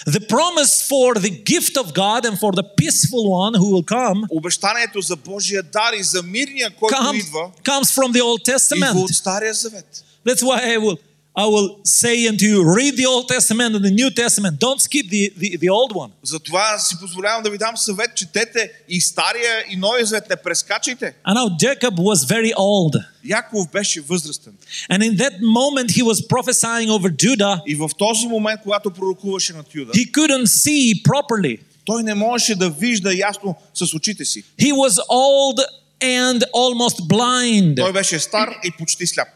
The 0.08 0.20
promise 0.20 0.74
for 0.90 1.14
the 1.16 1.30
gift 1.52 1.78
of 1.78 1.94
God 1.94 2.26
and 2.26 2.38
for 2.38 2.52
the 2.52 2.66
peaceful 2.80 3.24
one 3.46 3.54
who 3.54 3.68
will 3.74 3.86
come 3.86 4.28
Обещанието 4.30 5.02
за 5.02 5.16
Божия 5.16 5.64
дар 5.64 5.94
и 5.94 6.04
за 6.04 6.24
мирния, 6.24 6.70
който 6.80 6.96
comes, 6.96 7.20
идва, 7.20 7.52
comes 7.64 7.92
from 7.96 8.12
the 8.12 8.22
Old 8.22 8.42
идва 8.42 8.54
Testament. 8.54 9.04
от 9.04 9.10
Стария 9.10 9.54
Завет. 9.54 10.04
That's 10.26 10.44
why 10.44 10.60
I 10.76 10.78
will 10.78 10.98
I 11.38 11.46
will 11.48 11.82
say 11.84 12.28
unto 12.30 12.46
you, 12.46 12.64
read 12.64 12.96
the 12.96 13.06
Old 13.06 13.28
Testament 13.28 13.76
and 13.76 13.84
the 13.84 13.92
New 13.92 14.10
Testament. 14.10 14.58
Don't 14.58 14.80
skip 14.80 15.06
the, 15.10 15.34
the, 15.38 15.58
the 15.58 15.70
old 15.70 15.92
one. 15.94 16.12
Затова 16.24 16.80
си 16.80 16.96
позволявам 17.00 17.44
да 17.44 17.50
ви 17.50 17.58
дам 17.58 17.78
съвет, 17.78 18.16
четете 18.16 18.72
и 18.90 19.02
Стария 19.02 19.66
и 19.70 19.76
Новия 19.78 20.06
Завет, 20.06 20.30
не 20.30 20.36
прескачайте. 20.36 21.14
And 21.28 21.36
now 21.36 21.50
Jacob 21.58 21.96
was 22.00 22.24
very 22.24 22.54
old. 22.54 22.96
Яков 23.26 23.72
беше 23.72 24.02
възрастен. 24.02 24.54
And 24.92 25.00
in 25.04 25.18
that 25.18 25.34
moment 25.42 25.92
he 25.92 26.04
was 26.04 26.28
prophesying 26.28 26.90
over 26.90 27.10
Judah. 27.10 27.62
И 27.68 27.76
в 27.76 27.90
този 27.98 28.28
момент, 28.28 28.60
когато 28.64 28.92
пророкуваше 28.92 29.54
над 29.54 29.76
Юда, 29.76 29.92
He 29.92 30.12
couldn't 30.12 30.46
see 30.46 31.02
properly. 31.04 31.60
той 31.86 32.04
не 32.04 32.14
можеше 32.14 32.56
да 32.56 32.70
вижда 32.70 33.14
ясно 33.14 33.56
с 33.74 33.94
очите 33.94 34.26
си. 34.26 34.44
He 34.60 34.72
was 34.74 35.00
old 35.10 35.60
and 36.02 36.44
almost 36.54 37.08
blind. 37.08 37.76
Той 37.76 37.94
беше 37.94 38.20
стар 38.20 38.50
и 38.64 38.72
почти 38.72 39.08
сляп. 39.08 39.28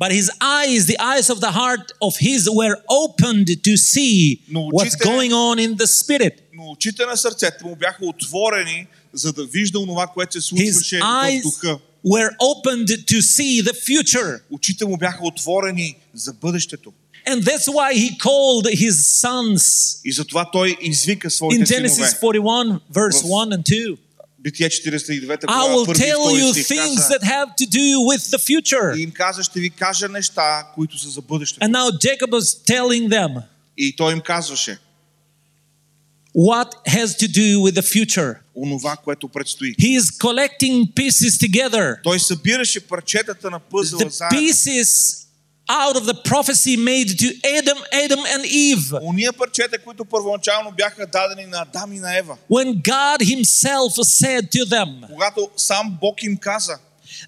But 0.00 0.10
his 0.12 0.28
eyes, 0.40 0.80
the 0.86 0.98
eyes 1.12 1.26
of 1.30 1.38
the 1.40 1.52
heart 1.52 1.86
of 2.00 2.12
his, 2.18 2.40
were 2.50 2.76
opened 3.02 3.48
to 3.62 3.76
see 3.76 4.40
Но 4.48 4.60
what's 4.60 4.94
очите- 4.96 5.04
going 5.04 5.32
on 5.32 5.56
in 5.58 5.76
the 5.76 5.86
spirit. 5.86 6.34
Но 6.54 6.70
очите 6.70 7.06
на 7.06 7.16
сърцето 7.16 7.66
му 7.66 7.76
бяха 7.76 8.06
отворени, 8.06 8.86
за 9.12 9.32
да 9.32 9.44
вижда 9.44 9.78
онова, 9.80 10.06
което 10.06 10.32
се 10.32 10.38
His 10.38 10.42
случваше 10.72 10.98
в 10.98 11.00
eyes 11.00 11.42
духа. 11.42 11.78
were 12.04 12.30
opened 12.40 12.88
to 13.12 13.18
see 13.22 13.62
the 13.62 13.72
future. 13.88 14.40
Очите 14.50 14.84
му 14.84 14.96
бяха 14.96 15.26
отворени 15.26 15.96
за 16.14 16.32
бъдещето. 16.32 16.92
And 17.26 17.42
that's 17.42 17.68
why 17.68 17.94
he 17.94 18.18
called 18.18 18.66
his 18.66 18.92
sons 19.22 19.62
И 20.04 20.12
затова 20.12 20.50
той 20.50 20.76
извика 20.80 21.28
in 21.28 21.30
своите 21.30 21.64
Genesis 21.66 21.88
синове. 21.94 22.10
41, 22.40 22.80
verse 22.92 23.22
В- 23.22 23.28
1 23.28 23.56
and 23.56 23.62
2. 23.64 23.96
Битие 24.38 24.68
49 24.70 25.44
I 25.44 25.46
глава, 25.46 25.74
will 25.74 25.86
първи 25.86 26.02
и 26.02 26.04
tell 26.06 26.20
втори 26.20 26.42
you 26.42 26.52
стих 26.52 26.66
things 26.68 26.96
каза, 26.96 27.08
that 27.08 27.22
have 27.22 27.48
to 27.56 27.66
do 27.66 27.98
with 28.10 28.22
the 28.34 28.38
future. 28.38 28.98
и 28.98 29.02
им 29.02 29.10
каза, 29.10 29.42
ще 29.42 29.60
ви 29.60 29.70
кажа 29.70 30.08
неща, 30.08 30.66
които 30.74 30.98
са 30.98 31.08
за 31.08 31.20
бъдещето. 31.20 31.66
And 31.66 31.70
now 31.72 31.90
Jacob 31.90 32.30
was 32.30 32.64
telling 32.74 33.08
them 33.08 33.42
И 33.78 33.96
той 33.96 34.12
им 34.12 34.20
казваше 34.20 34.78
what 36.36 36.70
has 36.86 37.14
to 37.14 37.28
do 37.28 37.60
with 37.60 37.74
the 37.74 37.82
future. 37.82 38.36
онова, 38.58 38.96
което 39.04 39.28
предстои. 39.28 39.74
He 39.74 40.00
is 40.00 40.18
collecting 40.18 40.94
pieces 40.94 41.48
together. 41.48 42.02
Той 42.02 42.20
събираше 42.20 42.80
парчетата 42.80 43.50
на 43.50 43.58
пъзела 43.60 44.00
The 44.02 44.08
заедно. 44.08 44.38
pieces 44.38 45.20
out 45.68 45.94
of 45.96 46.04
the 46.04 46.22
prophecy 46.30 46.76
made 46.76 47.08
to 47.22 47.28
Adam, 47.58 47.78
Adam 48.04 48.20
and 48.36 48.44
Eve. 48.74 48.98
Уния 49.02 49.32
парчета, 49.32 49.78
които 49.78 50.04
първоначално 50.04 50.72
бяха 50.72 51.06
дадени 51.06 51.46
на 51.46 51.62
Адам 51.62 51.92
и 51.92 51.98
на 51.98 52.18
Ева. 52.18 52.36
When 52.50 52.82
God 52.82 53.18
Himself 53.22 53.90
said 54.04 54.50
to 54.52 54.64
them, 54.64 55.06
Когато 55.08 55.50
сам 55.56 55.98
Бог 56.00 56.22
им 56.22 56.36
каза, 56.36 56.78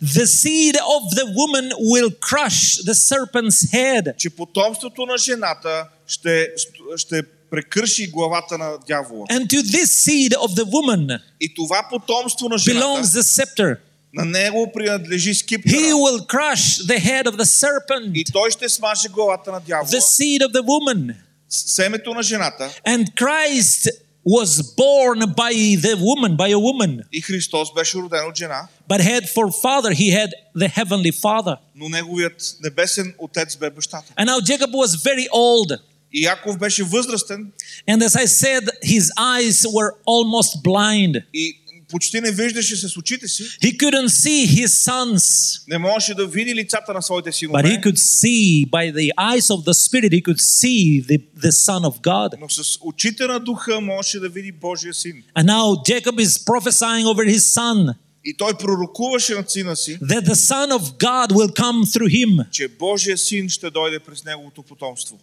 The 0.05 0.25
seed 0.27 0.75
of 0.75 1.03
the 1.19 1.27
woman 1.41 1.67
will 1.93 2.11
crush 2.31 2.83
the 2.89 2.95
serpent's 2.95 3.73
head. 3.73 4.17
че 4.17 4.31
потомството 4.31 5.07
на 5.07 5.17
жената 5.19 5.87
ще, 6.07 6.49
ще 6.97 7.23
прекърши 7.51 8.07
главата 8.07 8.59
на 8.59 8.79
дявола. 8.87 9.27
And 9.27 9.47
to 9.49 9.63
this 9.63 9.87
seed 10.07 10.33
of 10.35 10.55
the 10.55 10.65
woman 10.65 11.21
И 11.41 11.55
това 11.55 11.87
потомство 11.91 12.49
на 12.49 12.57
belongs 12.59 12.63
жената, 12.63 13.07
the 13.09 13.23
scepter. 13.23 13.77
на 14.15 14.25
него 14.25 14.71
принадлежи 14.75 15.31
He 15.31 15.35
скиптъра. 15.35 15.77
will 15.77 16.27
crush 16.27 16.87
the 16.87 16.99
head 16.99 17.25
of 17.27 17.37
the 17.37 17.45
serpent, 17.45 18.11
И 18.15 18.25
той 18.25 18.51
ще 18.51 18.69
смаже 18.69 19.09
главата 19.09 19.53
на 19.53 19.61
дявола, 19.61 19.89
the 19.91 20.01
seed 20.01 20.41
of 20.43 20.53
the 20.53 20.63
woman. 20.63 21.15
с- 21.49 21.75
семето 21.75 22.15
на 22.15 22.23
жената. 22.23 22.71
And 22.87 23.05
Christ 23.15 23.89
was 24.29 24.63
born 24.77 25.19
by 25.35 25.53
the 25.77 25.95
woman, 25.97 26.37
by 26.37 26.51
a 26.51 26.59
woman, 26.59 27.03
И 27.13 27.21
Христос 27.21 27.69
беше 27.75 27.99
роден 27.99 28.29
от 28.29 28.37
жена, 28.39 28.69
but 28.89 29.01
had 29.01 29.23
for 29.29 29.47
father, 29.63 29.93
he 29.95 30.11
had 30.21 30.31
the 30.59 30.69
heavenly 30.69 31.13
father. 31.23 31.57
но 31.75 31.89
неговият 31.89 32.57
небесен 32.65 33.15
отец 33.19 33.57
бе 33.57 33.71
бащата. 33.71 34.13
And 34.19 34.27
now 34.27 34.41
Jacob 34.41 34.71
was 34.73 34.95
very 34.97 35.29
old. 35.33 35.79
И 36.13 36.21
Яков 36.23 36.59
беше 36.59 36.85
възрастен 36.85 37.53
And 37.89 38.03
as 38.03 38.17
I 38.17 38.27
said, 38.27 38.69
his 38.85 39.11
eyes 39.19 39.67
were 39.67 39.93
almost 40.07 40.63
blind. 40.65 41.23
и 41.35 41.63
почти 41.89 42.21
не 42.21 42.31
виждаше 42.31 42.77
с 42.77 42.97
очите 42.97 43.29
си, 43.29 43.43
He 43.63 43.77
couldn't 43.77 44.09
see 44.09 44.47
his 44.47 44.67
sons, 44.67 45.25
не 45.69 45.79
можеше 45.79 46.15
да 46.15 46.27
види 46.27 46.55
лицата 46.55 46.93
на 46.95 47.03
своите 47.03 47.31
but 47.31 47.33
he 47.33 47.37
синове, 47.39 47.81
could 47.81 47.97
see 47.97 48.71
by 48.71 48.93
the 48.93 49.11
eyes 49.19 49.51
of 49.51 49.65
the 49.65 49.75
Spirit, 49.75 50.13
he 50.13 50.23
could 50.23 50.41
see 50.41 51.01
the, 51.07 51.19
the 51.41 51.51
Son 51.53 51.83
of 51.85 52.01
God. 52.03 52.41
но 52.41 52.49
с 52.49 52.79
очите 52.81 53.27
на 53.27 53.39
духа 53.41 53.81
можеше 53.81 54.21
да 54.21 54.29
види 54.29 54.53
Божия 54.53 54.95
син. 54.95 55.23
And 55.39 55.45
now 55.47 55.83
Jacob 55.91 56.17
is 56.21 56.45
prophesying 56.45 57.05
over 57.07 57.25
his 57.35 57.39
son 57.59 57.95
И 58.25 58.37
той 58.37 58.55
пророкуваше 58.59 59.35
над 59.35 59.51
сина 59.51 59.77
си, 59.77 59.99
that 59.99 60.25
the 60.25 60.35
Son 60.35 60.71
of 60.79 60.83
God 60.99 61.33
will 61.33 61.53
come 61.53 61.85
through 61.85 62.09
him. 62.25 62.51
че 62.51 62.69
Божия 62.69 63.19
син 63.19 63.49
ще 63.49 63.71
дойде 63.71 63.99
през 63.99 64.25
неговото 64.25 64.63
потомство. 64.63 65.19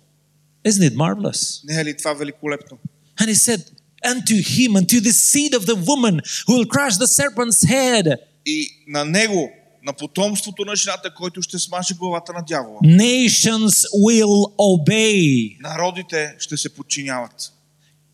Isn't 0.67 0.91
it 0.91 0.95
marvelous? 0.95 1.61
Не 1.65 1.81
е 1.81 1.85
ли 1.85 1.97
това 1.97 2.13
великолепно? 2.15 2.79
And 3.21 3.29
he 3.29 3.35
said, 3.35 3.63
Unto 4.07 4.37
him, 4.57 4.71
unto 4.77 5.01
the 5.01 5.13
seed 5.13 5.53
of 5.55 5.67
the 5.67 5.75
woman 5.91 6.21
who 6.47 6.53
will 6.57 6.67
crush 6.67 6.97
the 6.99 7.07
serpent's 7.21 7.65
head, 7.69 8.17
И 8.47 8.69
на 8.89 9.05
него, 9.05 9.51
на 9.83 9.93
потомството 9.93 10.65
на 10.65 10.77
жената, 10.77 11.15
който 11.15 11.43
ще 11.43 11.59
смаже 11.59 11.95
главата 11.95 12.33
на 12.33 12.43
дявола, 12.49 12.79
nations 12.83 13.87
will 14.07 14.57
obey. 14.59 15.57
народите 15.61 16.35
ще 16.39 16.57
се 16.57 16.69
подчиняват. 16.75 17.53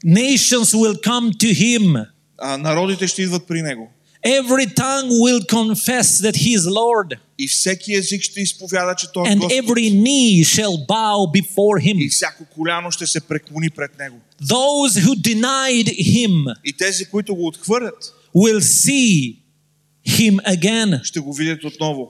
Nations 0.06 0.74
will 0.74 1.00
come 1.00 1.36
to 1.36 1.52
him. 1.54 2.06
А, 2.38 2.58
народите 2.58 3.06
ще 3.06 3.22
идват 3.22 3.46
при 3.46 3.62
него. 3.62 3.90
Every 4.23 4.65
tongue 4.75 5.09
will 5.25 5.41
confess 5.45 6.07
that 6.21 6.35
he 6.35 6.51
is 6.57 6.65
Lord, 6.67 7.17
И 7.39 7.47
всеки 7.47 7.93
език 7.93 8.21
ще 8.21 8.41
изповяда, 8.41 8.95
че 8.95 9.07
той 9.13 9.27
е 9.27 9.31
and 9.31 9.39
Господ. 9.39 9.51
every 9.51 9.91
knee 10.03 10.43
shall 10.43 10.85
bow 10.87 11.41
before 11.41 11.81
И 11.83 11.93
him. 11.93 12.11
всяко 12.11 12.45
коляно 12.45 12.91
ще 12.91 13.07
се 13.07 13.21
преклони 13.21 13.69
пред 13.69 13.99
него. 13.99 14.15
Those 14.43 15.01
who 15.05 15.15
denied 15.21 15.87
him 15.87 16.55
И 16.65 16.73
тези, 16.73 17.05
които 17.05 17.35
го 17.35 17.47
отхвърлят, 17.47 18.13
will 18.35 18.59
see 18.59 19.35
him 20.07 20.35
again. 20.55 21.03
ще 21.03 21.19
го 21.19 21.33
видят 21.33 21.63
отново. 21.63 22.09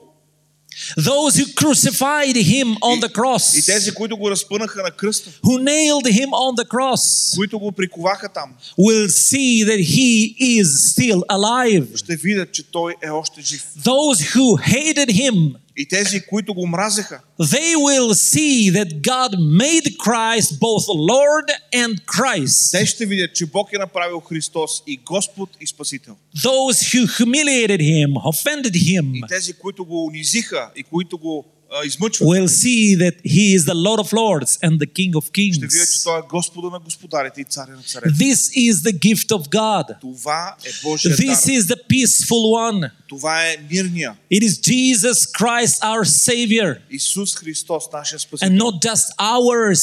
Those 0.96 1.36
who 1.36 1.46
crucified 1.54 2.36
him 2.36 2.76
on 2.80 3.00
the 3.00 3.08
И 3.08 3.12
cross, 3.12 3.66
тези, 3.66 3.94
които 3.94 4.16
го 4.16 4.30
разпънаха 4.30 4.82
на 4.82 4.90
кръста, 4.90 5.30
who 5.42 5.58
nailed 5.58 6.06
him 6.06 6.28
on 6.28 6.62
the 6.62 6.68
cross, 6.68 7.36
които 7.36 7.58
го 7.58 7.72
приковаха 7.72 8.28
там, 8.28 8.54
will 8.78 9.08
see 9.08 9.64
that 9.64 9.80
he 9.80 10.36
is 10.38 10.64
still 10.64 11.22
alive. 11.30 11.96
ще 11.96 12.16
видят, 12.16 12.52
че 12.52 12.62
той 12.62 12.94
е 13.02 13.10
още 13.10 13.40
жив. 13.40 13.66
Those 13.84 14.34
who 14.34 14.56
hated 14.56 15.10
him, 15.10 15.54
И 15.76 15.88
тези, 15.88 16.20
които 16.20 16.54
го 16.54 16.66
мразеха, 16.66 17.20
they 17.40 17.76
will 17.76 18.14
see 18.14 18.70
that 18.70 19.00
God 19.00 19.32
made 19.38 19.96
Christ 19.96 20.58
both 20.58 20.86
Lord 20.88 21.46
and 21.74 22.00
Christ. 22.04 22.78
те 22.78 22.86
ще 22.86 23.06
видят, 23.06 23.34
че 23.34 23.46
Бог 23.46 23.72
е 23.72 23.78
направил 23.78 24.20
Христос 24.20 24.82
и 24.86 24.96
Господ 24.96 25.50
и 25.60 25.66
Спасител. 25.66 26.16
Those 26.36 26.76
who 26.92 27.06
humiliated 27.06 27.80
him, 27.80 28.10
offended 28.16 28.76
И 28.76 28.98
him, 28.98 29.28
тези, 29.28 29.52
които 29.52 29.84
го 29.84 30.06
унизиха 30.06 30.70
и 30.76 30.82
които 30.82 31.18
го 31.18 31.44
а, 31.46 31.53
измъчват, 31.86 32.28
will 32.28 32.48
see 32.48 32.96
that 32.96 33.14
he 33.26 33.54
is 33.56 33.64
the 33.64 33.74
Lord 33.76 34.00
of 34.00 34.12
Lords 34.12 34.58
and 34.60 34.78
the 34.78 34.86
King 34.88 35.12
of 35.12 35.24
ще 35.24 35.40
видят, 35.42 35.70
че 35.70 35.76
Kings. 35.76 36.04
той 36.04 36.18
е 36.18 36.22
Господа 36.30 36.70
на 36.70 36.78
господарите 36.78 37.40
и 37.40 37.44
царя 37.44 37.70
на 37.70 37.82
царете. 37.82 38.14
This 38.14 38.34
is 38.58 38.72
the 38.72 38.92
gift 38.98 39.28
of 39.28 39.48
God. 39.50 40.00
Това 40.00 40.56
е 40.64 40.70
Божия 40.82 41.16
This 41.16 41.26
дар. 41.46 41.54
is 41.54 41.62
the 41.64 41.76
peaceful 41.88 42.44
one. 42.70 42.90
Това 43.08 43.42
е 43.42 43.56
мирния 43.70 44.14
It 44.32 44.42
is 44.42 44.60
Jesus 44.62 45.18
Christ, 45.32 45.80
our 45.82 46.04
Savior, 46.04 46.76
Исус 46.90 47.34
Христос, 47.34 47.84
нашия 47.92 48.18
Спасител. 48.18 48.48
and 48.48 48.58
not 48.58 48.82
just 48.82 49.06
ours, 49.18 49.80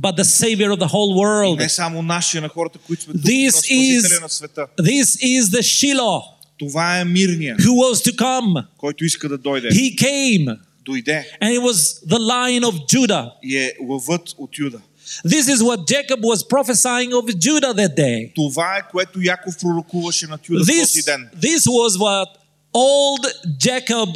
but 0.00 0.16
the 0.16 0.24
Savior 0.24 0.70
of 0.70 0.78
the 0.78 0.88
whole 0.88 1.14
world. 1.16 1.58
Не 1.58 1.68
само 1.68 2.02
нашия 2.02 2.42
на 2.42 2.48
хората, 2.48 2.78
които 2.78 3.02
сме 3.02 3.12
тук, 3.12 3.22
This 3.22 3.44
но 3.46 3.50
Спасителя 3.52 4.00
is- 4.00 4.20
на 4.20 4.28
света. 4.28 4.66
This 4.80 5.04
is 5.18 5.42
the 5.42 5.62
Shiloh 5.62 6.22
Това 6.58 6.98
е 6.98 7.04
мирния, 7.04 7.56
who 7.56 7.68
was 7.70 8.10
to 8.10 8.16
come. 8.16 8.66
който 8.78 9.04
иска 9.04 9.28
да 9.28 9.38
дойде. 9.38 9.68
He 9.68 9.96
came, 9.96 10.58
Дойде 10.84 11.24
and 11.40 11.50
it 11.54 11.62
was 11.62 12.06
the 12.06 12.18
line 12.18 12.62
of 12.64 12.74
Judah. 12.92 13.30
и 13.42 13.56
е 13.56 13.72
лъвът 13.88 14.34
от 14.38 14.58
Юда. 14.58 14.80
This 15.26 15.48
is 15.54 15.58
what 15.62 15.78
Jacob 15.86 16.20
was 16.22 16.42
prophesying 16.54 17.10
of 17.12 17.24
Judah 17.36 17.72
that 17.74 17.94
day. 17.96 18.34
Това 18.34 18.76
е, 18.76 18.90
което 18.90 19.20
Яков 19.22 19.58
пророкуваше 19.60 20.26
на 20.26 20.38
Юда 20.48 20.64
в 20.64 20.66
този 20.66 20.80
This, 20.80 21.04
ден. 21.04 21.28
this 21.40 21.60
was 21.66 21.98
what 21.98 22.28
old 22.74 23.24
Jacob 23.58 24.10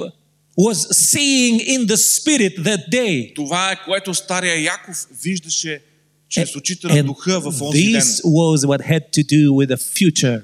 was 0.68 0.78
seeing 1.10 1.60
in 1.74 1.86
the 1.86 1.96
spirit 1.96 2.54
that 2.64 2.82
day. 2.92 3.34
Това 3.34 3.72
е, 3.72 3.76
което 3.84 4.14
стария 4.14 4.54
Яков 4.62 5.06
виждаше 5.22 5.80
чрез 6.28 6.56
очите 6.56 6.86
на 6.86 6.92
And 6.94 7.04
духа 7.04 7.40
в 7.40 7.46
онзи 7.62 7.82
ден. 7.92 8.00
this 8.00 8.22
was 8.24 8.56
what 8.66 8.80
had 8.82 9.02
to 9.12 9.22
do 9.22 9.52
with 9.52 9.68
the 9.76 9.76
future. 9.76 10.42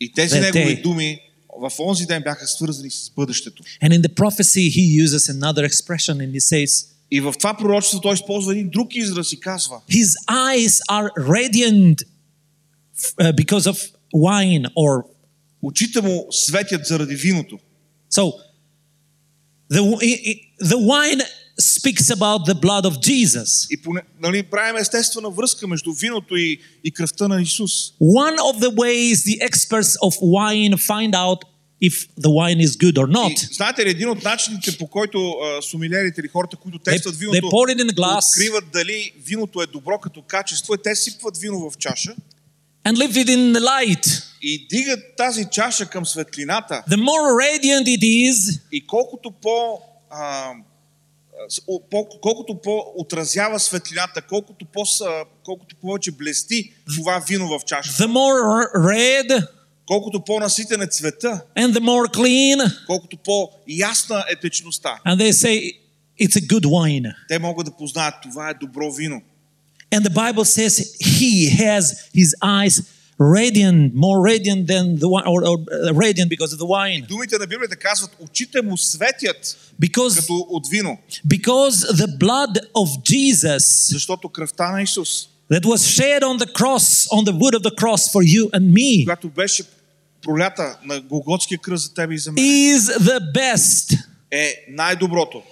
И 0.00 0.12
тези 0.12 0.34
that 0.34 0.40
негови 0.54 0.76
day. 0.76 0.82
думи 0.82 1.18
в 1.60 1.72
онзи 1.80 2.06
ден 2.06 2.22
бяха 2.22 2.46
свързани 2.46 2.90
с 2.90 3.10
бъдещето. 3.16 3.62
And 3.62 3.98
in 3.98 4.02
the 4.02 4.14
prophecy, 4.14 4.70
he 4.70 5.04
uses 5.06 5.30
another 5.38 5.64
expression 5.70 6.14
and 6.20 6.32
he 6.32 6.40
says, 6.40 6.86
И 7.10 7.20
в 7.20 7.34
това 7.38 7.56
пророчество 7.56 8.00
той 8.00 8.14
използва 8.14 8.52
един 8.52 8.70
друг 8.70 8.94
израз 8.96 9.32
и 9.32 9.40
казва 9.40 9.80
His 9.90 10.10
eyes 10.30 10.80
are 10.90 11.08
radiant 11.18 12.02
uh, 13.20 13.32
because 13.32 13.66
of 13.72 13.90
wine 14.14 14.66
or 14.74 15.02
очите 15.62 16.00
му 16.00 16.26
светят 16.30 16.86
заради 16.86 17.14
виното. 17.16 17.58
so 18.14 18.32
the, 19.72 19.80
i- 19.80 20.20
i- 20.30 20.40
the 20.64 20.76
wine 20.76 21.22
speaks 21.60 22.10
about 22.10 22.44
the 22.46 22.54
blood 22.54 22.84
of 22.84 23.00
Jesus. 23.00 23.66
И 23.70 23.82
поне, 23.82 24.00
нали, 24.22 24.42
правим 24.42 24.76
естествена 24.76 25.30
връзка 25.30 25.66
между 25.66 25.92
виното 25.92 26.36
и, 26.36 26.58
и 26.84 26.90
кръвта 26.90 27.28
на 27.28 27.42
Исус. 27.42 27.72
One 28.00 28.38
of 28.38 28.60
the 28.60 28.74
ways 28.74 29.14
the 29.14 29.50
experts 29.50 29.96
of 29.98 30.12
wine 30.22 30.76
find 30.78 31.10
out 31.14 31.38
if 31.82 31.94
the 32.20 32.30
wine 32.30 32.60
is 32.60 32.76
good 32.76 32.92
or 32.94 33.08
И, 33.08 33.12
not, 33.12 33.52
знаете 33.52 33.84
ли, 33.86 33.90
един 33.90 34.08
от 34.08 34.24
начините 34.24 34.78
по 34.78 34.86
който 34.86 35.30
а, 35.30 35.62
сумилерите 35.62 36.20
или 36.20 36.28
хората, 36.28 36.56
които 36.56 36.78
they, 36.78 36.84
тестват 36.84 37.14
they 37.14 37.18
виното, 37.18 37.46
pour 37.46 37.74
it 37.74 37.82
in 37.82 37.90
a 37.90 37.94
glass 37.94 38.30
откриват 38.32 38.64
дали 38.72 39.12
виното 39.18 39.62
е 39.62 39.66
добро 39.66 39.98
като 39.98 40.22
качество, 40.22 40.74
е 40.74 40.78
те 40.78 40.96
сипват 40.96 41.38
вино 41.38 41.70
в 41.70 41.76
чаша 41.78 42.14
and 42.86 42.96
leave 42.96 43.12
it 43.14 43.28
in 43.28 43.52
the 43.52 43.60
light. 43.60 44.22
и 44.42 44.66
дигат 44.68 45.00
тази 45.16 45.46
чаша 45.52 45.86
към 45.86 46.06
светлината 46.06 46.84
The 46.90 46.96
more 46.96 47.26
radiant 47.42 47.84
it 47.98 48.02
is, 48.02 48.60
и 48.72 48.86
колкото 48.86 49.30
по, 49.30 49.78
а, 50.10 50.50
с- 50.50 50.54
о- 50.54 50.54
по 50.54 50.69
колкото 52.21 52.61
по 52.61 52.93
отразява 52.95 53.59
светлината, 53.59 54.21
колкото, 54.21 54.65
по, 54.65 54.83
колкото 55.43 55.75
повече 55.75 56.11
блести 56.11 56.73
това 56.97 57.23
вино 57.27 57.47
в 57.47 57.65
чашата, 57.65 58.03
the 58.03 58.07
more 58.07 58.73
red 58.75 59.47
колкото 59.85 60.23
по-наситен 60.25 60.81
е 60.81 60.87
цвета, 60.87 61.41
and 61.57 61.73
the 61.73 61.79
more 61.79 62.15
clean, 62.15 62.85
колкото 62.85 63.17
по-ясна 63.17 64.25
е 64.31 64.35
течността, 64.35 64.99
and 65.07 65.17
they 65.17 65.31
say 65.31 65.73
it's 66.21 66.35
a 66.35 66.47
good 66.47 66.65
wine. 66.65 67.13
те 67.27 67.39
могат 67.39 67.65
да 67.65 67.71
познаят 67.71 68.15
това 68.23 68.49
е 68.49 68.53
добро 68.53 68.91
вино. 68.91 69.21
And 69.91 70.05
the 70.05 70.13
Bible 70.13 70.45
says 70.45 70.73
he 71.03 71.49
has 71.49 71.83
his 72.15 72.31
eyes 72.41 72.83
radiant, 73.20 73.94
more 73.94 74.20
radiant 74.20 74.66
than 74.66 74.98
the 74.98 75.08
wine, 75.08 75.24
or, 75.26 75.44
or 75.46 75.56
uh, 75.58 75.92
radiant 75.94 76.28
because 76.28 76.52
of 76.52 76.58
the 76.58 76.66
wine. 76.66 77.06
Думите 77.08 77.38
на 77.38 77.46
Библията 77.46 77.76
казват, 77.76 78.10
очите 78.20 78.62
му 78.62 78.76
светят 78.76 79.56
Because, 79.80 80.20
като 80.20 80.46
от 80.48 80.68
вино, 80.68 80.98
because 81.28 81.70
the 81.70 82.18
blood 82.18 82.58
of 82.74 83.02
Jesus 83.02 83.92
защото 83.92 84.28
кръвта 84.28 84.70
на 84.70 84.82
Исус, 84.82 85.28
that 85.52 85.64
was 85.64 85.86
shed 85.86 86.22
on 86.22 86.38
the 86.38 86.52
cross, 86.52 87.08
on 87.10 87.24
the 87.24 87.32
wood 87.32 87.54
of 87.54 87.62
the 87.62 87.74
cross 87.74 88.12
for 88.12 88.22
you 88.22 88.50
and 88.50 88.72
me, 88.72 89.04
която 89.04 89.28
беше 89.28 89.62
пролята 90.22 90.78
на 90.84 91.00
Голготския 91.00 91.58
кръст 91.58 91.84
за 91.84 91.94
тебе 91.94 92.14
и 92.14 92.18
за 92.18 92.32
мен, 92.32 92.44
is 92.44 92.78
the 92.78 93.32
best, 93.32 94.04
е 94.30 94.64
най-доброто, 94.68 95.42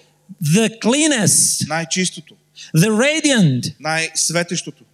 the 0.45 0.79
cleanest, 0.81 1.68
най-чистото, 1.68 2.35
the 2.77 2.89
radiant 2.89 3.75
най-светещото 3.81 4.85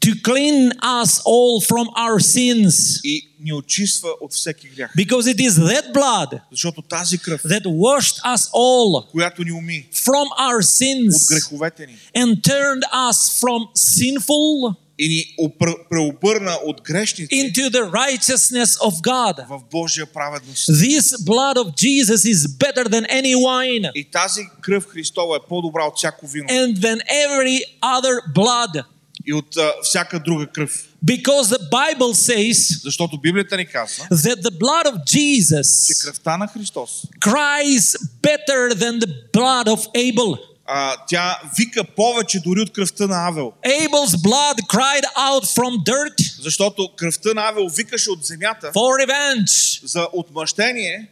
to 0.00 0.10
clean 0.22 0.72
us 0.82 1.20
all 1.24 1.60
from 1.60 1.86
our 1.96 2.18
sins. 2.20 3.00
и 3.04 3.28
ни 3.40 3.52
очиства 3.52 4.08
от 4.20 4.32
всеки 4.32 4.68
грях. 4.68 4.92
Because 4.96 5.34
it 5.34 5.40
is 5.40 5.50
that 5.50 5.92
blood 5.94 6.40
Защото 6.50 6.82
тази 6.82 7.18
кръв, 7.18 7.42
that 7.42 7.64
washed 7.66 8.16
us 8.24 8.50
all 8.52 9.10
която 9.10 9.44
ни 9.44 9.52
уми 9.52 9.88
from 9.94 10.26
our 10.48 10.58
от 10.58 10.64
sins 10.64 11.28
греховете 11.34 11.86
ни 11.86 11.98
and 12.16 12.42
turned 12.42 12.82
us 12.92 13.40
from 13.40 13.60
sinful 13.76 14.74
и 14.98 15.08
ни 15.08 15.24
опр- 15.48 15.88
преобърна 15.90 16.58
от 16.64 16.82
грешници 16.82 17.34
into 17.34 17.70
the 17.70 17.90
righteousness 17.90 18.78
of 18.78 18.90
God. 19.02 19.46
в 19.48 19.60
Божия 19.70 20.06
праведност. 20.06 20.68
This 20.68 21.24
blood 21.24 21.56
of 21.56 21.74
Jesus 21.76 22.24
is 22.24 22.46
better 22.58 22.88
than 22.88 23.04
any 23.06 23.34
wine 23.34 23.90
И 23.94 24.04
тази 24.10 24.40
кръв 24.60 24.86
Христова 24.86 25.36
е 25.36 25.48
по-добра 25.48 25.84
от 25.84 25.96
всяко 25.96 26.26
вино 26.26 26.48
and 26.48 26.78
than 26.78 26.98
every 27.00 27.60
other 27.82 28.32
blood. 28.34 28.84
И 29.25 29.33
от 29.33 29.57
а, 29.57 29.73
всяка 29.83 30.19
друга 30.19 30.47
кръв. 30.47 30.87
Because 31.05 31.43
the 31.43 31.69
Bible 31.71 32.13
says 32.13 32.83
Защото 32.83 33.17
Библията 33.21 33.57
ни 33.57 33.65
казва, 33.65 34.03
that 34.03 34.41
the 34.41 34.59
blood 34.59 34.85
of 34.85 35.03
че 35.05 35.17
Jesus 35.17 36.03
кръвта 36.05 36.37
на 36.37 36.47
Христос, 36.47 37.05
cries 37.19 37.97
better 38.21 38.73
than 38.75 38.99
the 38.99 39.31
blood 39.33 39.67
of 39.67 39.87
Abel. 39.95 40.37
а, 40.65 40.95
тя 41.07 41.39
вика 41.57 41.83
повече 41.83 42.39
дори 42.39 42.61
от 42.61 42.73
кръвта 42.73 43.07
на 43.07 43.27
Авел. 43.27 43.53
Abel's 43.65 44.15
blood 44.17 44.55
cried 44.69 45.03
out 45.17 45.45
from 45.45 45.83
dirt, 45.85 46.41
Защото 46.41 46.89
кръвта 46.95 47.33
на 47.33 47.49
Авел 47.49 47.67
викаше 47.67 48.11
от 48.11 48.25
земята 48.25 48.71
for 48.75 49.05
revenge. 49.05 49.85
за 49.85 50.07
отмъщение, 50.13 51.07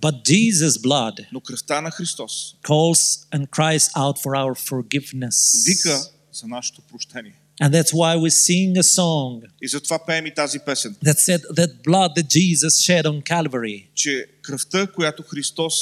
But 0.00 0.28
Jesus' 0.28 0.68
blood 0.82 1.26
но 1.32 1.40
кръвта 1.40 1.80
на 1.80 1.90
Христос 1.90 2.54
calls 2.62 3.26
and 3.34 3.46
cries 3.48 3.92
out 3.92 4.16
for 4.18 4.32
our 4.36 4.54
forgiveness. 4.70 5.64
вика 5.66 6.00
за 6.32 6.46
нашето 6.46 6.80
прощение. 6.82 7.34
And 7.61 7.73
that's 7.73 7.93
why 7.93 8.15
we 8.17 8.29
sing 8.29 8.77
a 8.77 8.83
song 8.83 9.41
И 9.61 9.67
затова 9.67 9.99
пеем 10.05 10.25
и 10.25 10.33
тази 10.33 10.59
песен, 10.59 10.95
that 11.05 11.17
said 11.19 11.41
that 11.53 11.71
blood 11.87 12.11
that 12.17 12.27
Jesus 12.29 12.73
shed 12.87 13.03
on 13.05 13.21
Calvary, 13.23 13.85
че 13.95 14.25
кръвта, 14.41 14.87
която 14.87 15.23
Христос 15.23 15.73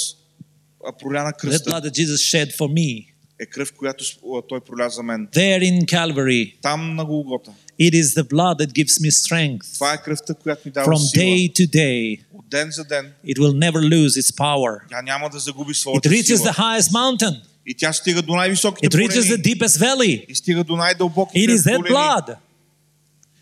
а, 0.88 0.92
проля 0.92 1.22
на 1.22 1.30
that 1.32 1.38
кръста, 1.40 1.70
blood 1.70 1.84
that 1.84 1.94
Jesus 1.94 2.16
shed 2.32 2.56
for 2.56 2.68
me, 2.68 3.06
е 3.40 3.46
кръв, 3.46 3.72
която 3.72 4.04
с- 4.04 4.16
а, 4.36 4.42
Той 4.48 4.60
проля 4.60 4.90
за 4.90 5.02
мен. 5.02 5.28
there 5.32 5.60
in 5.62 5.84
Calvary, 5.86 6.54
Там 6.62 6.94
на 6.96 7.04
Голгота. 7.04 7.50
it 7.80 7.92
is 7.94 8.14
the 8.14 8.22
blood 8.24 8.58
that 8.58 8.72
gives 8.72 9.00
me 9.00 9.10
strength. 9.12 9.74
Това 9.74 9.92
е 9.92 10.02
кръвта, 10.02 10.34
която 10.34 10.62
ми 10.64 10.72
дава 10.72 10.86
From 10.86 10.96
сила. 10.96 11.24
day 11.24 11.52
to 11.52 11.68
day, 11.68 12.20
От 12.34 12.48
ден 12.50 12.68
за 12.70 12.84
ден 12.84 13.12
it 13.26 13.38
will 13.38 13.70
never 13.70 13.80
lose 13.88 14.20
its 14.22 14.36
power. 14.36 14.80
тя 14.90 15.02
няма 15.02 15.30
да 15.30 15.38
загуби 15.38 15.72
It 15.72 15.76
своята 15.76 16.08
reaches 16.08 16.36
сила. 16.36 16.38
the 16.38 16.58
highest 16.58 16.90
mountain, 16.92 17.40
И 17.66 17.74
тя 17.74 17.92
стига 17.92 18.22
до 18.22 18.34
най-високите 18.34 18.88
it 18.88 18.94
reaches 19.00 19.10
the 19.10 19.26
планини. 19.28 19.42
deepest 19.44 19.78
valley. 19.80 20.24
И 20.28 20.34
стига 20.34 20.64
до 20.64 20.76
най-дълбоките 20.76 21.38
It 21.40 21.50
is 21.50 21.58
that 21.58 21.76
долини. 21.78 21.94
blood 21.94 22.36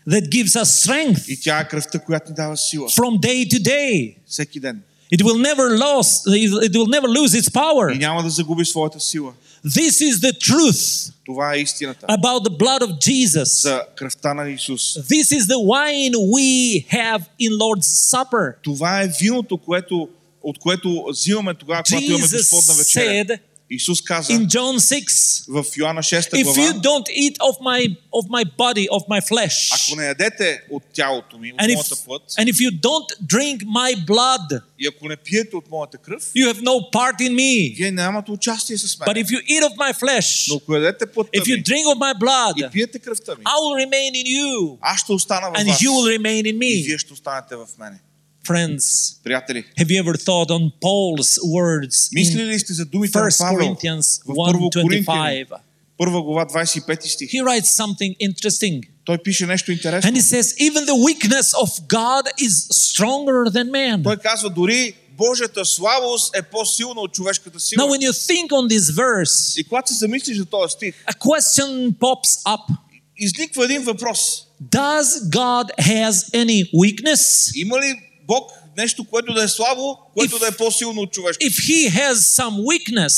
that 0.09 0.29
gives 0.29 0.55
us 0.55 0.87
strength 0.87 1.27
И 1.27 1.39
тя 1.41 1.59
е 1.59 1.67
кръвта, 1.67 1.99
която 1.99 2.29
ни 2.29 2.35
дава 2.35 2.57
сила. 2.57 2.89
from 2.89 3.19
day 3.19 3.51
to 3.51 3.61
day. 3.61 4.15
Всеки 4.27 4.59
ден. 4.59 4.81
It 5.13 5.21
will 5.23 5.37
never 5.53 5.65
lose, 5.77 6.09
it 6.27 6.73
will 6.73 6.89
never 6.89 7.07
lose 7.09 7.41
its 7.41 7.47
И 7.49 7.51
power. 7.51 7.97
няма 7.99 8.23
да 8.23 8.29
загуби 8.29 8.65
своята 8.65 8.99
сила. 8.99 9.33
This 9.65 9.89
is 10.03 10.13
the 10.13 10.33
truth 10.39 11.11
Това 11.25 11.55
е 11.55 11.59
истината. 11.59 12.05
about 12.07 12.43
the 12.49 12.57
blood 12.57 12.81
of 12.81 12.91
Jesus. 12.99 13.43
За 13.43 13.81
кръвта 13.95 14.33
на 14.33 14.49
Исус. 14.49 14.93
This 14.93 15.37
is 15.37 15.41
the 15.41 15.59
wine 15.65 16.13
we 16.15 16.85
have 16.87 17.21
in 17.41 17.51
Lord's 17.51 18.11
Supper. 18.11 18.53
Това 18.63 19.01
е 19.01 19.09
виното, 19.21 19.57
което, 19.57 20.09
от 20.43 20.59
което 20.59 21.05
взимаме 21.09 21.53
тогава, 21.53 21.83
когато 21.83 22.03
имаме 22.05 22.23
Jesus 22.25 22.37
Господна 22.37 22.73
вечеря. 22.73 23.39
said 23.71 23.71
Исус 23.71 24.01
каза 24.01 24.33
in 24.33 24.45
John 24.47 24.79
6, 24.79 25.45
в 25.47 25.77
Йоанна 25.77 26.01
6 26.01 26.33
if 26.33 26.37
you 26.37 26.43
глава, 26.43 26.73
don't 26.81 27.07
eat 27.09 27.37
of 27.39 27.55
my 27.61 27.95
of 28.11 28.25
my 28.29 28.43
body, 28.57 28.87
of 28.89 29.01
my 29.09 29.21
flesh, 29.31 29.89
ако 29.89 29.99
не 29.99 30.05
ядете 30.07 30.61
от 30.71 30.83
тялото 30.93 31.37
ми, 31.37 31.53
от 31.53 31.59
and 31.59 31.69
if, 31.69 31.73
моята 31.73 31.95
плът, 32.05 32.21
and 32.31 32.53
if 32.53 32.55
you 32.55 32.79
don't 32.79 33.09
drink 33.25 33.57
my 33.65 34.05
blood, 34.05 34.61
и 34.79 34.87
ако 34.87 35.07
не 35.09 35.15
пиете 35.17 35.55
от 35.55 35.69
моята 35.69 35.97
кръв, 35.97 36.23
you 36.33 36.53
have 36.53 36.61
no 36.61 36.91
part 36.91 37.19
in 37.19 37.31
me. 37.31 37.77
вие 37.77 37.91
нямате 37.91 38.31
участие 38.31 38.77
с 38.77 38.97
But 38.97 39.15
мен. 39.15 39.25
if 39.25 39.29
you 39.29 39.41
eat 39.43 39.63
of 39.63 39.75
my 39.75 39.93
flesh, 39.93 40.49
Но 40.49 40.55
ако 40.55 40.73
ядете 40.75 41.05
плътта 41.05 41.39
if 41.39 41.43
you 41.43 41.55
ми 41.57 41.63
drink 41.63 41.85
of 41.85 41.97
my 41.97 42.15
и 42.15 42.19
blood, 42.19 42.71
пиете 42.71 42.99
кръвта 42.99 43.35
ми, 43.37 43.43
I 43.43 43.55
will 43.55 43.87
remain 43.87 44.11
in 44.23 44.25
you, 44.39 44.77
аз 44.81 44.99
ще 45.01 45.13
остана 45.13 45.49
в 45.49 45.53
and 45.53 45.67
вас 45.67 45.79
you 45.79 45.89
will 45.89 46.17
remain 46.19 46.43
in 46.43 46.49
и 46.49 46.59
me. 46.59 46.85
вие 46.85 46.97
ще 46.97 47.13
останете 47.13 47.55
в 47.55 47.67
мене. 47.79 47.99
Friends, 48.47 48.83
Приятели, 49.23 49.63
have 49.77 49.89
you 49.91 49.99
ever 49.99 50.15
thought 50.17 50.49
on 50.49 50.71
Paul's 50.81 51.37
words 51.57 51.95
in 52.11 52.13
мислили 52.13 52.45
ли 52.45 52.59
сте 52.59 52.73
за 52.73 52.85
думите 52.85 53.17
на 53.17 53.23
1 53.25 53.37
Павел 53.37 53.57
Corinthians 53.59 54.21
в 54.25 54.35
Първо 54.35 54.69
Коринтияни, 54.69 55.45
1.25? 55.45 55.57
първа 55.97 56.21
глава 56.21 56.45
25 56.45 57.05
стих? 57.07 57.29
He 57.31 57.41
writes 57.43 57.65
something 57.65 58.15
interesting. 58.17 58.81
Той 59.05 59.17
пише 59.17 59.45
нещо 59.45 59.71
интересно. 59.71 60.11
And 60.11 60.15
he 60.15 60.21
says, 60.21 60.55
even 60.59 60.85
the 60.85 60.95
weakness 61.07 61.53
of 61.63 61.87
God 61.87 62.23
is 62.39 62.53
stronger 62.71 63.49
than 63.51 63.71
man. 63.71 64.03
Той 64.03 64.17
казва, 64.17 64.49
дори 64.49 64.93
Божията 65.17 65.65
слабост 65.65 66.35
е 66.35 66.41
по-силна 66.41 67.01
от 67.01 67.11
човешката 67.13 67.57
Now, 67.59 67.61
сила. 67.61 67.83
when 67.87 68.01
you 68.01 68.11
think 68.13 68.47
on 68.51 68.67
this 68.77 68.91
verse, 68.95 69.59
И 69.59 69.63
когато 69.63 69.91
се 69.91 69.97
замислиш 69.97 70.37
за 70.37 70.45
този 70.45 70.71
стих, 70.73 70.95
a 71.05 71.17
question 71.17 71.91
pops 71.93 72.43
up. 72.47 72.75
изниква 73.17 73.65
един 73.65 73.81
въпрос. 73.83 74.19
Does 74.63 75.29
God 75.29 75.67
has 75.79 76.11
any 76.33 76.71
weakness? 76.73 77.51
Има 77.55 77.79
ли 77.79 77.95
Бог 78.32 78.50
нещо, 78.76 79.04
което 79.04 79.32
да 79.34 79.42
е 79.42 79.48
слабо, 79.48 79.98
което 80.14 80.36
If- 80.36 80.40
да 80.40 80.46
е 80.46 80.50
по-силно 80.52 81.00
от 81.00 81.12
човешкото? 81.12 81.46
If 81.46 81.50
he 81.50 81.90
has 81.90 82.12
some 82.12 82.56
weakness, 82.70 83.16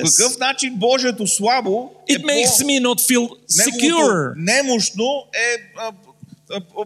По 0.00 0.06
какъв 0.10 0.38
начин 0.38 0.74
Божието 0.76 1.26
слабо 1.26 1.90
е 2.08 2.12
it 2.12 2.22
makes 2.22 2.64
me 2.64 2.82
not 2.82 3.00
feel 3.00 3.28
secure. 3.62 4.32
немощно 4.36 5.24
е 5.34 5.48
а, 5.76 5.92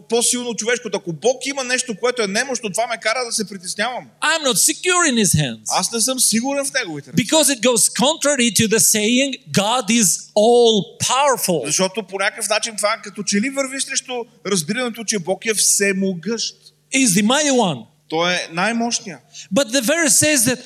по-силно 0.09 0.49
от 0.49 0.57
човешкото. 0.57 0.97
Ако 0.97 1.13
Бог 1.13 1.45
има 1.45 1.63
нещо, 1.63 1.95
което 1.99 2.21
е 2.21 2.27
немощно, 2.27 2.71
това 2.71 2.87
ме 2.87 2.97
кара 2.97 3.25
да 3.25 3.31
се 3.31 3.47
притеснявам. 3.49 4.05
I'm 4.21 4.47
not 4.47 4.53
secure 4.73 5.11
in 5.11 5.23
his 5.23 5.41
hands. 5.41 5.63
Аз 5.69 5.91
не 5.91 6.01
съм 6.01 6.19
сигурен 6.19 6.65
в 6.65 6.73
неговите 6.73 7.11
ръце. 7.11 7.23
Because 7.23 7.55
it 7.55 7.59
goes 7.61 7.93
contrary 7.99 8.53
to 8.59 8.67
the 8.67 8.79
saying, 8.79 9.31
God 9.51 9.85
is 10.01 10.07
all 10.35 10.97
powerful. 11.03 11.65
Защото 11.65 12.03
по 12.03 12.17
някакъв 12.19 12.49
начин 12.49 12.73
това 12.77 12.97
като 13.03 13.23
че 13.23 13.41
ли 13.41 13.49
върви 13.49 13.81
срещу 13.81 14.13
разбирането, 14.45 15.03
че 15.03 15.19
Бог 15.19 15.45
е 15.45 15.53
всемогъщ. 15.53 16.55
Is 16.93 17.07
the 17.15 17.23
mighty 17.23 17.51
one. 17.51 17.85
Той 18.09 18.33
е 18.33 18.49
най-мощният. 18.53 19.19
But 19.55 19.71
the 19.71 19.81
verse 19.81 20.15
says 20.19 20.45
that 20.45 20.59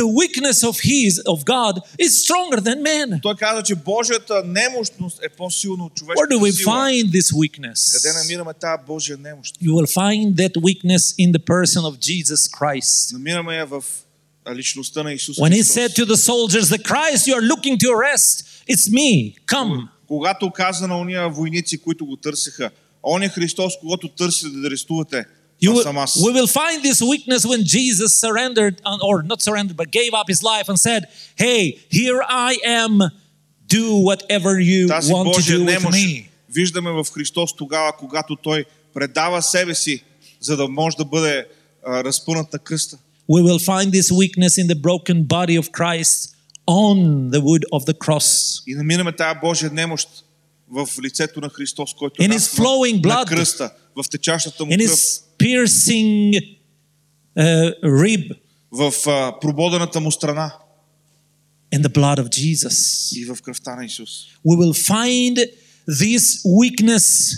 the 0.00 0.06
weakness 0.20 0.58
of 0.70 0.74
his, 0.80 1.12
of 1.26 1.44
God, 1.44 1.74
is 1.98 2.10
stronger 2.24 2.60
than 2.60 2.82
man. 2.82 3.20
Той 3.22 3.34
каза, 3.36 3.62
че 3.62 3.74
Божията 3.74 4.42
немощност 4.44 5.20
е 5.22 5.28
по-силна 5.28 5.84
от 5.84 6.00
Where 6.00 6.28
do 6.30 6.36
we 6.36 6.38
човешката 6.38 6.56
сила. 6.56 6.74
find 6.74 7.04
this 7.10 7.32
weakness? 7.34 7.92
Къде 8.02 8.18
намираме 8.18 8.54
тази 8.54 8.82
Божия 8.86 9.18
немощ? 9.18 9.56
You 9.62 9.70
will 9.72 9.86
find 9.86 10.34
that 10.36 10.52
weakness 10.62 11.14
in 11.18 11.32
the 11.32 11.44
person 11.44 11.82
of 11.90 11.98
Jesus 11.98 12.48
Christ. 12.58 13.12
Намираме 13.12 13.56
я 13.56 13.66
в 13.66 13.84
личността 14.54 15.02
на 15.02 15.12
Исус 15.12 15.36
When 15.36 15.52
he 15.52 15.62
Христос. 15.62 15.76
said 15.76 15.94
to 15.96 16.04
the 16.06 16.16
soldiers, 16.16 16.68
The 16.68 16.82
Christ 16.82 17.26
you 17.26 17.34
are 17.34 17.46
looking 17.54 17.76
to 17.78 17.88
arrest, 17.96 18.44
it's 18.68 18.90
me, 18.90 19.34
come. 19.46 19.88
Когато 20.06 20.50
каза 20.50 20.86
на 20.88 20.98
уния 20.98 21.28
войници, 21.28 21.78
които 21.78 22.06
го 22.06 22.16
търсеха, 22.16 22.70
он 23.02 23.22
е 23.22 23.28
Христос, 23.28 23.72
когато 23.80 24.08
търсите 24.08 24.48
да 24.48 24.66
арестувате, 24.68 25.24
will, 25.63 25.83
съм 25.83 25.97
аз. 25.97 26.13
we 26.19 26.31
will 26.33 26.47
find 26.47 26.83
this 26.83 26.99
weakness 27.01 27.41
when 27.45 27.61
Jesus 27.63 28.09
surrendered, 28.23 28.75
uh, 28.85 29.07
or 29.09 29.15
not 29.31 29.39
surrendered, 29.41 29.77
but 29.77 29.89
gave 29.99 30.11
up 30.19 30.27
his 30.33 30.41
life 30.43 30.67
and 30.71 30.77
said, 30.87 31.01
Hey, 31.45 31.61
here 31.99 32.19
I 32.49 32.51
am, 32.83 32.91
do 33.77 33.85
whatever 34.09 34.51
you 34.59 34.87
Тази 34.87 35.11
want 35.13 35.25
to 35.27 35.37
Божия 35.37 35.59
do 35.59 35.65
with 35.65 35.73
немощ 35.79 35.97
me. 35.97 36.27
виждаме 36.49 36.91
в 36.91 37.05
Христос 37.13 37.55
тогава, 37.55 37.91
когато 37.99 38.35
Той 38.35 38.65
предава 38.93 39.41
себе 39.41 39.75
си, 39.75 40.03
за 40.39 40.57
да 40.57 40.67
може 40.67 40.97
да 40.97 41.05
бъде 41.05 41.45
а, 41.87 42.03
разпънат 42.03 42.53
на 42.53 42.59
кръста. 42.59 42.97
We 43.31 43.41
will 43.43 43.59
find 43.65 43.91
this 43.91 44.11
weakness 44.11 44.53
in 44.63 44.67
the 44.67 44.79
broken 44.81 45.23
body 45.27 45.55
of 45.61 45.65
Christ 45.71 46.35
on 46.67 46.95
the 47.31 47.41
wood 47.41 47.63
of 47.71 47.85
the 47.85 47.93
cross. 47.93 48.61
И 48.67 48.75
намираме 48.75 49.15
тази 49.15 49.39
Божия 49.41 49.71
немощ 49.71 50.09
в 50.71 50.87
лицето 51.03 51.41
на 51.41 51.49
Христос, 51.49 51.93
който 51.93 52.23
е 52.23 52.25
In 52.25 52.29
his 52.29 52.33
наснат 52.33 52.67
flowing 52.67 52.93
на 52.95 53.01
blood. 53.01 53.27
кръста, 53.27 53.71
в 53.95 54.09
течащата 54.11 54.65
му 54.65 54.71
In 54.71 54.87
кръв, 54.87 54.99
his 54.99 55.21
piercing 55.39 56.33
uh, 57.37 57.73
rib, 57.83 58.31
в 58.71 58.93
а, 59.07 59.39
прободената 59.39 59.99
му 59.99 60.11
страна 60.11 60.53
in 61.75 61.81
the 61.81 61.89
blood 61.89 62.19
of 62.23 62.27
Jesus. 62.29 63.11
и 63.21 63.25
в 63.25 63.41
кръвта 63.41 63.75
на 63.75 63.85
Исус. 63.85 64.09
We 64.47 64.55
will 64.57 64.73
find 64.91 65.45
this 65.89 66.43
weakness 66.45 67.35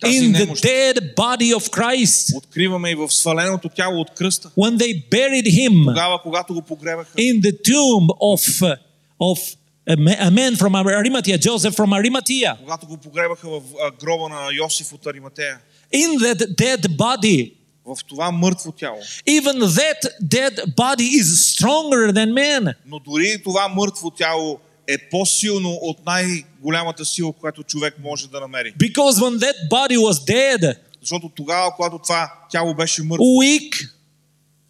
Тази 0.00 0.18
in 0.18 0.32
the 0.32 0.38
немощ. 0.38 0.62
dead 0.64 1.14
body 1.16 1.54
of 1.54 1.70
Christ. 1.70 2.36
Откриваме 2.36 2.90
и 2.90 2.94
в 2.94 3.10
сваленото 3.10 3.68
тяло 3.68 4.00
от 4.00 4.10
кръста. 4.10 4.50
When 4.56 4.76
they 4.76 5.08
buried 5.10 5.46
him 5.46 5.84
Тогава, 5.86 6.22
когато 6.22 6.54
го 6.54 6.62
погребаха, 6.62 7.16
in 7.16 7.40
the 7.40 7.52
tomb 7.70 8.06
of, 8.08 8.60
uh, 8.62 8.76
of 9.20 9.56
a 9.88 9.96
ma- 9.96 10.20
a 10.20 10.30
man 10.30 10.56
from 10.56 10.74
Arimathea, 10.74 11.38
Joseph 11.38 11.74
from 11.76 11.92
Arimathea, 12.02 12.56
когато 12.58 12.86
го 12.86 12.96
погребаха 12.96 13.48
в 13.48 13.62
а, 13.82 13.90
гроба 14.00 14.28
на 14.28 14.48
Йосиф 14.62 14.92
от 14.92 15.06
Ариматея, 15.06 15.58
In 15.93 16.19
that 16.19 16.55
dead 16.55 16.87
body, 16.97 17.53
в 17.85 17.97
това 18.07 18.31
мъртво 18.31 18.71
тяло. 18.71 18.97
even 19.27 19.59
that 19.59 20.01
dead 20.23 20.75
body 20.75 21.03
is 21.19 21.55
stronger 21.55 22.11
than 22.13 22.33
man. 22.33 22.73
Но 22.85 22.99
дори 22.99 23.41
това 23.43 23.67
мъртво 23.67 24.09
тяло 24.11 24.59
е 24.87 24.97
по-силно 25.09 25.69
от 25.81 26.05
най-голямата 26.05 27.05
сила, 27.05 27.33
която 27.33 27.63
човек 27.63 27.95
може 28.03 28.29
да 28.29 28.39
намери. 28.39 28.73
Because 28.79 29.21
when 29.21 29.37
that 29.37 29.55
body 29.71 29.97
was 29.97 30.31
dead, 30.31 30.75
Защото 31.01 31.29
тогава, 31.29 31.75
когато 31.75 31.99
това 31.99 32.33
тяло 32.49 32.75
беше 32.75 33.03
мъртво, 33.03 33.23
weak, 33.23 33.89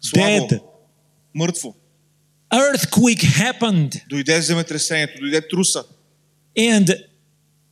слабо, 0.00 0.46
dead, 0.46 0.60
мъртво, 1.34 1.74
earthquake 2.54 3.24
happened, 3.24 4.02
дойде 4.08 4.42
земетресението, 4.42 5.20
дойде 5.20 5.48
труса 5.48 5.84
and 6.58 7.09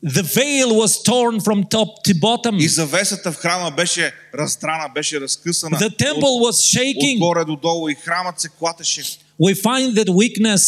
the 0.06 0.24
veil 0.24 0.70
was 0.82 1.02
torn 1.04 1.40
from 1.40 1.64
top 1.70 1.90
to 2.08 2.14
bottom. 2.20 2.60
и 2.60 2.68
завесата 2.68 3.32
в 3.32 3.36
храма 3.36 3.72
беше 3.72 4.14
раздрана, 4.34 4.90
беше 4.96 5.22
разкъсана 5.22 5.78
The 5.80 5.98
temple 6.00 6.24
от, 6.24 6.54
was 6.54 6.78
shaking. 6.80 7.16
отгоре 7.16 7.46
до 7.46 7.56
долу 7.56 7.90
и 7.90 7.96
храмът 7.96 8.40
се 8.40 8.50
клатеше. 8.50 9.02
We 9.42 9.56
find 9.62 9.96
that 9.96 10.10
weakness 10.10 10.64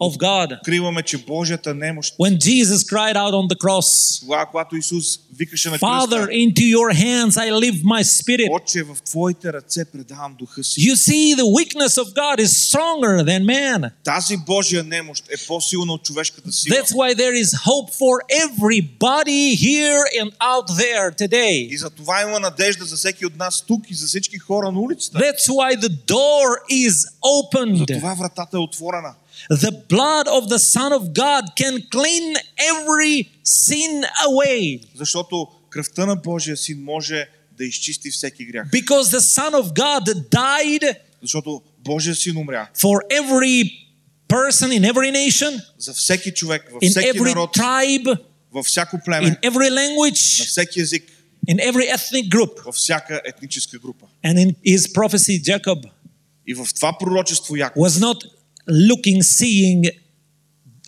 of 0.00 0.16
God. 0.16 0.58
Откриваме, 0.58 1.02
че 1.02 1.18
Божията 1.18 1.74
немощ, 1.74 2.14
When 2.18 2.36
Jesus 2.38 2.84
cried 2.92 3.16
out 3.16 3.32
on 3.34 3.48
the 3.48 3.56
cross, 3.56 4.20
тогава, 4.20 4.46
когато 4.46 4.76
Исус 4.76 5.18
викаше 5.36 5.70
на 5.70 5.78
Father, 5.78 6.08
кръста, 6.08 6.32
into 6.32 6.60
your 6.76 6.94
hands 7.04 7.30
I 7.30 7.50
leave 7.52 7.82
my 7.82 8.02
spirit. 8.02 8.48
Отче, 8.50 8.82
в 8.82 8.96
Твоите 9.04 9.52
ръце 9.52 9.84
предавам 9.84 10.34
духа 10.38 10.64
си. 10.64 10.80
You 10.80 10.94
see, 10.94 11.36
the 11.36 11.44
weakness 11.58 11.98
of 12.02 12.14
God 12.14 12.40
is 12.46 12.50
stronger 12.70 13.24
than 13.24 13.44
man. 13.44 13.90
Тази 14.04 14.36
Божия 14.36 14.84
немощ 14.84 15.24
е 15.30 15.46
по-силна 15.46 15.92
от 15.92 16.02
човешката 16.02 16.52
сила. 16.52 16.76
That's 16.76 16.92
why 16.92 17.14
there 17.14 17.44
is 17.44 17.54
hope 17.54 17.90
for 17.90 18.14
everybody 18.46 19.56
here 19.56 20.00
and 20.20 20.30
out 20.40 20.66
there 20.68 21.18
today. 21.28 21.68
И 21.70 21.76
за 21.78 21.90
това 21.90 22.22
има 22.22 22.40
надежда 22.40 22.84
за 22.84 22.96
всеки 22.96 23.26
от 23.26 23.36
нас 23.36 23.64
тук 23.66 23.90
и 23.90 23.94
за 23.94 24.06
всички 24.06 24.38
хора 24.38 24.72
на 24.72 24.80
улицата. 24.80 25.18
That's 25.18 25.48
why 25.48 25.80
the 25.80 25.88
door 26.06 26.46
is 26.70 26.88
За 26.90 27.08
opened. 27.22 27.98
това 27.98 28.14
вратата 28.14 28.56
е 28.56 28.60
отворена. 28.60 29.14
The 29.50 29.72
blood 29.88 30.26
of 30.28 30.48
the 30.48 30.58
Son 30.58 30.92
of 30.92 31.02
God 31.14 31.44
can 31.56 31.74
clean 31.90 32.36
every 32.72 33.28
sin 33.44 34.04
away. 34.28 34.80
Защото 34.96 35.48
кръвта 35.70 36.06
на 36.06 36.16
Божия 36.16 36.56
син 36.56 36.84
може 36.84 37.28
да 37.58 37.64
изчисти 37.64 38.10
всеки 38.10 38.44
грях. 38.44 38.70
Because 38.70 39.02
the 39.02 39.20
Son 39.20 39.52
of 39.62 39.72
God 39.74 40.28
died 40.30 40.96
Защото 41.22 41.62
Божия 41.78 42.14
син 42.14 42.36
умря 42.36 42.68
for 42.76 43.00
every 43.10 43.70
person 44.28 44.70
in 44.72 44.84
every 44.92 45.10
nation, 45.12 45.60
за 45.78 45.94
всеки 45.94 46.34
човек, 46.34 46.70
във 46.72 46.82
in 46.82 46.90
всеки 46.90 47.18
every 47.18 47.28
народ, 47.28 47.56
tribe, 47.56 48.18
във 48.52 48.66
всяко 48.66 48.96
in 48.96 49.04
племе, 49.04 49.38
every 49.42 49.70
на 49.70 49.76
language, 49.80 50.46
всеки 50.46 50.80
език, 50.80 51.04
in 51.48 51.56
every 51.56 51.96
ethnic 51.96 52.28
group. 52.28 52.64
във 52.64 52.74
всяка 52.74 53.20
етническа 53.24 53.78
група. 53.78 54.06
And 54.24 54.34
in 54.38 54.54
his 54.66 54.92
prophecy, 54.92 55.42
Jacob 55.42 55.90
И 56.46 56.54
в 56.54 56.66
това 56.74 56.98
пророчество 56.98 57.56
Яков 57.56 57.82
was 57.82 58.00
not 58.00 58.16
looking, 58.88 59.22
seeing 59.22 59.90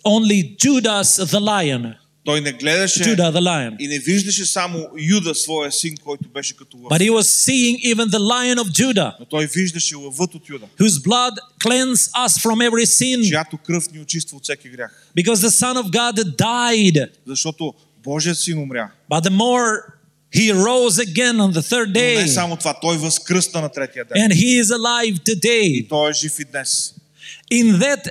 only 0.05 0.55
Judas 0.57 1.17
the 1.17 1.39
lion. 1.39 1.93
той 2.25 2.41
не 2.41 2.51
гледаше 2.51 3.03
Judah 3.03 3.31
the 3.31 3.39
lion. 3.41 3.75
и 3.79 3.87
не 3.87 3.99
виждаше 3.99 4.45
само 4.45 4.87
Юда, 4.97 5.35
своя 5.35 5.71
син, 5.71 5.95
който 6.03 6.29
беше 6.29 6.55
като 6.55 6.77
лъв. 6.77 6.89
But 6.91 7.01
he 7.01 7.09
was 7.11 7.27
seeing 7.47 7.77
even 7.95 8.05
the 8.09 8.19
lion 8.19 8.57
of 8.63 8.67
Judah, 8.69 9.13
Но 9.19 9.25
той 9.25 9.47
виждаше 9.47 9.95
лъвът 9.95 10.35
от 10.35 10.49
Юда, 10.49 10.65
whose 10.79 11.03
blood 11.03 11.33
cleansed 11.63 12.11
us 12.11 12.39
from 12.41 12.69
every 12.69 12.85
sin. 12.85 13.27
чиято 13.27 13.57
кръв 13.57 13.91
ни 13.91 13.99
очиства 13.99 14.37
от 14.37 14.43
всеки 14.43 14.69
грях. 14.69 15.07
Because 15.17 15.35
the 15.35 15.49
Son 15.49 15.83
of 15.83 15.89
God 15.89 16.35
died. 16.35 17.07
Защото 17.27 17.73
Божият 18.03 18.37
син 18.39 18.57
умря. 18.57 18.91
But 19.11 19.23
the 19.23 19.29
more 19.31 19.67
he 20.35 20.53
rose 20.53 20.97
again 20.99 21.35
on 21.39 21.53
the 21.53 21.61
third 21.61 21.87
Но 21.87 21.93
day, 21.93 22.21
не 22.21 22.27
само 22.27 22.57
това, 22.57 22.79
той 22.81 22.97
възкръста 22.97 23.61
на 23.61 23.69
третия 23.69 24.05
ден. 24.05 24.17
and 24.17 24.33
he 24.35 24.61
is 24.63 24.65
alive 24.65 25.19
today. 25.19 25.89
Той 25.89 26.09
е 26.09 26.13
жив 26.13 26.39
и 26.39 26.43
днес. 26.45 26.93
In 27.51 27.79
that 27.79 28.03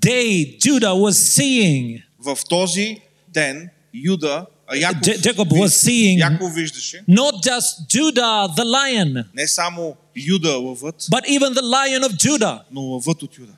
day, 0.00 0.58
Judah 0.58 0.94
was 0.94 1.16
seeing, 1.36 2.02
В 2.20 2.36
този 2.48 2.96
ден 3.28 3.70
Юда, 3.94 4.46
а 4.68 4.76
Яков, 4.76 5.02
J- 5.02 5.18
Jacob 5.18 5.48
виж- 5.48 5.60
was 5.60 5.86
seeing- 5.86 6.18
Яков 6.18 6.54
виждаше 6.54 7.04
not 7.08 7.42
just 7.42 7.88
Judah 7.88 8.48
the 8.56 8.64
lion, 8.64 9.24
не 9.34 9.48
само 9.48 9.96
Юда 10.16 10.48
лъвът, 10.50 11.02
but 11.02 11.24
even 11.28 11.54
the 11.54 11.62
lion 11.64 12.02
of 12.02 12.12
Judah, 12.16 12.60
но 12.72 12.80
лъвът 12.82 13.22
от 13.22 13.38
Юда. 13.38 13.52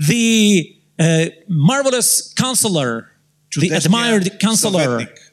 the 0.00 0.66
uh, 0.98 1.30
marvelous 1.48 2.34
counselor, 2.34 2.90
the 2.92 3.50
Чудесният 3.50 3.84
admired 3.84 4.38
counselor, 4.40 4.84
съветник, 4.84 5.32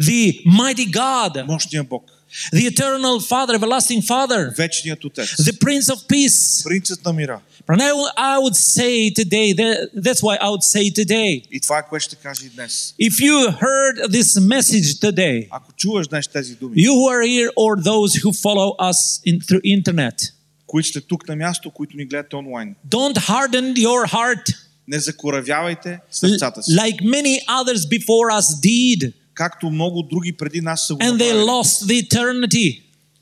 the 0.00 0.42
mighty 0.46 0.90
God, 0.92 1.46
мощния 1.46 1.84
Бог, 1.84 2.04
the 2.52 2.66
eternal 2.66 3.20
Father, 3.22 3.54
everlasting 3.54 4.02
Father, 4.02 4.56
вечният 4.56 5.04
Отец, 5.04 5.28
the 5.30 5.52
Prince 5.54 5.88
of 5.88 6.08
Peace. 6.08 6.64
принцът 6.64 7.04
на 7.04 7.12
мира. 7.12 7.40
And 7.68 7.80
I, 7.82 7.92
will- 7.92 8.14
I 8.16 8.36
would 8.38 8.56
say 8.56 9.10
today, 9.20 9.48
that, 9.60 9.76
that's 10.04 10.22
why 10.22 10.34
I 10.36 10.48
would 10.52 10.64
say 10.74 10.84
today, 10.92 11.42
И 11.52 11.60
това 11.60 11.78
е 11.78 11.82
което 11.88 12.04
ще 12.04 12.16
кажа 12.16 12.46
и 12.46 12.48
днес. 12.48 12.94
if 13.00 13.12
you 13.20 13.36
heard 13.58 14.10
this 14.10 14.38
message 14.40 15.00
today, 15.00 15.46
Ако 15.50 15.72
чуваш 15.72 16.08
днес 16.08 16.28
тези 16.28 16.54
думи, 16.54 16.76
you 16.76 16.90
who 16.90 17.06
are 17.08 17.24
here 17.26 17.50
or 17.56 17.82
those 17.82 18.22
who 18.22 18.32
follow 18.32 18.76
us 18.80 18.98
in, 19.26 19.38
through 19.40 19.62
internet, 19.78 20.32
които 20.66 20.88
сте 20.88 21.00
тук 21.00 21.28
на 21.28 21.36
място, 21.36 21.70
които 21.70 21.96
ни 21.96 22.04
гледате 22.04 22.36
онлайн, 22.36 22.74
don't 22.88 23.16
harden 23.18 23.74
your 23.76 24.08
heart 24.08 24.54
не 24.88 24.98
закоравявайте 24.98 25.88
l- 25.88 25.98
сърцата 26.10 26.62
си, 26.62 26.70
like 26.72 27.02
many 27.04 27.44
others 27.46 27.88
before 27.88 28.40
us 28.40 28.60
did, 28.60 29.12
както 29.34 29.70
много 29.70 30.02
други 30.02 30.32
преди 30.32 30.60
нас 30.60 30.86
са 30.86 30.94
го 30.94 31.00
and 31.00 31.12
they 31.12 31.32
направили 31.32 31.44
lost 31.44 31.86
the 31.86 32.08
eternity. 32.08 32.80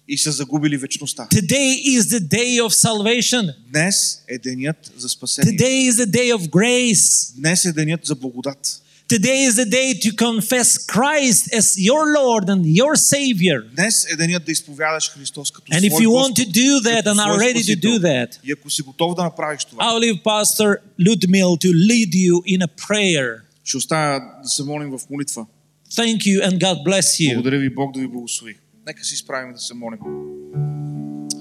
и 0.09 0.19
са 0.19 0.33
загубили 0.33 0.77
вечността. 0.77 1.27
Today 1.31 1.83
is 1.97 2.01
the 2.01 2.21
day 2.21 2.61
of 2.61 2.71
salvation. 2.89 3.55
Днес 3.73 4.25
е 4.29 4.39
денят 4.39 4.93
за 4.97 5.09
спасение. 5.09 5.53
Today 5.59 5.91
is 5.91 6.05
the 6.05 6.11
day 6.11 6.37
of 6.37 6.49
grace. 6.49 7.35
Днес 7.37 7.65
е 7.65 7.73
денят 7.73 8.01
за 8.05 8.15
благодат. 8.15 8.83
Today 9.09 9.49
is 9.49 9.53
the 9.53 9.71
day 9.71 9.95
to 10.05 10.11
confess 10.17 10.69
Christ 10.95 11.43
as 11.59 11.67
your 11.79 12.05
Lord 12.19 12.45
and 12.49 12.63
your 12.81 12.95
Savior. 13.15 13.63
Днес 13.75 14.07
е 14.13 14.17
денят 14.17 14.45
да 14.45 14.53
изповядаш 14.53 15.11
Христос 15.11 15.51
като 15.51 15.73
And 15.73 15.81
if 15.81 15.89
свой 15.89 16.03
you 16.05 16.09
want 16.09 16.35
to 16.37 16.45
Господ, 16.45 16.55
do 16.55 16.81
that 16.81 16.97
като 17.05 17.11
and 17.11 17.19
are 17.21 17.35
свой 17.35 17.45
ready 17.47 17.59
to 17.59 17.63
Спасител. 17.63 17.91
do 17.91 17.99
that, 17.99 18.39
И 18.45 18.53
ако 18.53 18.71
си 18.71 18.83
готов 18.83 19.15
да 19.15 19.23
направиш 19.23 19.65
това, 19.65 19.85
I'll 19.85 20.01
leave 20.01 20.23
Pastor 20.23 20.77
Ludmil 21.01 21.65
to 21.65 21.73
lead 21.73 22.11
you 22.15 22.35
in 22.57 22.61
a 22.67 22.69
prayer. 22.89 23.37
ще 23.65 23.77
оставя 23.77 24.21
да 24.43 24.49
се 24.49 24.65
молим 24.65 24.91
в 24.91 25.01
молитва. 25.11 25.47
Thank 25.93 26.19
you 26.19 26.49
and 26.49 26.59
God 26.59 26.85
bless 26.87 27.21
you. 27.21 27.35
Благодаря 27.35 27.59
ви, 27.59 27.71
Бог 27.71 27.95
да 27.95 28.01
ви 28.01 28.07
благослови. 28.07 28.55
Нека 28.88 29.04
си 29.04 29.16
справим 29.16 29.54
да 29.54 29.60
се 29.60 29.74
молим. 29.74 30.00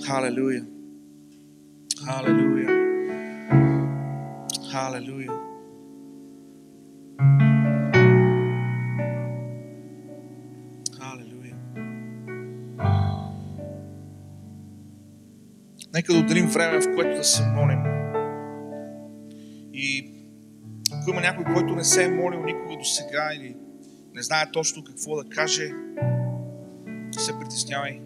Халелуя. 0.07 0.67
Халелуя. 2.05 2.67
Халелуя. 4.73 5.33
Халелуя. 10.99 11.57
Нека 15.95 16.13
да 16.13 16.19
отделим 16.19 16.47
време, 16.47 16.81
в 16.81 16.95
което 16.95 17.17
да 17.17 17.25
се 17.25 17.43
молим. 17.47 17.83
И 19.75 20.13
ако 20.93 21.11
има 21.11 21.21
някой, 21.21 21.45
който 21.55 21.75
не 21.75 21.85
се 21.85 22.05
е 22.05 22.09
молил 22.09 22.45
никога 22.45 22.77
до 22.77 22.85
сега 22.85 23.31
или 23.35 23.57
не 24.15 24.23
знае 24.23 24.51
точно 24.53 24.85
какво 24.85 25.17
да 25.17 25.29
каже, 25.29 25.73
не 27.15 27.21
се 27.23 27.39
притеснявай. 27.39 28.01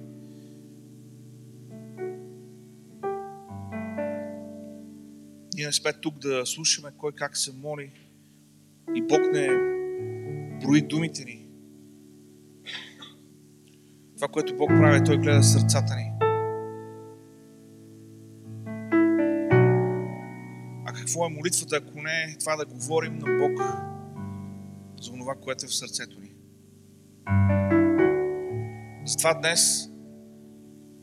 Ние 5.55 5.67
не 5.67 5.73
сме 5.73 5.93
тук 5.93 6.19
да 6.19 6.47
слушаме 6.47 6.93
кой 6.99 7.13
как 7.13 7.37
се 7.37 7.53
моли 7.53 7.91
и 8.95 9.03
Бог 9.03 9.21
не 9.33 9.49
брои 10.61 10.83
думите 10.83 11.25
ни. 11.25 11.49
Това, 14.17 14.29
което 14.29 14.57
Бог 14.57 14.69
прави, 14.69 15.05
Той 15.05 15.19
гледа 15.19 15.43
сърцата 15.43 15.97
ни. 15.97 16.13
А 20.87 20.93
какво 20.93 21.27
е 21.27 21.31
молитвата, 21.31 21.77
ако 21.77 22.03
не 22.03 22.23
е 22.23 22.39
това 22.39 22.57
да 22.57 22.65
говорим 22.65 23.19
на 23.19 23.39
Бог 23.39 23.61
за 25.03 25.13
това, 25.13 25.35
което 25.35 25.65
е 25.65 25.69
в 25.69 25.75
сърцето 25.75 26.21
ни? 26.21 26.33
Затова 29.07 29.35
днес, 29.35 29.91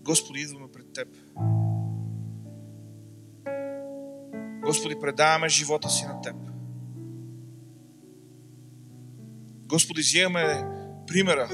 Господи, 0.02 0.40
идваме 0.40 0.68
пред 0.74 0.94
Теб. 0.94 1.08
Господи, 4.66 4.96
предаваме 5.02 5.50
живота 5.50 5.90
си 5.90 6.06
на 6.06 6.22
Теб. 6.22 6.36
Господи, 9.66 10.02
взимаме 10.02 10.64
примера 11.08 11.50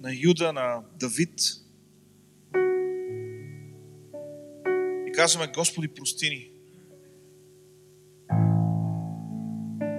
на 0.00 0.10
Юда, 0.22 0.52
на 0.52 0.82
Давид 1.00 1.40
и 5.08 5.12
казваме, 5.12 5.52
Господи, 5.54 5.88
прости 5.88 6.30
ни. 6.30 6.52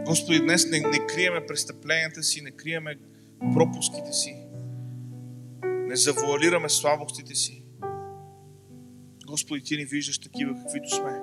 Господи, 0.06 0.40
днес 0.40 0.66
не, 0.72 0.80
не 0.80 1.08
криеме 1.08 1.46
престъпленията 1.46 2.24
си, 2.24 2.42
не 2.42 2.52
криеме 2.52 2.96
пропуските 3.54 4.14
си, 4.14 4.51
не 5.92 5.98
завуалираме 5.98 6.70
слабостите 6.70 7.36
си. 7.36 7.64
Господи, 9.28 9.64
Ти 9.64 9.78
ни 9.78 9.86
виждаш 9.86 10.20
такива, 10.20 10.56
каквито 10.56 10.90
сме. 10.90 11.22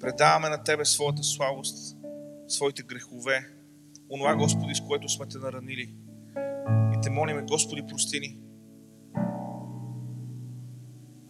Предаваме 0.00 0.48
на 0.48 0.64
Тебе 0.64 0.84
своята 0.84 1.22
слабост, 1.22 1.96
своите 2.48 2.82
грехове, 2.82 3.48
онова, 4.10 4.34
Господи, 4.34 4.74
с 4.74 4.80
което 4.80 5.08
сме 5.08 5.26
Те 5.26 5.38
наранили. 5.38 5.94
И 6.94 7.00
Те 7.02 7.10
молиме, 7.10 7.42
Господи, 7.42 7.82
прости 7.88 8.20
ни. 8.20 8.38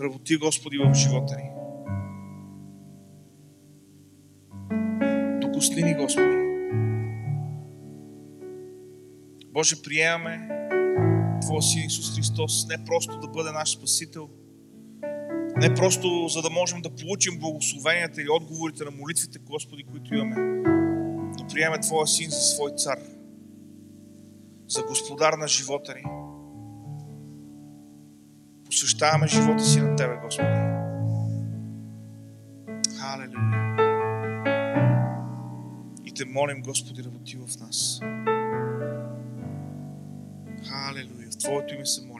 Работи, 0.00 0.36
Господи, 0.36 0.78
в 0.78 0.94
живота 0.94 1.36
ни. 1.36 1.50
Докосни 5.40 5.82
ни, 5.82 5.94
Господи. 5.94 6.36
Боже, 9.52 9.82
приемаме 9.82 10.65
Твоя 11.40 11.62
Син 11.62 11.86
Исус 11.86 12.16
Христос 12.16 12.66
не 12.68 12.84
просто 12.84 13.20
да 13.20 13.28
бъде 13.28 13.52
наш 13.52 13.70
Спасител, 13.70 14.28
Не 15.56 15.74
просто 15.74 16.28
за 16.28 16.42
да 16.42 16.50
можем 16.50 16.82
да 16.82 16.90
получим 16.90 17.38
благословенията 17.38 18.22
и 18.22 18.28
отговорите 18.30 18.84
на 18.84 18.90
молитвите, 18.90 19.38
Господи, 19.38 19.82
които 19.82 20.14
имаме, 20.14 20.36
но 21.38 21.46
приеме 21.52 21.80
Твоя 21.80 22.06
син 22.06 22.30
за 22.30 22.40
свой 22.40 22.70
цар, 22.76 22.98
за 24.68 24.82
господар 24.82 25.32
на 25.32 25.48
живота 25.48 25.94
ни. 25.94 26.02
Посвещаваме 28.64 29.26
живота 29.26 29.64
си 29.64 29.80
на 29.80 29.96
Тебе, 29.96 30.16
Господи. 30.24 30.48
Халелуя. 32.98 33.76
И 36.06 36.12
те 36.14 36.24
молим, 36.24 36.62
Господи, 36.62 37.04
работи 37.04 37.36
в 37.36 37.60
нас. 37.60 38.00
Халелуя. 40.68 41.25
Fortune 41.44 41.84
some 41.86 42.08
more. 42.08 42.15